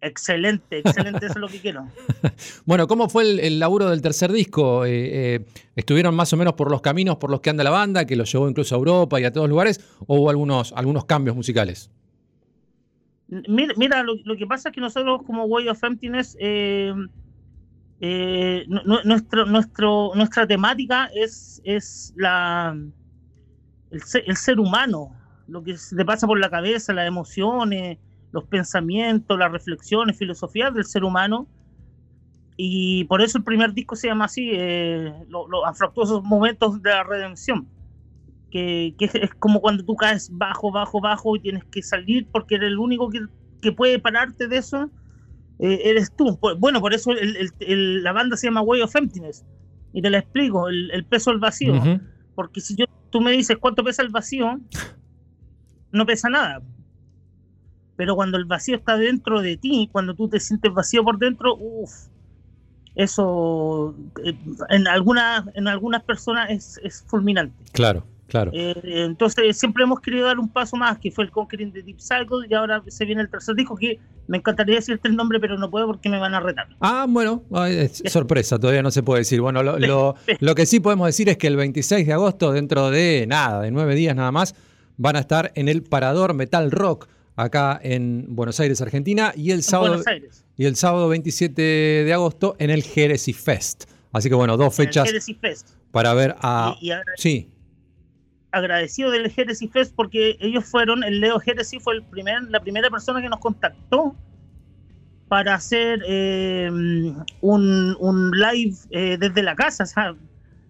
Excelente, 0.00 0.80
excelente, 0.80 1.24
eso 1.24 1.34
es 1.36 1.40
lo 1.40 1.48
que 1.48 1.60
quiero. 1.60 1.86
Bueno, 2.66 2.86
¿cómo 2.86 3.08
fue 3.08 3.22
el, 3.22 3.40
el 3.40 3.58
laburo 3.58 3.88
del 3.88 4.02
tercer 4.02 4.30
disco? 4.32 4.84
Eh, 4.84 5.34
eh, 5.36 5.46
¿Estuvieron 5.76 6.14
más 6.14 6.30
o 6.32 6.36
menos 6.36 6.54
por 6.54 6.70
los 6.70 6.82
caminos 6.82 7.16
por 7.16 7.30
los 7.30 7.40
que 7.40 7.48
anda 7.50 7.64
la 7.64 7.70
banda, 7.70 8.04
que 8.04 8.14
los 8.16 8.30
llevó 8.30 8.48
incluso 8.48 8.74
a 8.74 8.78
Europa 8.78 9.18
y 9.20 9.24
a 9.24 9.32
todos 9.32 9.48
lugares, 9.48 9.80
o 10.06 10.16
hubo 10.18 10.28
algunos, 10.30 10.72
algunos 10.74 11.04
cambios 11.06 11.34
musicales? 11.36 11.90
Mira, 13.48 14.02
lo, 14.02 14.36
que 14.36 14.46
pasa 14.46 14.68
es 14.68 14.74
que 14.74 14.80
nosotros 14.80 15.22
como 15.26 15.44
Way 15.44 15.68
of 15.68 15.82
Emptiness, 15.82 16.36
eh, 16.40 16.94
eh, 18.00 18.66
nuestra 20.14 20.46
temática 20.46 21.10
es, 21.14 21.62
el, 21.64 21.82
ser, 24.36 24.60
humano, 24.60 25.16
lo 25.48 25.62
que 25.62 25.74
te 25.96 26.04
pasa 26.04 26.26
por 26.26 26.38
la 26.38 26.50
cabeza, 26.50 26.92
las 26.92 27.08
emociones, 27.08 27.98
los 28.32 28.44
pensamientos, 28.44 29.38
las 29.38 29.50
reflexiones, 29.50 30.18
filosofías 30.18 30.74
del 30.74 30.84
ser 30.84 31.04
humano. 31.04 31.48
Y 32.56 33.04
por 33.04 33.20
eso 33.20 33.38
el 33.38 33.44
primer 33.44 33.72
disco 33.74 33.96
se 33.96 34.08
llama 34.08 34.26
así, 34.26 34.50
eh, 34.52 35.12
lo- 35.28 35.48
los 35.48 35.64
afractuosos 35.66 36.22
momentos 36.22 36.80
de 36.82 36.90
la 36.90 37.02
redención 37.02 37.73
que, 38.54 38.94
que 38.96 39.06
es- 39.06 39.34
como 39.40 39.60
cuando 39.60 39.84
tú 39.84 39.96
caes 39.96 40.28
bajo, 40.30 40.70
bajo, 40.70 41.00
bajo 41.00 41.34
y 41.34 41.40
tienes 41.40 41.64
que 41.64 41.82
salir 41.82 42.28
porque 42.30 42.54
eres 42.54 42.68
el 42.68 42.78
único 42.78 43.10
que, 43.10 43.18
que 43.60 43.72
puede 43.72 43.98
pararte 43.98 44.46
de 44.46 44.58
eso, 44.58 44.92
eh, 45.58 45.80
eres 45.86 46.12
tú. 46.16 46.38
Bueno, 46.60 46.80
por 46.80 46.94
eso 46.94 47.10
el- 47.10 47.36
el- 47.36 47.50
el- 47.58 48.02
la 48.04 48.12
banda 48.12 48.36
se 48.36 48.46
llama 48.46 48.62
Way 48.62 48.82
of 48.82 48.94
Emptiness. 48.94 49.44
Y 49.92 50.02
te 50.02 50.08
la 50.08 50.18
explico, 50.18 50.68
el, 50.68 51.04
peso 51.04 51.32
del 51.32 51.40
vacío. 51.40 51.74
Ujú. 51.74 52.00
Porque 52.36 52.60
si 52.60 52.76
yo, 52.76 52.84
tú 53.10 53.20
me 53.20 53.32
dices 53.32 53.56
cuánto 53.58 53.82
pesa 53.82 54.02
el 54.02 54.10
vacío, 54.10 54.60
no 55.90 56.06
pesa 56.06 56.28
nada. 56.28 56.62
Pero 57.96 58.14
cuando 58.14 58.36
el 58.38 58.44
vacío 58.44 58.76
está 58.76 58.96
dentro 58.96 59.40
de 59.40 59.56
ti, 59.56 59.88
cuando 59.90 60.14
tú 60.14 60.28
te 60.28 60.38
sientes 60.38 60.72
vacío 60.72 61.02
por 61.02 61.18
dentro, 61.18 61.56
uff, 61.58 61.90
eso 62.94 63.96
eh, 64.24 64.36
en, 64.68 64.86
algunas 64.86 65.44
en 65.54 65.66
algunas 65.66 66.04
personas 66.04 66.50
es, 66.50 66.80
es 66.84 67.02
fulminante. 67.08 67.56
Claro, 67.72 68.04
claro. 68.28 68.50
Eh, 68.54 68.74
entonces 68.84 69.56
siempre 69.56 69.84
hemos 69.84 70.00
querido 70.00 70.26
dar 70.26 70.38
un 70.38 70.48
paso 70.48 70.76
más, 70.76 70.98
que 70.98 71.10
fue 71.10 71.24
el 71.24 71.30
Conquering 71.30 71.72
the 71.72 71.82
Deep 71.82 72.00
Cycle, 72.00 72.46
y 72.48 72.54
ahora 72.54 72.82
se 72.88 73.04
viene 73.04 73.22
el 73.22 73.28
tercer 73.30 73.54
disco, 73.54 73.76
que 73.76 73.98
me 74.26 74.38
encantaría 74.38 74.76
decirte 74.76 75.08
el 75.08 75.16
nombre, 75.16 75.38
pero 75.40 75.56
no 75.58 75.70
puedo 75.70 75.86
porque 75.86 76.08
me 76.08 76.18
van 76.18 76.34
a 76.34 76.40
retar. 76.40 76.66
Ah, 76.80 77.06
bueno, 77.08 77.42
es 77.68 78.02
sorpresa, 78.06 78.58
todavía 78.58 78.82
no 78.82 78.90
se 78.90 79.02
puede 79.02 79.20
decir. 79.20 79.40
Bueno, 79.40 79.62
lo, 79.62 79.78
lo- 79.78 80.14
lo 80.40 80.54
que 80.54 80.66
sí 80.66 80.80
podemos 80.80 81.06
decir 81.06 81.28
es 81.28 81.36
que 81.36 81.46
el 81.46 81.56
26 81.56 82.06
de 82.06 82.12
agosto, 82.12 82.52
dentro 82.52 82.90
de 82.90 83.26
nada, 83.28 83.60
de 83.62 83.70
nueve 83.70 83.94
días 83.94 84.16
nada 84.16 84.32
más, 84.32 84.54
van 84.96 85.16
a 85.16 85.20
estar 85.20 85.52
en 85.54 85.68
el 85.68 85.82
Parador 85.82 86.34
Metal 86.34 86.70
Rock, 86.70 87.08
acá 87.36 87.78
en 87.82 88.26
Buenos 88.30 88.58
Aires, 88.60 88.80
Argentina, 88.80 89.32
y 89.36 89.50
el 89.50 89.56
En 89.58 89.62
sábado, 89.62 90.02
y 90.56 90.64
el 90.66 90.76
sábado 90.76 91.08
27 91.08 91.60
de 91.62 92.12
agosto 92.12 92.54
en 92.58 92.70
el 92.70 92.82
Jerez 92.84 93.26
Fest. 93.36 93.84
Así 94.12 94.28
que 94.28 94.36
bueno, 94.36 94.56
dos 94.56 94.72
fechas 94.74 95.10
Fest. 95.40 95.68
para 95.90 96.14
ver 96.14 96.36
a... 96.40 96.76
Y- 96.80 96.86
y 96.86 96.90
agra- 96.92 97.12
Sí, 97.16 97.48
agradecido 98.54 99.10
del 99.10 99.32
Heresy 99.34 99.68
Fest 99.68 99.94
porque 99.94 100.36
ellos 100.40 100.64
fueron, 100.64 101.02
el 101.04 101.20
Leo 101.20 101.40
Heresy 101.44 101.80
fue 101.80 101.94
el 101.94 102.02
primer, 102.04 102.42
la 102.44 102.60
primera 102.60 102.88
persona 102.90 103.20
que 103.20 103.28
nos 103.28 103.40
contactó 103.40 104.14
para 105.28 105.54
hacer 105.54 106.02
eh, 106.06 106.70
un, 107.40 107.96
un 107.98 108.30
live 108.30 108.76
eh, 108.90 109.16
desde 109.18 109.42
la 109.42 109.54
casa. 109.56 109.84
o 109.84 109.86
sea, 109.86 110.14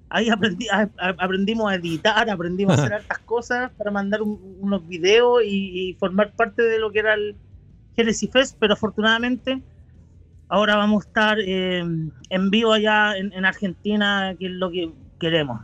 ahí 0.09 0.31
aprendí, 0.31 0.69
a- 0.69 0.89
a- 0.98 1.15
aprendimos 1.19 1.70
a 1.70 1.74
editar, 1.74 2.28
aprendimos 2.31 2.78
a 2.78 2.82
hacer 2.86 2.94
hartas 2.94 3.19
cosas 3.20 3.70
para 3.77 3.90
mandar 3.90 4.23
un- 4.23 4.56
unos 4.61 4.86
videos 4.89 5.43
y, 5.44 5.90
y 5.90 5.94
formar 5.94 6.35
parte 6.35 6.62
de 6.62 6.78
lo 6.78 6.90
que 6.93 7.01
era 7.01 7.15
el 7.15 7.36
Heresy 7.97 8.28
Fest, 8.28 8.56
pero 8.59 8.74
afortunadamente 8.74 9.61
ahora 10.48 10.77
vamos 10.77 11.05
a 11.05 11.09
estar 11.09 11.39
eh, 11.40 11.81
en 12.31 12.51
vivo 12.51 12.73
allá 12.73 13.16
en, 13.16 13.32
en 13.32 13.44
Argentina, 13.44 14.35
que 14.39 14.47
es 14.47 14.52
lo 14.52 14.70
que 14.70 14.90
queremos. 15.19 15.61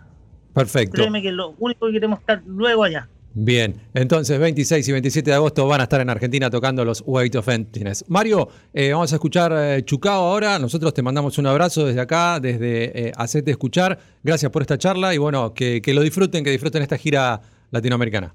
Perfecto. 0.52 0.96
Créeme 0.96 1.22
que 1.22 1.28
es 1.28 1.34
lo 1.34 1.54
único 1.58 1.86
que 1.86 1.92
queremos 1.92 2.20
estar 2.20 2.42
luego 2.46 2.84
allá. 2.84 3.08
Bien, 3.32 3.80
entonces 3.94 4.40
26 4.40 4.88
y 4.88 4.92
27 4.92 5.30
de 5.30 5.36
agosto 5.36 5.64
van 5.68 5.80
a 5.80 5.84
estar 5.84 6.00
en 6.00 6.10
Argentina 6.10 6.50
tocando 6.50 6.84
los 6.84 7.04
Weight 7.06 7.36
of 7.36 7.48
Emptiness. 7.48 8.04
Mario, 8.08 8.48
eh, 8.74 8.92
vamos 8.92 9.12
a 9.12 9.16
escuchar 9.16 9.52
eh, 9.54 9.84
Chucao 9.84 10.26
ahora. 10.26 10.58
Nosotros 10.58 10.92
te 10.92 11.00
mandamos 11.00 11.38
un 11.38 11.46
abrazo 11.46 11.86
desde 11.86 12.00
acá, 12.00 12.40
desde 12.40 13.08
eh, 13.08 13.12
Hacete 13.16 13.52
Escuchar. 13.52 13.98
Gracias 14.24 14.50
por 14.50 14.62
esta 14.62 14.78
charla 14.78 15.14
y 15.14 15.18
bueno, 15.18 15.54
que, 15.54 15.80
que 15.80 15.94
lo 15.94 16.00
disfruten, 16.00 16.42
que 16.42 16.50
disfruten 16.50 16.82
esta 16.82 16.98
gira 16.98 17.40
latinoamericana. 17.70 18.34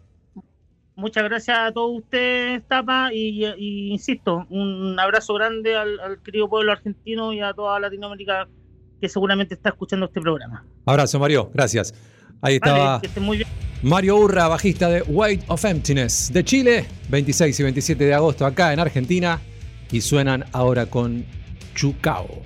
Muchas 0.95 1.25
gracias 1.25 1.57
a 1.59 1.73
todos 1.73 1.97
ustedes, 1.97 2.65
Tapa, 2.69 3.13
y, 3.13 3.45
y 3.45 3.91
insisto, 3.91 4.47
un 4.49 4.97
abrazo 4.97 5.33
grande 5.33 5.75
al, 5.75 5.99
al 5.99 6.23
querido 6.23 6.47
pueblo 6.47 6.71
argentino 6.71 7.33
y 7.33 7.41
a 7.41 7.53
toda 7.53 7.81
Latinoamérica 7.81 8.47
que 8.99 9.09
seguramente 9.09 9.55
está 9.55 9.69
escuchando 9.69 10.05
este 10.05 10.21
programa. 10.21 10.65
Abrazo, 10.85 11.19
Mario, 11.19 11.49
gracias. 11.53 11.93
Ahí 12.41 12.55
estaba 12.55 12.85
Vale, 12.85 13.01
que 13.01 13.07
estén 13.07 13.23
muy 13.23 13.37
bien. 13.37 13.49
Mario 13.81 14.17
Urra, 14.17 14.47
bajista 14.47 14.89
de 14.89 15.01
Weight 15.03 15.43
of 15.47 15.63
Emptiness 15.63 16.31
de 16.33 16.43
Chile, 16.43 16.85
26 17.09 17.59
y 17.59 17.63
27 17.63 18.03
de 18.05 18.13
agosto 18.13 18.45
acá 18.45 18.73
en 18.73 18.79
Argentina 18.79 19.39
y 19.91 20.01
suenan 20.01 20.45
ahora 20.51 20.85
con 20.87 21.25
Chucao. 21.75 22.41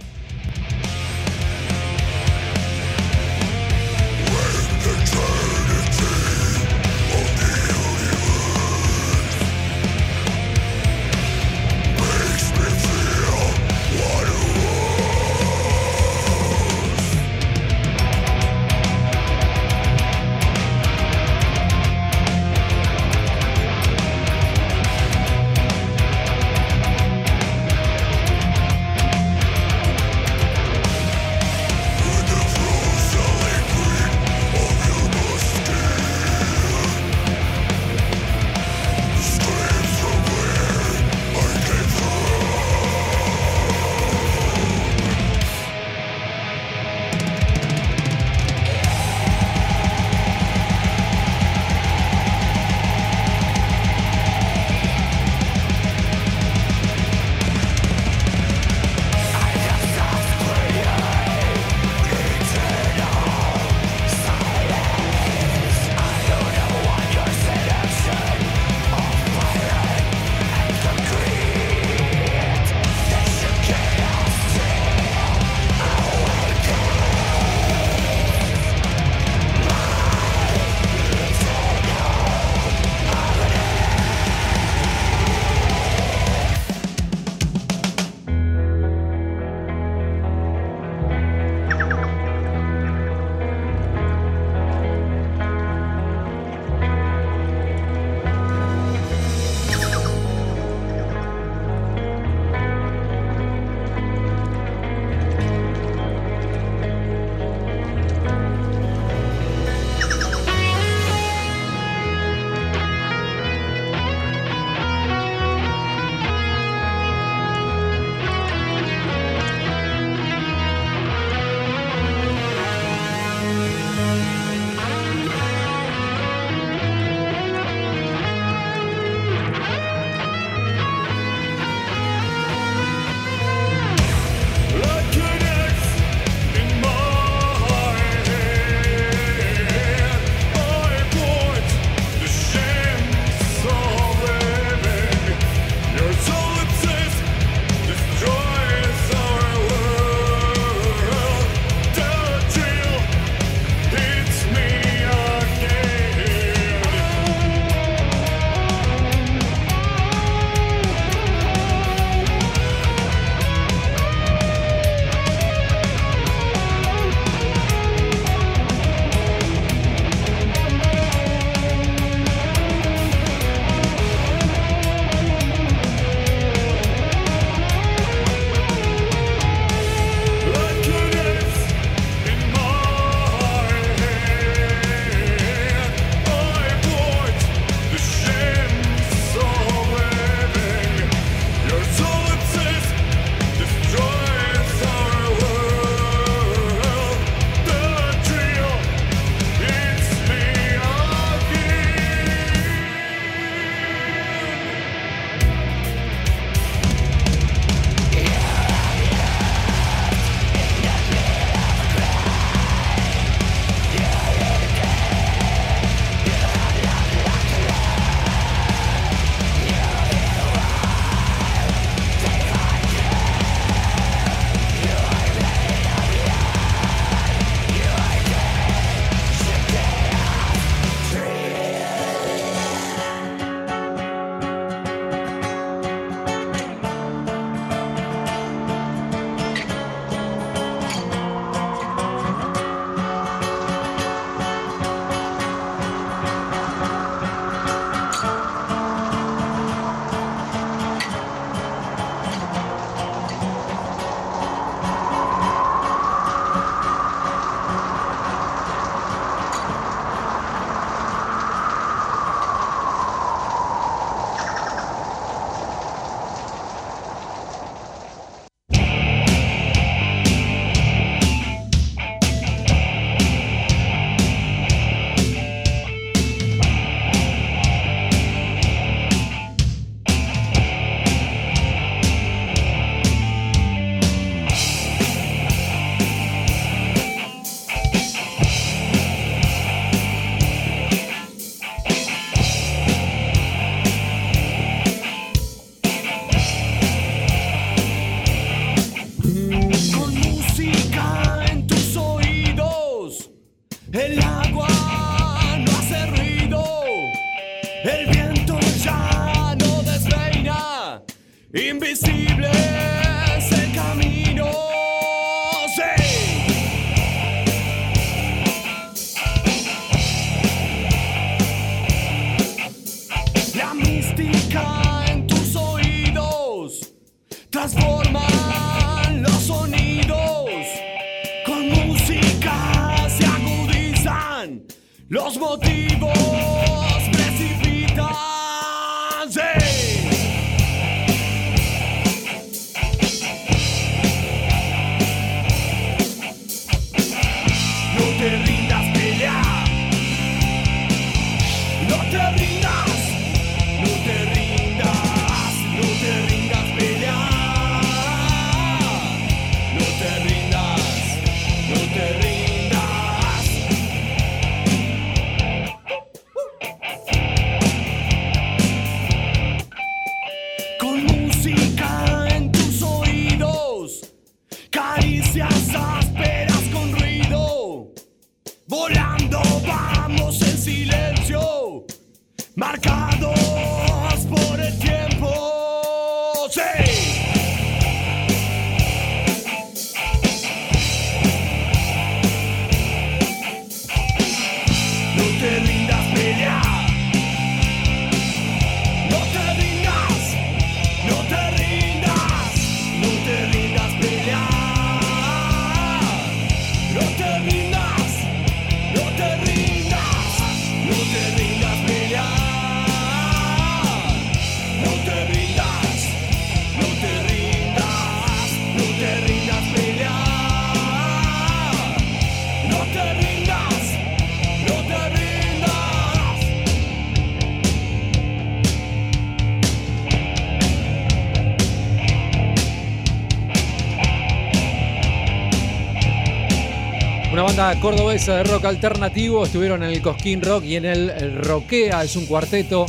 Cordobesa 437.82 438.38
de 438.38 438.44
rock 438.46 438.66
alternativo, 438.66 439.46
estuvieron 439.46 439.84
en 439.84 439.90
el 439.90 440.02
Cosquín 440.02 440.42
Rock 440.42 440.64
y 440.64 440.78
en 440.78 440.86
el 440.86 441.44
Roquea, 441.44 442.04
es 442.04 442.16
un 442.16 442.26
cuarteto 442.26 442.86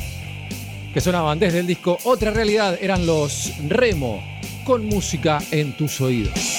que 0.94 1.00
sonaban 1.00 1.40
desde 1.40 1.58
el 1.58 1.66
disco 1.66 1.98
Otra 2.04 2.30
Realidad, 2.30 2.78
eran 2.80 3.04
los 3.04 3.52
Remo, 3.68 4.22
con 4.62 4.86
música 4.86 5.42
en 5.50 5.72
tus 5.72 6.00
oídos. 6.00 6.49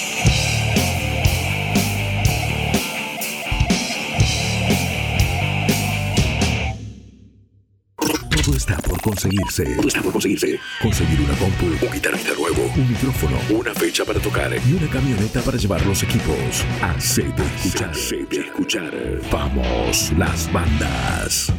Conseguirse. 9.22 9.64
Todo 9.76 9.88
está 9.88 10.02
por 10.02 10.12
conseguirse. 10.12 10.60
Conseguir 10.82 11.22
una 11.22 11.34
compu, 11.38 11.66
un 11.66 11.92
guitarrista 11.92 12.34
nuevo, 12.34 12.72
un 12.76 12.90
micrófono, 12.90 13.38
una 13.50 13.74
fecha 13.74 14.04
para 14.04 14.20
tocar 14.20 14.52
y 14.54 14.74
una 14.74 14.90
camioneta 14.90 15.42
para 15.42 15.58
llevar 15.58 15.86
los 15.86 16.02
equipos. 16.04 16.66
Hacete 16.82 17.44
escuchar. 17.56 17.92
Hacete 17.92 18.40
escuchar. 18.40 19.22
Vamos, 19.32 20.12
las 20.18 20.52
bandas. 20.52 21.54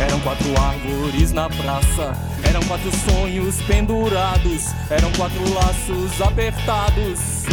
Eram 0.00 0.20
quatro 0.20 0.60
árvores 0.60 1.32
na 1.32 1.48
praça, 1.48 2.12
eram 2.46 2.62
quatro 2.64 2.90
sonhos 3.10 3.56
pendurados, 3.62 4.66
eram 4.90 5.10
quatro 5.12 5.54
laços 5.54 6.20
apertados. 6.20 7.44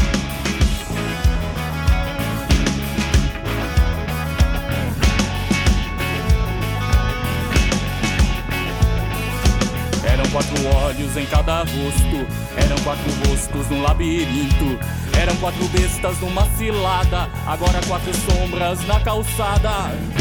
Eram 10.04 10.30
quatro 10.30 10.68
olhos 10.76 11.16
em 11.16 11.26
cada 11.26 11.60
rosto, 11.60 12.28
eram 12.58 12.78
quatro 12.84 13.30
rostos 13.30 13.70
num 13.70 13.82
labirinto, 13.82 14.78
eram 15.18 15.36
quatro 15.38 15.66
bestas 15.70 16.20
numa 16.20 16.46
cilada, 16.58 17.30
agora 17.48 17.80
quatro 17.88 18.12
sombras 18.14 18.86
na 18.88 19.00
calçada. 19.00 20.21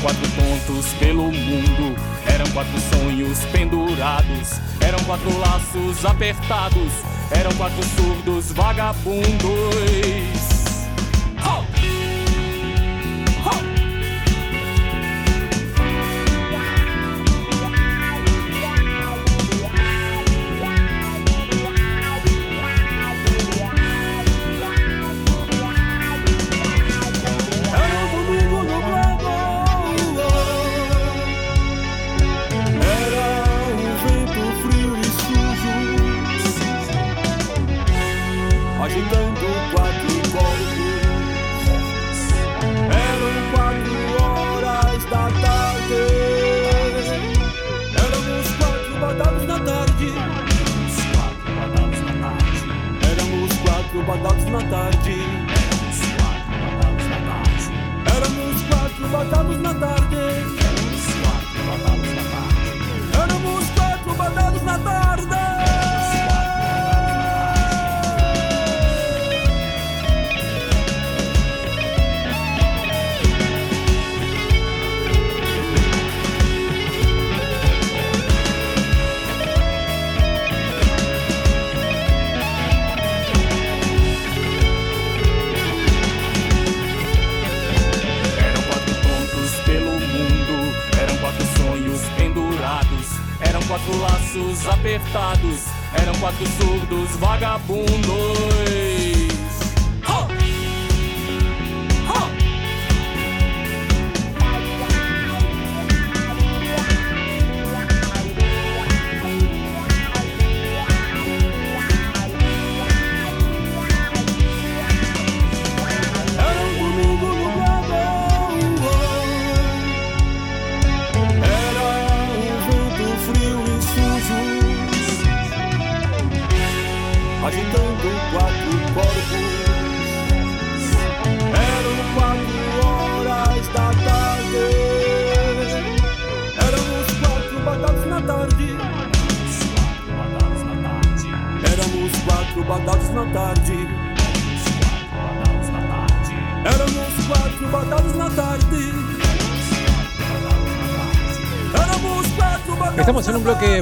Quatro 0.00 0.28
tontos 0.30 0.86
pelo 0.94 1.24
mundo, 1.32 1.96
eram 2.32 2.48
quatro 2.50 2.78
sonhos 2.92 3.38
pendurados, 3.52 4.60
eram 4.80 4.98
quatro 5.04 5.36
laços 5.38 6.04
apertados, 6.04 6.92
eram 7.30 7.52
quatro 7.56 7.82
surdos 7.96 8.52
vagabundos. 8.52 10.37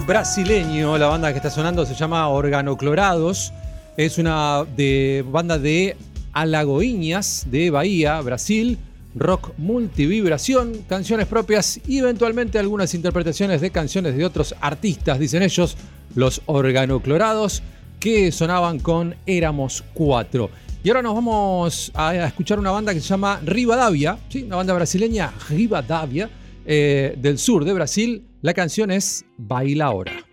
brasileño, 0.06 0.96
la 0.98 1.08
banda 1.08 1.32
que 1.32 1.38
está 1.38 1.50
sonando 1.50 1.84
se 1.84 1.94
llama 1.94 2.28
Organoclorados. 2.28 3.52
Es 3.96 4.18
una 4.18 4.64
de, 4.76 5.24
banda 5.28 5.58
de 5.58 5.96
Alagoiñas 6.32 7.46
de 7.50 7.70
Bahía, 7.70 8.20
Brasil. 8.20 8.78
Rock 9.16 9.52
multivibración, 9.56 10.84
canciones 10.88 11.26
propias 11.26 11.80
y 11.88 11.98
eventualmente 11.98 12.58
algunas 12.58 12.94
interpretaciones 12.94 13.62
de 13.62 13.70
canciones 13.70 14.14
de 14.14 14.26
otros 14.26 14.54
artistas, 14.60 15.18
dicen 15.18 15.42
ellos, 15.42 15.74
los 16.14 16.42
organoclorados, 16.44 17.62
que 17.98 18.30
sonaban 18.30 18.78
con 18.78 19.16
Éramos 19.24 19.82
Cuatro. 19.94 20.50
Y 20.84 20.90
ahora 20.90 21.00
nos 21.00 21.14
vamos 21.14 21.90
a 21.94 22.14
escuchar 22.26 22.58
una 22.58 22.70
banda 22.70 22.92
que 22.92 23.00
se 23.00 23.08
llama 23.08 23.40
Rivadavia, 23.42 24.18
¿sí? 24.28 24.42
una 24.42 24.56
banda 24.56 24.74
brasileña, 24.74 25.32
Rivadavia, 25.48 26.28
eh, 26.66 27.14
del 27.16 27.38
sur 27.38 27.64
de 27.64 27.72
Brasil, 27.72 28.22
la 28.46 28.54
canción 28.54 28.92
es 28.92 29.24
Baila 29.38 29.86
ahora. 29.86 30.25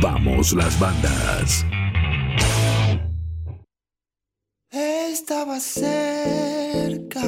Vamos 0.00 0.52
las 0.52 0.78
bandas. 0.78 1.66
Estaba 4.70 5.58
cerca, 5.58 7.20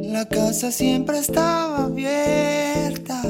la 0.00 0.26
casa 0.26 0.72
siempre 0.72 1.18
estaba 1.18 1.84
abierta 1.84 3.22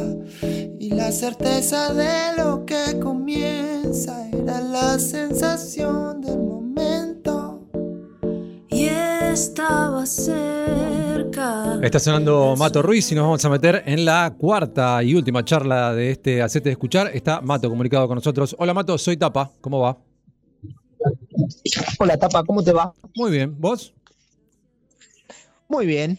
y 0.79 0.91
la 0.91 1.11
certeza 1.11 1.93
de 1.93 2.37
lo 2.37 2.65
que 2.67 3.01
Está 11.87 12.01
sonando 12.01 12.57
Mato 12.59 12.83
Ruiz 12.83 13.13
y 13.13 13.15
nos 13.15 13.23
vamos 13.23 13.45
a 13.45 13.49
meter 13.49 13.85
en 13.87 14.05
la 14.05 14.35
cuarta 14.37 15.01
y 15.05 15.15
última 15.15 15.45
charla 15.45 15.95
de 15.95 16.11
este 16.11 16.43
Hacete 16.43 16.73
Escuchar. 16.73 17.13
Está 17.15 17.41
Mato 17.41 17.69
comunicado 17.71 18.09
con 18.09 18.17
nosotros. 18.17 18.57
Hola 18.59 18.75
Mato, 18.75 18.99
soy 18.99 19.17
Tapa. 19.17 19.53
¿Cómo 19.61 19.79
va? 19.79 19.97
Hola 22.01 22.19
Tapa, 22.19 22.43
¿cómo 22.43 22.65
te 22.65 22.73
va? 22.73 22.93
Muy 23.15 23.31
bien, 23.31 23.55
¿vos? 23.61 23.95
Muy 25.69 25.87
bien. 25.87 26.19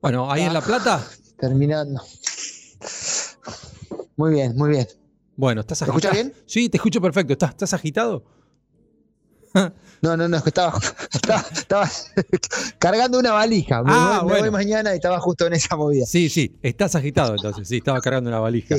Bueno, 0.00 0.32
ahí 0.32 0.44
en 0.44 0.54
La 0.54 0.62
Plata. 0.62 1.06
Terminando. 1.38 2.00
Muy 4.16 4.32
bien, 4.32 4.56
muy 4.56 4.70
bien. 4.70 4.86
Bueno, 5.36 5.60
¿estás 5.60 5.82
¿Me 5.82 5.88
agitado? 5.92 6.14
escuchas 6.14 6.32
bien? 6.32 6.44
Sí, 6.46 6.70
te 6.70 6.78
escucho 6.78 7.02
perfecto. 7.02 7.34
¿Estás, 7.34 7.50
estás 7.50 7.74
agitado? 7.74 8.24
No, 10.02 10.16
no, 10.16 10.28
no, 10.28 10.36
es 10.36 10.42
que 10.42 10.50
estaba, 10.50 10.78
estaba, 11.12 11.42
estaba 11.52 11.88
cargando 12.78 13.18
una 13.18 13.32
valija. 13.32 13.82
Me, 13.82 13.90
Ah, 13.92 14.20
voy, 14.22 14.26
me 14.28 14.32
voy 14.32 14.40
bueno. 14.50 14.52
mañana 14.52 14.92
y 14.92 14.96
estaba 14.96 15.18
justo 15.20 15.46
en 15.46 15.54
esa 15.54 15.76
movida. 15.76 16.04
Sí, 16.06 16.28
sí, 16.28 16.56
estás 16.62 16.94
agitado 16.94 17.34
entonces. 17.34 17.66
Sí, 17.68 17.78
estaba 17.78 18.00
cargando 18.00 18.28
una 18.30 18.38
valija. 18.40 18.74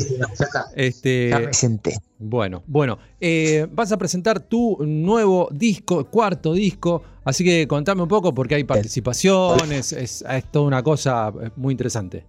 Este, 0.76 1.30
Ya 1.30 1.40
me 1.40 1.54
senté. 1.54 1.98
Bueno, 2.20 2.64
bueno. 2.68 2.98
eh, 3.20 3.68
vas 3.72 3.92
a 3.92 3.98
presentar 3.98 4.40
tu 4.40 4.78
nuevo 4.86 5.50
disco, 5.52 6.06
cuarto 6.06 6.54
disco. 6.54 7.02
Así 7.26 7.44
que 7.44 7.68
contame 7.68 8.02
un 8.04 8.08
poco 8.08 8.34
porque 8.34 8.56
hay 8.56 8.64
participaciones. 8.64 9.92
Es, 9.94 10.22
es 10.28 10.52
toda 10.52 10.66
una 10.66 10.82
cosa 10.84 11.34
eh, 11.42 11.50
muy 11.56 11.74
interesante. 11.74 12.26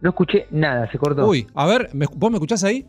No 0.00 0.10
escuché 0.10 0.46
nada, 0.50 0.90
se 0.90 0.96
cortó. 0.98 1.26
Uy, 1.26 1.46
a 1.54 1.66
ver, 1.66 1.90
¿me- 1.92 2.06
¿vos 2.14 2.30
me 2.30 2.36
escuchás 2.38 2.64
ahí? 2.64 2.86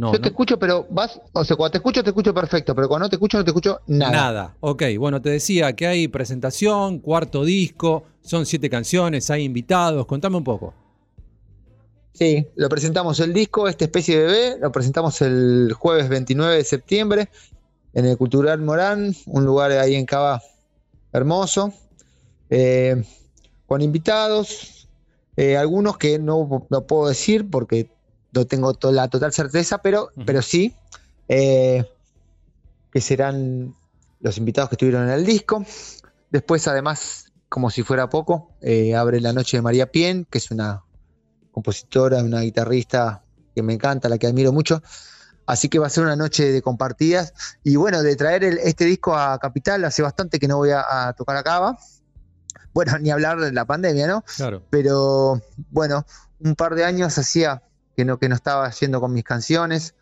No, 0.00 0.12
Yo 0.12 0.18
no. 0.18 0.22
te 0.22 0.28
escucho, 0.30 0.58
pero 0.58 0.86
vas, 0.88 1.20
o 1.34 1.44
sea, 1.44 1.56
cuando 1.56 1.72
te 1.72 1.76
escucho, 1.78 2.02
te 2.02 2.08
escucho 2.08 2.32
perfecto, 2.32 2.74
pero 2.74 2.88
cuando 2.88 3.04
no 3.04 3.10
te 3.10 3.16
escucho, 3.16 3.36
no 3.36 3.44
te 3.44 3.50
escucho 3.50 3.80
nada. 3.86 4.12
Nada. 4.12 4.56
Ok, 4.60 4.84
bueno, 4.98 5.20
te 5.20 5.28
decía 5.28 5.74
que 5.74 5.86
hay 5.86 6.08
presentación, 6.08 7.00
cuarto 7.00 7.44
disco, 7.44 8.04
son 8.22 8.46
siete 8.46 8.70
canciones, 8.70 9.30
hay 9.30 9.44
invitados. 9.44 10.06
Contame 10.06 10.38
un 10.38 10.44
poco. 10.44 10.72
Sí, 12.14 12.46
lo 12.56 12.70
presentamos 12.70 13.20
el 13.20 13.34
disco, 13.34 13.68
esta 13.68 13.84
especie 13.84 14.18
de 14.18 14.24
bebé, 14.24 14.58
lo 14.58 14.72
presentamos 14.72 15.20
el 15.20 15.74
jueves 15.78 16.08
29 16.08 16.56
de 16.56 16.64
septiembre 16.64 17.28
en 17.92 18.06
el 18.06 18.16
Cultural 18.16 18.58
Morán, 18.60 19.14
un 19.26 19.44
lugar 19.44 19.70
ahí 19.72 19.96
en 19.96 20.06
Cava 20.06 20.40
hermoso, 21.12 21.74
eh, 22.48 23.04
con 23.66 23.82
invitados, 23.82 24.88
eh, 25.36 25.58
algunos 25.58 25.98
que 25.98 26.18
no, 26.18 26.66
no 26.70 26.86
puedo 26.86 27.08
decir 27.08 27.50
porque 27.50 27.90
no 28.32 28.44
tengo 28.46 28.74
to- 28.74 28.92
la 28.92 29.08
total 29.08 29.32
certeza, 29.32 29.78
pero, 29.78 30.10
pero 30.26 30.42
sí, 30.42 30.74
eh, 31.28 31.84
que 32.92 33.00
serán 33.00 33.74
los 34.20 34.36
invitados 34.38 34.68
que 34.70 34.74
estuvieron 34.74 35.04
en 35.04 35.10
el 35.10 35.24
disco. 35.24 35.64
Después, 36.30 36.66
además, 36.68 37.26
como 37.48 37.70
si 37.70 37.82
fuera 37.82 38.08
poco, 38.08 38.52
eh, 38.60 38.94
abre 38.94 39.20
la 39.20 39.32
noche 39.32 39.56
de 39.56 39.62
María 39.62 39.90
Pien, 39.90 40.26
que 40.30 40.38
es 40.38 40.50
una 40.50 40.82
compositora, 41.50 42.22
una 42.22 42.40
guitarrista 42.42 43.24
que 43.54 43.62
me 43.62 43.72
encanta, 43.74 44.08
la 44.08 44.18
que 44.18 44.26
admiro 44.26 44.52
mucho. 44.52 44.82
Así 45.46 45.68
que 45.68 45.80
va 45.80 45.88
a 45.88 45.90
ser 45.90 46.04
una 46.04 46.14
noche 46.14 46.52
de 46.52 46.62
compartidas. 46.62 47.32
Y 47.64 47.74
bueno, 47.76 48.02
de 48.02 48.14
traer 48.14 48.44
el- 48.44 48.58
este 48.58 48.84
disco 48.84 49.16
a 49.16 49.36
Capital, 49.40 49.84
hace 49.84 50.02
bastante 50.02 50.38
que 50.38 50.46
no 50.46 50.58
voy 50.58 50.70
a, 50.70 51.08
a 51.08 51.12
tocar 51.14 51.36
acá. 51.36 51.58
¿va? 51.58 51.78
Bueno, 52.72 52.92
ni 53.00 53.10
hablar 53.10 53.40
de 53.40 53.52
la 53.52 53.64
pandemia, 53.64 54.06
¿no? 54.06 54.22
Claro. 54.36 54.62
Pero 54.70 55.40
bueno, 55.70 56.04
un 56.38 56.54
par 56.54 56.74
de 56.76 56.84
años 56.84 57.18
hacía 57.18 57.62
que 58.00 58.04
no, 58.06 58.18
que 58.18 58.28
no 58.30 58.34
estaba 58.34 58.64
haciendo 58.64 58.98
con 59.00 59.12
mis 59.12 59.24
canciones. 59.24 59.94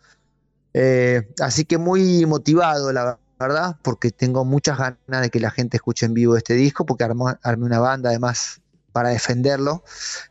Eh, 0.73 1.27
así 1.41 1.65
que 1.65 1.77
muy 1.77 2.25
motivado, 2.25 2.93
la 2.93 3.19
verdad, 3.37 3.75
porque 3.81 4.11
tengo 4.11 4.45
muchas 4.45 4.77
ganas 4.77 5.21
de 5.21 5.29
que 5.29 5.39
la 5.41 5.51
gente 5.51 5.75
escuche 5.77 6.05
en 6.05 6.13
vivo 6.13 6.37
este 6.37 6.53
disco, 6.53 6.85
porque 6.85 7.03
armó- 7.03 7.37
armé 7.43 7.65
una 7.65 7.79
banda 7.79 8.09
además 8.09 8.61
para 8.93 9.09
defenderlo. 9.09 9.83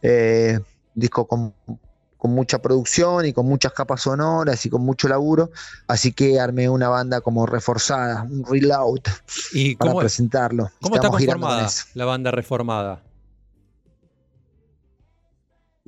Eh, 0.02 0.58
disco 0.94 1.26
con, 1.28 1.54
con 2.16 2.30
mucha 2.32 2.58
producción 2.60 3.26
y 3.26 3.32
con 3.32 3.46
muchas 3.46 3.72
capas 3.72 4.00
sonoras 4.02 4.64
y 4.64 4.70
con 4.70 4.82
mucho 4.82 5.08
laburo. 5.08 5.50
Así 5.86 6.12
que 6.12 6.40
armé 6.40 6.68
una 6.70 6.88
banda 6.88 7.20
como 7.20 7.44
reforzada, 7.46 8.22
un 8.22 8.44
reload 8.44 9.00
¿Y 9.52 9.76
para 9.76 9.90
cómo, 9.92 10.00
presentarlo. 10.00 10.70
cómo 10.80 10.96
está 10.96 11.06
Estamos 11.08 11.18
con 11.18 11.26
conformada 11.26 11.68
la 11.94 12.04
banda 12.06 12.30
reformada? 12.30 13.02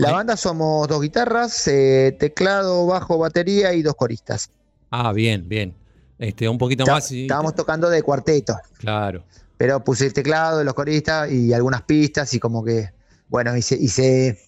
La 0.00 0.12
banda 0.12 0.36
somos 0.36 0.88
dos 0.88 1.00
guitarras, 1.02 1.66
eh, 1.68 2.16
teclado, 2.18 2.86
bajo, 2.86 3.18
batería 3.18 3.72
y 3.74 3.82
dos 3.82 3.94
coristas. 3.94 4.50
Ah, 4.90 5.12
bien, 5.12 5.48
bien. 5.48 5.74
Este, 6.18 6.48
un 6.48 6.58
poquito 6.58 6.82
Está- 6.84 6.94
más 6.94 7.10
y. 7.12 7.22
Estábamos 7.22 7.54
tocando 7.54 7.88
de 7.90 8.02
cuarteto, 8.02 8.58
Claro. 8.78 9.24
pero 9.56 9.82
puse 9.84 10.06
el 10.06 10.12
teclado, 10.12 10.62
los 10.64 10.74
coristas 10.74 11.30
y 11.30 11.52
algunas 11.52 11.82
pistas 11.82 12.32
y 12.34 12.40
como 12.40 12.64
que, 12.64 12.90
bueno, 13.28 13.56
y 13.56 13.62
se, 13.62 13.76
y 13.76 13.88
se- 13.88 14.38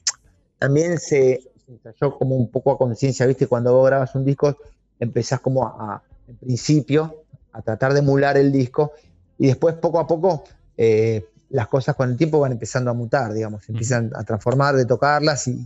también 0.59 0.99
se 0.99 1.43
se 1.65 1.73
ensayó 1.73 2.19
como 2.19 2.35
un 2.37 2.51
poco 2.51 2.73
a 2.73 2.79
conciencia, 2.79 3.24
¿viste? 3.27 3.47
Cuando 3.47 3.73
vos 3.73 3.87
grabas 3.87 4.15
un 4.15 4.24
disco, 4.24 4.57
empezás 4.99 5.41
como 5.41 5.65
a, 5.66 5.95
a- 5.95 6.03
en 6.29 6.37
principio, 6.37 7.23
a 7.53 7.62
tratar 7.62 7.93
de 7.93 8.01
emular 8.01 8.37
el 8.37 8.51
disco 8.53 8.93
y 9.39 9.47
después 9.47 9.74
poco 9.77 10.01
a 10.01 10.07
poco 10.07 10.45
eh, 10.77 11.27
las 11.53 11.69
cosas 11.69 11.95
con 11.95 12.11
el 12.11 12.16
tiempo 12.16 12.41
van 12.41 12.53
empezando 12.53 12.91
a 12.91 12.95
mutar, 12.95 13.33
digamos, 13.33 13.65
se 13.65 13.73
empiezan 13.73 14.11
a 14.15 14.24
transformar, 14.24 14.74
de 14.74 14.85
tocarlas, 14.87 15.47
y, 15.49 15.65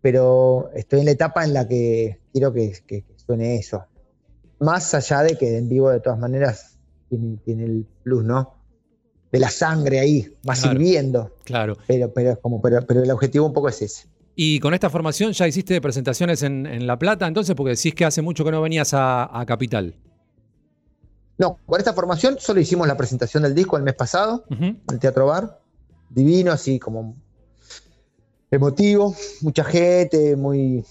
pero 0.00 0.70
estoy 0.74 1.00
en 1.00 1.06
la 1.06 1.12
etapa 1.12 1.44
en 1.44 1.54
la 1.54 1.66
que 1.66 2.20
quiero 2.32 2.52
que, 2.52 2.72
que- 2.86 3.02
que 3.02 3.18
suene 3.18 3.56
eso. 3.56 3.84
Más 4.60 4.94
allá 4.94 5.22
de 5.22 5.36
que 5.38 5.56
en 5.58 5.68
vivo 5.68 5.90
de 5.90 6.00
todas 6.00 6.18
maneras 6.18 6.76
tiene, 7.08 7.36
tiene 7.44 7.64
el 7.64 7.86
plus, 8.02 8.24
¿no? 8.24 8.54
De 9.30 9.38
la 9.38 9.48
sangre 9.50 9.98
ahí, 10.00 10.22
va 10.48 10.54
Claro. 10.54 10.70
sirviendo. 10.70 11.36
Claro. 11.44 11.76
Pero, 11.86 12.12
pero, 12.12 12.32
es 12.32 12.38
como, 12.38 12.60
pero, 12.60 12.84
pero 12.86 13.02
el 13.02 13.10
objetivo 13.10 13.46
un 13.46 13.52
poco 13.52 13.68
es 13.68 13.80
ese. 13.82 14.08
Y 14.34 14.60
con 14.60 14.72
esta 14.74 14.88
formación 14.90 15.32
ya 15.32 15.46
hiciste 15.46 15.80
presentaciones 15.80 16.42
en, 16.42 16.66
en 16.66 16.86
La 16.86 16.98
Plata, 16.98 17.26
entonces, 17.26 17.54
porque 17.54 17.70
decís 17.76 17.94
que 17.94 18.04
hace 18.04 18.22
mucho 18.22 18.44
que 18.44 18.50
no 18.50 18.62
venías 18.62 18.92
a, 18.94 19.38
a 19.40 19.46
Capital. 19.46 19.94
No, 21.42 21.58
con 21.66 21.80
esta 21.80 21.92
formación 21.92 22.36
solo 22.38 22.60
hicimos 22.60 22.86
la 22.86 22.96
presentación 22.96 23.42
del 23.42 23.52
disco 23.52 23.76
el 23.76 23.82
mes 23.82 23.94
pasado, 23.94 24.44
en 24.48 24.80
el 24.92 24.98
Teatro 25.00 25.26
Bar. 25.26 25.58
Divino, 26.08 26.52
así 26.52 26.78
como 26.78 27.16
emotivo, 28.48 29.16
mucha 29.40 29.64
gente, 29.64 30.36
muy, 30.36 30.84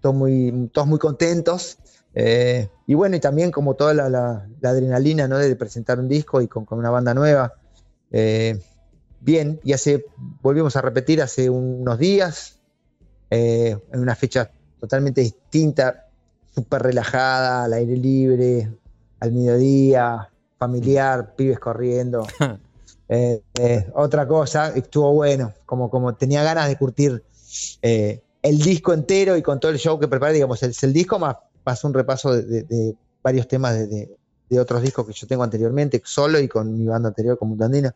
todos, 0.00 0.14
muy, 0.14 0.70
todos 0.72 0.86
muy 0.86 1.00
contentos. 1.00 1.78
Eh, 2.14 2.68
y 2.86 2.94
bueno, 2.94 3.16
y 3.16 3.20
también 3.20 3.50
como 3.50 3.74
toda 3.74 3.92
la, 3.92 4.08
la- 4.08 4.46
la 4.60 4.70
adrenalina 4.70 5.26
¿no? 5.26 5.36
de 5.36 5.56
presentar 5.56 5.98
un 5.98 6.06
disco 6.08 6.40
y 6.40 6.46
con, 6.46 6.64
con 6.64 6.78
una 6.78 6.90
banda 6.90 7.12
nueva. 7.12 7.54
Eh, 8.12 8.56
bien, 9.20 9.58
y 9.64 9.72
hace, 9.72 10.04
volvimos 10.40 10.76
a 10.76 10.80
repetir 10.80 11.20
hace 11.22 11.50
unos 11.50 11.98
días, 11.98 12.60
eh, 13.30 13.76
en 13.92 14.00
una 14.00 14.14
fecha 14.14 14.48
totalmente 14.78 15.22
distinta, 15.22 16.06
súper 16.54 16.82
relajada, 16.82 17.64
al 17.64 17.72
aire 17.72 17.96
libre, 17.96 18.70
al 19.20 19.32
mediodía, 19.32 20.30
familiar, 20.58 21.34
pibes 21.36 21.58
corriendo. 21.58 22.26
Eh, 23.10 23.40
eh, 23.58 23.86
otra 23.94 24.28
cosa, 24.28 24.68
estuvo 24.76 25.14
bueno, 25.14 25.54
como, 25.64 25.88
como 25.88 26.14
tenía 26.14 26.42
ganas 26.42 26.68
de 26.68 26.76
curtir 26.76 27.24
eh, 27.80 28.20
el 28.42 28.58
disco 28.58 28.92
entero 28.92 29.34
y 29.34 29.40
con 29.40 29.58
todo 29.58 29.72
el 29.72 29.78
show 29.78 29.98
que 29.98 30.06
preparé, 30.08 30.34
digamos, 30.34 30.62
el, 30.62 30.74
el 30.82 30.92
disco 30.92 31.18
más, 31.18 31.36
más 31.64 31.82
un 31.84 31.94
repaso 31.94 32.34
de, 32.34 32.42
de- 32.42 32.62
de 32.64 32.94
varios 33.22 33.48
temas 33.48 33.78
de, 33.78 33.86
de- 34.50 34.60
otros 34.60 34.82
discos 34.82 35.06
que 35.06 35.14
yo 35.14 35.26
tengo 35.26 35.42
anteriormente, 35.42 36.02
solo 36.04 36.38
y 36.38 36.48
con 36.48 36.76
mi 36.76 36.86
banda 36.86 37.08
anterior, 37.08 37.38
con 37.38 37.48
Mutandina. 37.48 37.94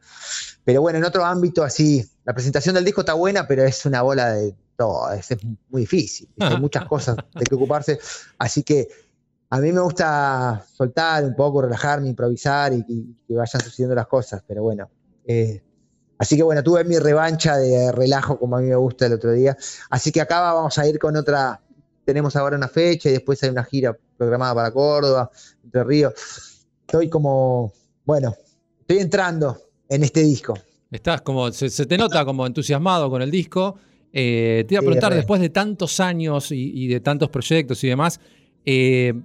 Pero 0.64 0.80
bueno, 0.80 0.98
en 0.98 1.04
otro 1.04 1.26
ámbito 1.26 1.62
así, 1.62 2.02
la 2.24 2.32
presentación 2.32 2.74
del 2.74 2.84
disco 2.86 3.02
está 3.02 3.12
buena, 3.12 3.46
pero 3.46 3.64
es 3.64 3.84
una 3.84 4.00
bola 4.00 4.32
de 4.32 4.54
todo, 4.78 5.12
es, 5.12 5.30
es 5.30 5.38
muy 5.68 5.82
difícil, 5.82 6.26
hay 6.38 6.56
muchas 6.60 6.86
cosas 6.86 7.16
de 7.38 7.44
que 7.44 7.54
ocuparse, 7.54 7.98
así 8.38 8.62
que 8.62 8.88
a 9.54 9.60
mí 9.60 9.70
me 9.70 9.80
gusta 9.80 10.64
soltar 10.72 11.24
un 11.24 11.34
poco, 11.36 11.60
relajarme, 11.62 12.08
improvisar 12.08 12.72
y, 12.72 12.84
y 12.88 13.14
que 13.28 13.34
vayan 13.34 13.60
sucediendo 13.62 13.94
las 13.94 14.06
cosas, 14.06 14.42
pero 14.46 14.62
bueno. 14.62 14.88
eh, 15.26 15.60
así 16.18 16.36
que 16.36 16.42
bueno, 16.42 16.62
tuve 16.62 16.84
mi 16.84 16.98
revancha 16.98 17.56
de 17.58 17.92
relajo 17.92 18.38
como 18.38 18.56
a 18.56 18.60
mí 18.60 18.68
me 18.68 18.76
gusta 18.76 19.06
el 19.06 19.12
otro 19.14 19.32
día. 19.32 19.56
Así 19.90 20.10
que 20.10 20.20
acá 20.20 20.40
vamos 20.40 20.78
a 20.78 20.86
ir 20.88 20.98
con 20.98 21.16
otra, 21.16 21.60
tenemos 22.04 22.34
ahora 22.36 22.56
una 22.56 22.68
fecha 22.68 23.08
y 23.08 23.12
después 23.12 23.42
hay 23.42 23.50
una 23.50 23.64
gira 23.64 23.96
programada 24.16 24.54
para 24.54 24.70
Córdoba, 24.70 25.30
Entre 25.64 25.84
Ríos. 25.84 26.12
Estoy 26.86 27.08
como, 27.10 27.72
bueno, 28.04 28.34
estoy 28.80 28.98
entrando 29.00 29.58
en 29.88 30.04
este 30.04 30.20
disco. 30.22 30.54
Estás 30.90 31.22
como, 31.22 31.50
se, 31.52 31.68
se 31.70 31.86
te 31.86 31.98
nota 31.98 32.24
como 32.24 32.46
entusiasmado 32.46 33.10
con 33.10 33.20
el 33.20 33.30
disco. 33.30 33.76
Eh, 34.12 34.64
te 34.68 34.74
iba 34.74 34.78
a 34.78 34.82
Sí, 34.82 34.86
preguntar, 34.86 35.10
re. 35.10 35.16
después 35.16 35.40
de 35.40 35.48
tantos 35.50 36.00
años 36.00 36.52
y, 36.52 36.84
y 36.84 36.86
de 36.88 37.00
tantos 37.00 37.30
proyectos 37.30 37.82
y 37.82 37.88
demás, 37.88 38.20
eh, 38.64 39.12
¿es- 39.12 39.14
est- 39.14 39.22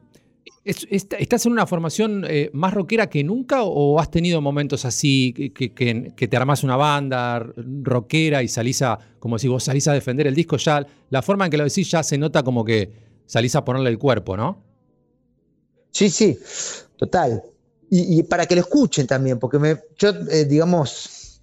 ¿estás 0.63 1.45
en 1.45 1.51
una 1.51 1.65
formación 1.65 2.25
eh, 2.27 2.49
más 2.53 2.73
rockera 2.73 3.09
que 3.09 3.23
nunca 3.23 3.63
o 3.63 3.99
has 3.99 4.11
tenido 4.11 4.41
momentos 4.41 4.85
así 4.85 5.33
que, 5.33 6.27
te 6.27 6.37
armás 6.37 6.63
una 6.63 6.75
banda 6.75 7.45
rockera 7.83 8.43
y 8.43 8.47
salís 8.47 8.81
a, 8.81 8.99
como 9.19 9.39
si 9.39 9.47
vos 9.47 9.63
salís 9.63 9.87
a 9.87 9.93
defender 9.93 10.27
el 10.27 10.35
disco, 10.35 10.57
ya 10.57 10.85
la 11.09 11.21
forma 11.21 11.45
en 11.45 11.51
que 11.51 11.57
lo 11.57 11.63
decís 11.63 11.89
ya 11.89 12.03
se 12.03 12.17
nota 12.17 12.43
como 12.43 12.65
que 12.65 12.91
salís 13.25 13.55
a 13.55 13.63
ponerle 13.63 13.89
el 13.89 13.97
cuerpo, 13.97 14.35
¿no? 14.35 14.61
Sí, 15.91 16.09
sí, 16.09 16.37
total. 16.97 17.43
Y, 17.89 18.21
para 18.23 18.45
que 18.45 18.55
lo 18.55 18.61
escuchen 18.61 19.07
también, 19.07 19.39
porque 19.39 19.77
yo, 19.97 20.09
eh, 20.29 20.43
digamos, 20.43 21.41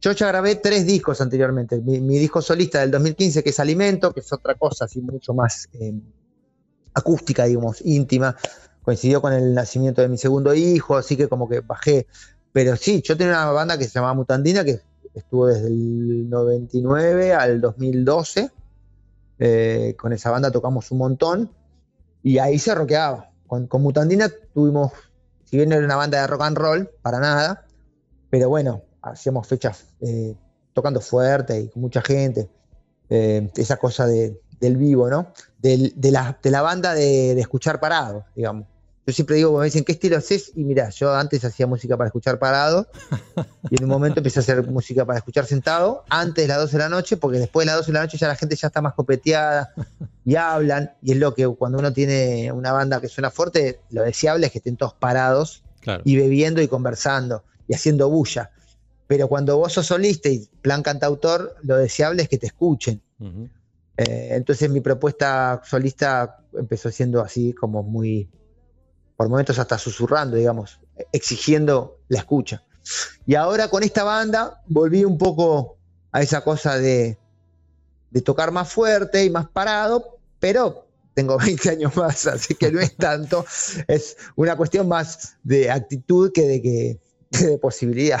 yo 0.00 0.12
ya 0.12 0.26
grabé 0.26 0.56
tres 0.56 0.84
discos 0.84 1.20
anteriormente. 1.20 1.80
Mi, 1.80 2.00
mi 2.00 2.18
disco 2.18 2.42
solista 2.42 2.80
del 2.80 2.90
2015, 2.90 3.44
que 3.44 3.50
es 3.50 3.60
Alimento, 3.60 4.12
que 4.12 4.20
es 4.20 4.32
otra 4.32 4.56
cosa 4.56 4.86
así 4.86 5.00
mucho 5.00 5.32
más 5.32 5.68
eh, 5.74 5.94
acústica, 6.94 7.44
digamos, 7.44 7.80
íntima. 7.84 8.36
Coincidió 8.82 9.20
con 9.20 9.32
el 9.32 9.54
nacimiento 9.54 10.02
de 10.02 10.08
mi 10.08 10.18
segundo 10.18 10.54
hijo, 10.54 10.96
así 10.96 11.16
que 11.16 11.28
como 11.28 11.48
que 11.48 11.60
bajé. 11.60 12.06
Pero 12.52 12.76
sí, 12.76 13.02
yo 13.02 13.16
tenía 13.16 13.34
una 13.34 13.50
banda 13.52 13.78
que 13.78 13.84
se 13.84 13.90
llamaba 13.90 14.14
Mutandina, 14.14 14.64
que 14.64 14.80
estuvo 15.14 15.46
desde 15.46 15.68
el 15.68 16.28
99 16.28 17.32
al 17.34 17.60
2012. 17.60 18.50
Eh, 19.38 19.94
con 19.98 20.12
esa 20.12 20.30
banda 20.30 20.50
tocamos 20.50 20.90
un 20.90 20.98
montón 20.98 21.50
y 22.22 22.38
ahí 22.38 22.58
se 22.58 22.74
rockeaba. 22.74 23.30
Con, 23.46 23.68
Mutandina 23.80 24.30
tuvimos, 24.54 24.92
si 25.44 25.56
bien 25.56 25.68
no 25.68 25.76
era 25.76 25.84
una 25.84 25.96
banda 25.96 26.20
de 26.20 26.26
rock 26.26 26.42
and 26.42 26.56
roll, 26.58 26.90
para 27.02 27.18
nada, 27.20 27.64
pero 28.28 28.48
bueno, 28.48 28.82
hacíamos 29.02 29.46
fechas 29.46 29.86
eh, 30.00 30.34
tocando 30.72 31.00
fuerte 31.00 31.60
y 31.60 31.68
con 31.68 31.82
mucha 31.82 32.02
gente. 32.02 32.48
Eh, 33.08 33.50
esa 33.56 33.76
cosa 33.76 34.06
de- 34.06 34.40
del 34.60 34.76
vivo, 34.76 35.08
¿no? 35.08 35.32
Del- 35.58 35.92
de, 35.96 36.10
la, 36.10 36.38
de 36.42 36.50
la 36.50 36.62
banda 36.62 36.94
de, 36.94 37.34
de 37.34 37.40
escuchar 37.40 37.80
parado, 37.80 38.24
digamos. 38.36 38.66
Yo 39.06 39.14
siempre 39.14 39.36
digo, 39.36 39.58
me 39.58 39.64
dicen, 39.64 39.82
¿qué 39.82 39.92
estilo 39.92 40.18
haces? 40.18 40.52
Y 40.54 40.62
mira, 40.62 40.90
yo 40.90 41.12
antes 41.12 41.44
hacía 41.44 41.66
música 41.66 41.96
para 41.96 42.08
escuchar 42.08 42.38
parado 42.38 42.86
y 43.68 43.76
en 43.76 43.84
un 43.84 43.90
momento 43.90 44.20
empecé 44.20 44.38
a 44.38 44.42
hacer 44.42 44.62
música 44.68 45.04
para 45.04 45.18
escuchar 45.18 45.46
sentado 45.46 46.04
antes 46.10 46.44
de 46.44 46.48
las 46.48 46.58
12 46.58 46.72
de 46.76 46.78
la 46.84 46.88
noche, 46.90 47.16
porque 47.16 47.38
después 47.38 47.64
de 47.64 47.72
las 47.72 47.76
12 47.78 47.86
de 47.90 47.92
la 47.94 48.00
noche 48.04 48.18
ya 48.18 48.28
la 48.28 48.36
gente 48.36 48.54
ya 48.54 48.68
está 48.68 48.80
más 48.82 48.94
copeteada 48.94 49.72
y 50.24 50.36
hablan. 50.36 50.92
Y 51.02 51.12
es 51.12 51.18
lo 51.18 51.34
que 51.34 51.48
cuando 51.48 51.78
uno 51.78 51.92
tiene 51.92 52.52
una 52.52 52.72
banda 52.72 53.00
que 53.00 53.08
suena 53.08 53.30
fuerte, 53.30 53.80
lo 53.90 54.02
deseable 54.02 54.46
es 54.46 54.52
que 54.52 54.58
estén 54.58 54.76
todos 54.76 54.94
parados 54.94 55.64
Claro. 55.80 56.02
y 56.04 56.16
bebiendo 56.16 56.60
y 56.60 56.68
conversando 56.68 57.42
y 57.66 57.74
haciendo 57.74 58.10
bulla. 58.10 58.50
Pero 59.08 59.26
cuando 59.28 59.56
vos 59.56 59.72
sos 59.72 59.86
solista 59.86 60.28
y 60.28 60.46
plan 60.60 60.82
cantautor, 60.82 61.56
lo 61.62 61.78
deseable 61.78 62.22
es 62.22 62.28
que 62.28 62.38
te 62.38 62.46
escuchen. 62.46 63.00
Eh, 64.00 64.30
entonces 64.30 64.70
mi 64.70 64.80
propuesta 64.80 65.60
solista 65.62 66.38
empezó 66.54 66.90
siendo 66.90 67.20
así 67.20 67.52
como 67.52 67.82
muy, 67.82 68.30
por 69.14 69.28
momentos 69.28 69.58
hasta 69.58 69.76
susurrando, 69.76 70.38
digamos, 70.38 70.80
exigiendo 71.12 71.98
la 72.08 72.20
escucha. 72.20 72.64
Y 73.26 73.34
ahora 73.34 73.68
con 73.68 73.82
esta 73.82 74.02
banda 74.02 74.62
volví 74.66 75.04
un 75.04 75.18
poco 75.18 75.76
a 76.12 76.22
esa 76.22 76.42
cosa 76.42 76.78
de, 76.78 77.18
de 78.10 78.20
tocar 78.22 78.52
más 78.52 78.72
fuerte 78.72 79.22
y 79.22 79.28
más 79.28 79.50
parado, 79.50 80.18
pero 80.38 80.86
tengo 81.12 81.36
20 81.44 81.68
años 81.68 81.94
más, 81.94 82.26
así 82.26 82.54
que 82.54 82.72
no 82.72 82.80
es 82.80 82.96
tanto, 82.96 83.44
es 83.86 84.16
una 84.34 84.56
cuestión 84.56 84.88
más 84.88 85.36
de 85.42 85.70
actitud 85.70 86.32
que 86.32 86.48
de 86.48 86.62
que 86.62 87.00
que 87.09 87.09
de 87.38 87.58
posibilidad. 87.58 88.20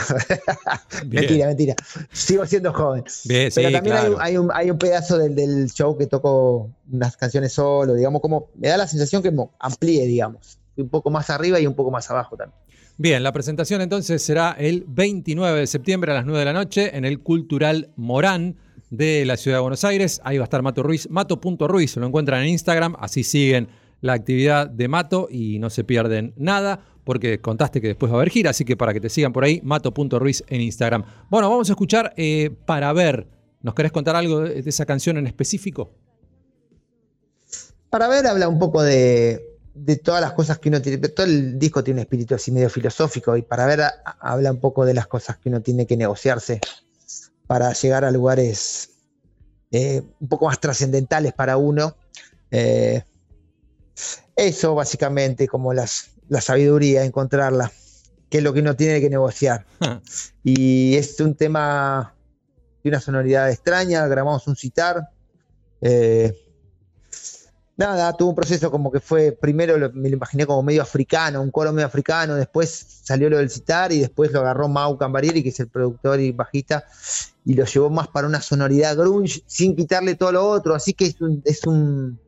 Mentira, 1.06 1.48
mentira. 1.48 1.74
Sigo 2.12 2.46
siendo 2.46 2.72
joven. 2.72 3.04
Bien, 3.24 3.50
Pero 3.54 3.68
sí, 3.68 3.74
también 3.74 3.96
hay, 3.96 4.02
claro. 4.02 4.14
un, 4.14 4.22
hay, 4.22 4.36
un, 4.36 4.50
hay 4.52 4.70
un 4.70 4.78
pedazo 4.78 5.18
del, 5.18 5.34
del 5.34 5.70
show 5.70 5.98
que 5.98 6.06
toco 6.06 6.70
unas 6.90 7.16
canciones 7.16 7.52
solo, 7.52 7.94
digamos, 7.94 8.20
como 8.20 8.50
me 8.54 8.68
da 8.68 8.76
la 8.76 8.86
sensación 8.86 9.22
que 9.22 9.32
amplíe, 9.58 10.06
digamos. 10.06 10.58
Un 10.76 10.88
poco 10.88 11.10
más 11.10 11.28
arriba 11.28 11.58
y 11.58 11.66
un 11.66 11.74
poco 11.74 11.90
más 11.90 12.08
abajo 12.10 12.36
también. 12.36 12.58
Bien, 12.96 13.22
la 13.22 13.32
presentación 13.32 13.80
entonces 13.80 14.22
será 14.22 14.54
el 14.58 14.84
29 14.86 15.60
de 15.60 15.66
septiembre 15.66 16.12
a 16.12 16.14
las 16.16 16.26
9 16.26 16.38
de 16.38 16.44
la 16.44 16.52
noche 16.52 16.96
en 16.96 17.04
el 17.04 17.20
Cultural 17.20 17.90
Morán 17.96 18.56
de 18.90 19.24
la 19.24 19.36
ciudad 19.36 19.56
de 19.56 19.62
Buenos 19.62 19.84
Aires. 19.84 20.20
Ahí 20.22 20.38
va 20.38 20.44
a 20.44 20.44
estar 20.44 20.62
Mato 20.62 20.82
Ruiz, 20.82 21.08
mato.ruiz, 21.10 21.96
lo 21.96 22.06
encuentran 22.06 22.42
en 22.42 22.48
Instagram, 22.48 22.96
así 23.00 23.24
siguen 23.24 23.68
la 24.00 24.14
actividad 24.14 24.68
de 24.68 24.88
Mato 24.88 25.28
y 25.30 25.58
no 25.58 25.70
se 25.70 25.84
pierden 25.84 26.32
nada, 26.36 26.84
porque 27.04 27.40
contaste 27.40 27.80
que 27.80 27.88
después 27.88 28.10
va 28.10 28.16
a 28.16 28.18
haber 28.20 28.30
gira, 28.30 28.50
así 28.50 28.64
que 28.64 28.76
para 28.76 28.92
que 28.92 29.00
te 29.00 29.08
sigan 29.08 29.32
por 29.32 29.44
ahí, 29.44 29.60
mato.ruiz 29.62 30.44
en 30.48 30.60
Instagram. 30.60 31.04
Bueno, 31.28 31.50
vamos 31.50 31.68
a 31.68 31.72
escuchar 31.72 32.12
eh, 32.16 32.50
Para 32.66 32.92
Ver. 32.92 33.26
¿Nos 33.62 33.74
querés 33.74 33.92
contar 33.92 34.16
algo 34.16 34.40
de, 34.40 34.60
esa 34.60 34.86
canción 34.86 35.18
en 35.18 35.26
específico? 35.26 35.90
Para 37.90 38.08
ver, 38.08 38.26
habla 38.26 38.48
un 38.48 38.58
poco 38.58 38.82
de, 38.82 39.58
todas 40.02 40.20
las 40.20 40.32
cosas 40.32 40.58
que 40.58 40.68
uno 40.68 40.80
tiene. 40.80 40.98
Todo 41.08 41.26
el 41.26 41.58
disco 41.58 41.84
tiene 41.84 42.00
un 42.00 42.02
espíritu 42.02 42.34
así 42.34 42.52
medio 42.52 42.70
filosófico 42.70 43.36
y 43.36 43.42
para 43.42 43.66
ver 43.66 43.82
habla 44.20 44.52
un 44.52 44.60
poco 44.60 44.84
de 44.84 44.94
las 44.94 45.06
cosas 45.06 45.36
que 45.36 45.48
uno 45.48 45.60
tiene 45.60 45.86
que 45.86 45.96
negociarse 45.96 46.60
para 47.46 47.72
llegar 47.72 48.04
a 48.04 48.10
lugares 48.10 48.90
eh, 49.72 50.02
un 50.20 50.28
poco 50.28 50.46
más 50.46 50.60
trascendentales 50.60 51.32
para 51.32 51.56
uno. 51.56 51.96
Eh, 52.50 53.02
eso 54.36 54.74
básicamente, 54.74 55.46
como 55.48 55.72
las, 55.72 56.10
la 56.28 56.40
sabiduría, 56.40 57.04
encontrarla, 57.04 57.70
que 58.28 58.38
es 58.38 58.44
lo 58.44 58.52
que 58.52 58.60
uno 58.60 58.76
tiene 58.76 59.00
que 59.00 59.10
negociar. 59.10 59.66
Y 60.44 60.94
es 60.96 61.20
un 61.20 61.34
tema 61.34 62.14
de 62.82 62.88
una 62.90 63.00
sonoridad 63.00 63.50
extraña, 63.50 64.06
grabamos 64.06 64.46
un 64.46 64.56
citar. 64.56 65.08
eh, 65.82 66.34
nada, 67.76 68.12
tuvo 68.14 68.30
un 68.30 68.34
proceso 68.34 68.70
como 68.70 68.90
que 68.92 69.00
fue, 69.00 69.32
primero 69.32 69.78
lo- 69.78 69.90
me 69.92 70.08
lo 70.10 70.16
imaginé 70.16 70.44
como 70.46 70.62
medio 70.62 70.82
africano, 70.82 71.40
un 71.42 71.50
coro 71.50 71.72
medio 71.72 71.86
africano, 71.86 72.34
después 72.36 72.68
salió 73.02 73.30
lo 73.30 73.38
del 73.38 73.48
citar 73.50 73.90
y 73.92 74.00
después 74.00 74.30
lo 74.32 74.40
agarró 74.40 74.68
Mau 74.68 74.98
Cambarieri, 74.98 75.42
que 75.42 75.48
es 75.48 75.60
el 75.60 75.68
productor 75.68 76.20
y 76.20 76.32
bajista, 76.32 76.84
y 77.44 77.54
lo 77.54 77.64
llevó 77.64 77.88
más 77.90 78.08
para 78.08 78.26
una 78.26 78.40
sonoridad 78.42 78.96
grunge, 78.96 79.42
sin 79.46 79.74
quitarle 79.74 80.14
todo 80.14 80.32
lo 80.32 80.46
otro, 80.46 80.74
así 80.74 80.92
que 80.92 81.06
es 81.06 81.20
un, 81.22 81.40
es 81.44 81.66
un, 81.66 82.20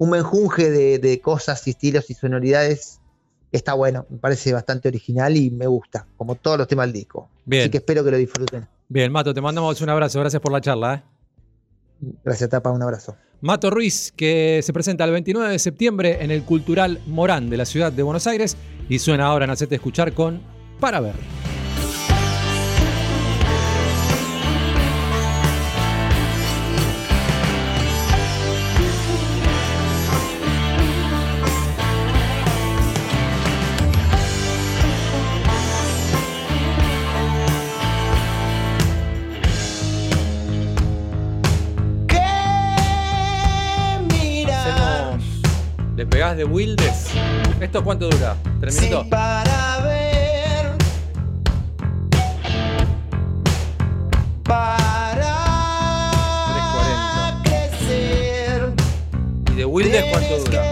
un 0.00 0.08
menjunje 0.08 0.70
de, 0.70 0.98
de 0.98 1.20
cosas 1.20 1.66
y 1.66 1.70
estilos 1.70 2.08
y 2.08 2.14
sonoridades 2.14 3.00
que 3.50 3.58
está 3.58 3.74
bueno, 3.74 4.06
me 4.08 4.16
parece 4.16 4.50
bastante 4.54 4.88
original 4.88 5.36
y 5.36 5.50
me 5.50 5.66
gusta, 5.66 6.06
como 6.16 6.36
todos 6.36 6.56
los 6.56 6.66
temas 6.66 6.86
del 6.86 6.94
disco. 6.94 7.28
Bien. 7.44 7.62
Así 7.62 7.70
que 7.70 7.78
espero 7.78 8.02
que 8.02 8.10
lo 8.10 8.16
disfruten. 8.16 8.66
Bien, 8.88 9.12
Mato, 9.12 9.34
te 9.34 9.42
mandamos 9.42 9.78
un 9.82 9.90
abrazo, 9.90 10.18
gracias 10.18 10.40
por 10.40 10.52
la 10.52 10.62
charla. 10.62 10.94
¿eh? 10.94 11.02
Gracias, 12.24 12.48
Tapa, 12.48 12.70
un 12.70 12.82
abrazo. 12.82 13.14
Mato 13.42 13.68
Ruiz, 13.68 14.10
que 14.16 14.60
se 14.62 14.72
presenta 14.72 15.04
el 15.04 15.12
29 15.12 15.52
de 15.52 15.58
septiembre 15.58 16.24
en 16.24 16.30
el 16.30 16.44
Cultural 16.44 17.02
Morán 17.06 17.50
de 17.50 17.58
la 17.58 17.66
ciudad 17.66 17.92
de 17.92 18.02
Buenos 18.02 18.26
Aires 18.26 18.56
y 18.88 19.00
suena 19.00 19.26
ahora 19.26 19.44
en 19.44 19.50
Hacete 19.50 19.74
Escuchar 19.74 20.14
con 20.14 20.40
Para 20.80 21.00
Ver. 21.00 21.49
¿Le 46.30 46.36
pegás 46.36 46.36
de 46.36 46.44
Wildes? 46.44 47.06
¿Esto 47.60 47.82
cuánto 47.82 48.08
dura? 48.08 48.36
¿Tres 48.60 48.80
minutos? 48.80 49.08
para 49.08 49.80
ver, 49.82 50.76
para 54.44 55.82
crecer. 57.42 58.72
¿Y 59.50 59.54
de 59.56 59.64
Wildes 59.64 60.04
cuánto 60.12 60.38
dura? 60.38 60.69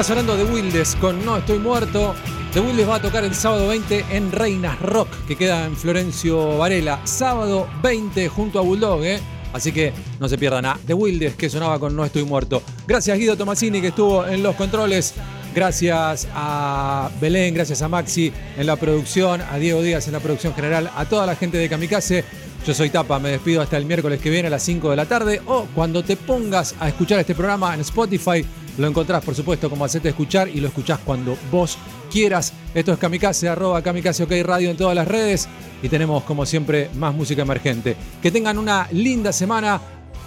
Está 0.00 0.14
sonando 0.14 0.34
The 0.34 0.50
Wildes 0.50 0.96
con 0.96 1.22
No 1.26 1.36
Estoy 1.36 1.58
Muerto. 1.58 2.14
The 2.54 2.60
Wildes 2.60 2.88
va 2.88 2.94
a 2.94 3.02
tocar 3.02 3.22
el 3.22 3.34
sábado 3.34 3.68
20 3.68 4.06
en 4.12 4.32
Reinas 4.32 4.80
Rock, 4.80 5.10
que 5.28 5.36
queda 5.36 5.66
en 5.66 5.76
Florencio 5.76 6.56
Varela. 6.56 7.02
Sábado 7.04 7.68
20 7.82 8.26
junto 8.28 8.58
a 8.58 8.62
Bulldog, 8.62 9.04
¿eh? 9.04 9.20
Así 9.52 9.72
que 9.72 9.92
no 10.18 10.26
se 10.26 10.38
pierdan 10.38 10.64
a 10.64 10.78
The 10.86 10.94
Wildes, 10.94 11.34
que 11.34 11.50
sonaba 11.50 11.78
con 11.78 11.94
No 11.94 12.02
Estoy 12.02 12.24
Muerto. 12.24 12.62
Gracias 12.88 13.18
Guido 13.18 13.36
Tomasini, 13.36 13.82
que 13.82 13.88
estuvo 13.88 14.26
en 14.26 14.42
los 14.42 14.56
controles. 14.56 15.12
Gracias 15.54 16.26
a 16.32 17.10
Belén, 17.20 17.52
gracias 17.52 17.82
a 17.82 17.88
Maxi 17.88 18.32
en 18.56 18.66
la 18.66 18.76
producción, 18.76 19.42
a 19.42 19.58
Diego 19.58 19.82
Díaz 19.82 20.06
en 20.06 20.14
la 20.14 20.20
producción 20.20 20.54
general, 20.54 20.90
a 20.96 21.04
toda 21.04 21.26
la 21.26 21.36
gente 21.36 21.58
de 21.58 21.68
Kamikaze. 21.68 22.24
Yo 22.66 22.72
soy 22.72 22.88
Tapa, 22.88 23.18
me 23.18 23.30
despido 23.30 23.60
hasta 23.60 23.76
el 23.76 23.84
miércoles 23.84 24.20
que 24.20 24.30
viene 24.30 24.48
a 24.48 24.50
las 24.50 24.62
5 24.62 24.90
de 24.90 24.96
la 24.96 25.06
tarde 25.06 25.42
o 25.46 25.66
cuando 25.74 26.02
te 26.02 26.16
pongas 26.16 26.74
a 26.78 26.88
escuchar 26.88 27.18
este 27.18 27.34
programa 27.34 27.74
en 27.74 27.80
Spotify, 27.80 28.44
lo 28.78 28.86
encontrás 28.86 29.24
por 29.24 29.34
supuesto 29.34 29.68
como 29.68 29.84
hacerte 29.84 30.10
escuchar 30.10 30.48
y 30.48 30.60
lo 30.60 30.68
escuchás 30.68 30.98
cuando 31.04 31.36
vos 31.50 31.78
quieras. 32.10 32.52
Esto 32.74 32.92
es 32.92 32.98
Kamikaze, 32.98 33.48
arroba 33.48 33.82
Kamikaze 33.82 34.24
OK 34.24 34.32
Radio 34.42 34.70
en 34.70 34.76
todas 34.76 34.94
las 34.94 35.08
redes 35.08 35.48
y 35.82 35.88
tenemos 35.88 36.24
como 36.24 36.46
siempre 36.46 36.90
más 36.94 37.14
música 37.14 37.42
emergente. 37.42 37.96
Que 38.22 38.30
tengan 38.30 38.58
una 38.58 38.88
linda 38.92 39.32
semana. 39.32 39.80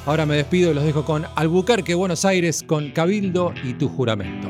Ahora 0.06 0.26
me 0.26 0.36
despido 0.36 0.72
y 0.72 0.74
los 0.74 0.84
dejo 0.84 1.06
con 1.06 1.26
Albuquerque, 1.36 1.96
Buenos 1.96 2.26
Aires, 2.26 2.64
con 2.64 2.92
Cabildo 2.92 3.54
y 3.64 3.74
tu 3.76 3.88
juramento. 3.88 4.50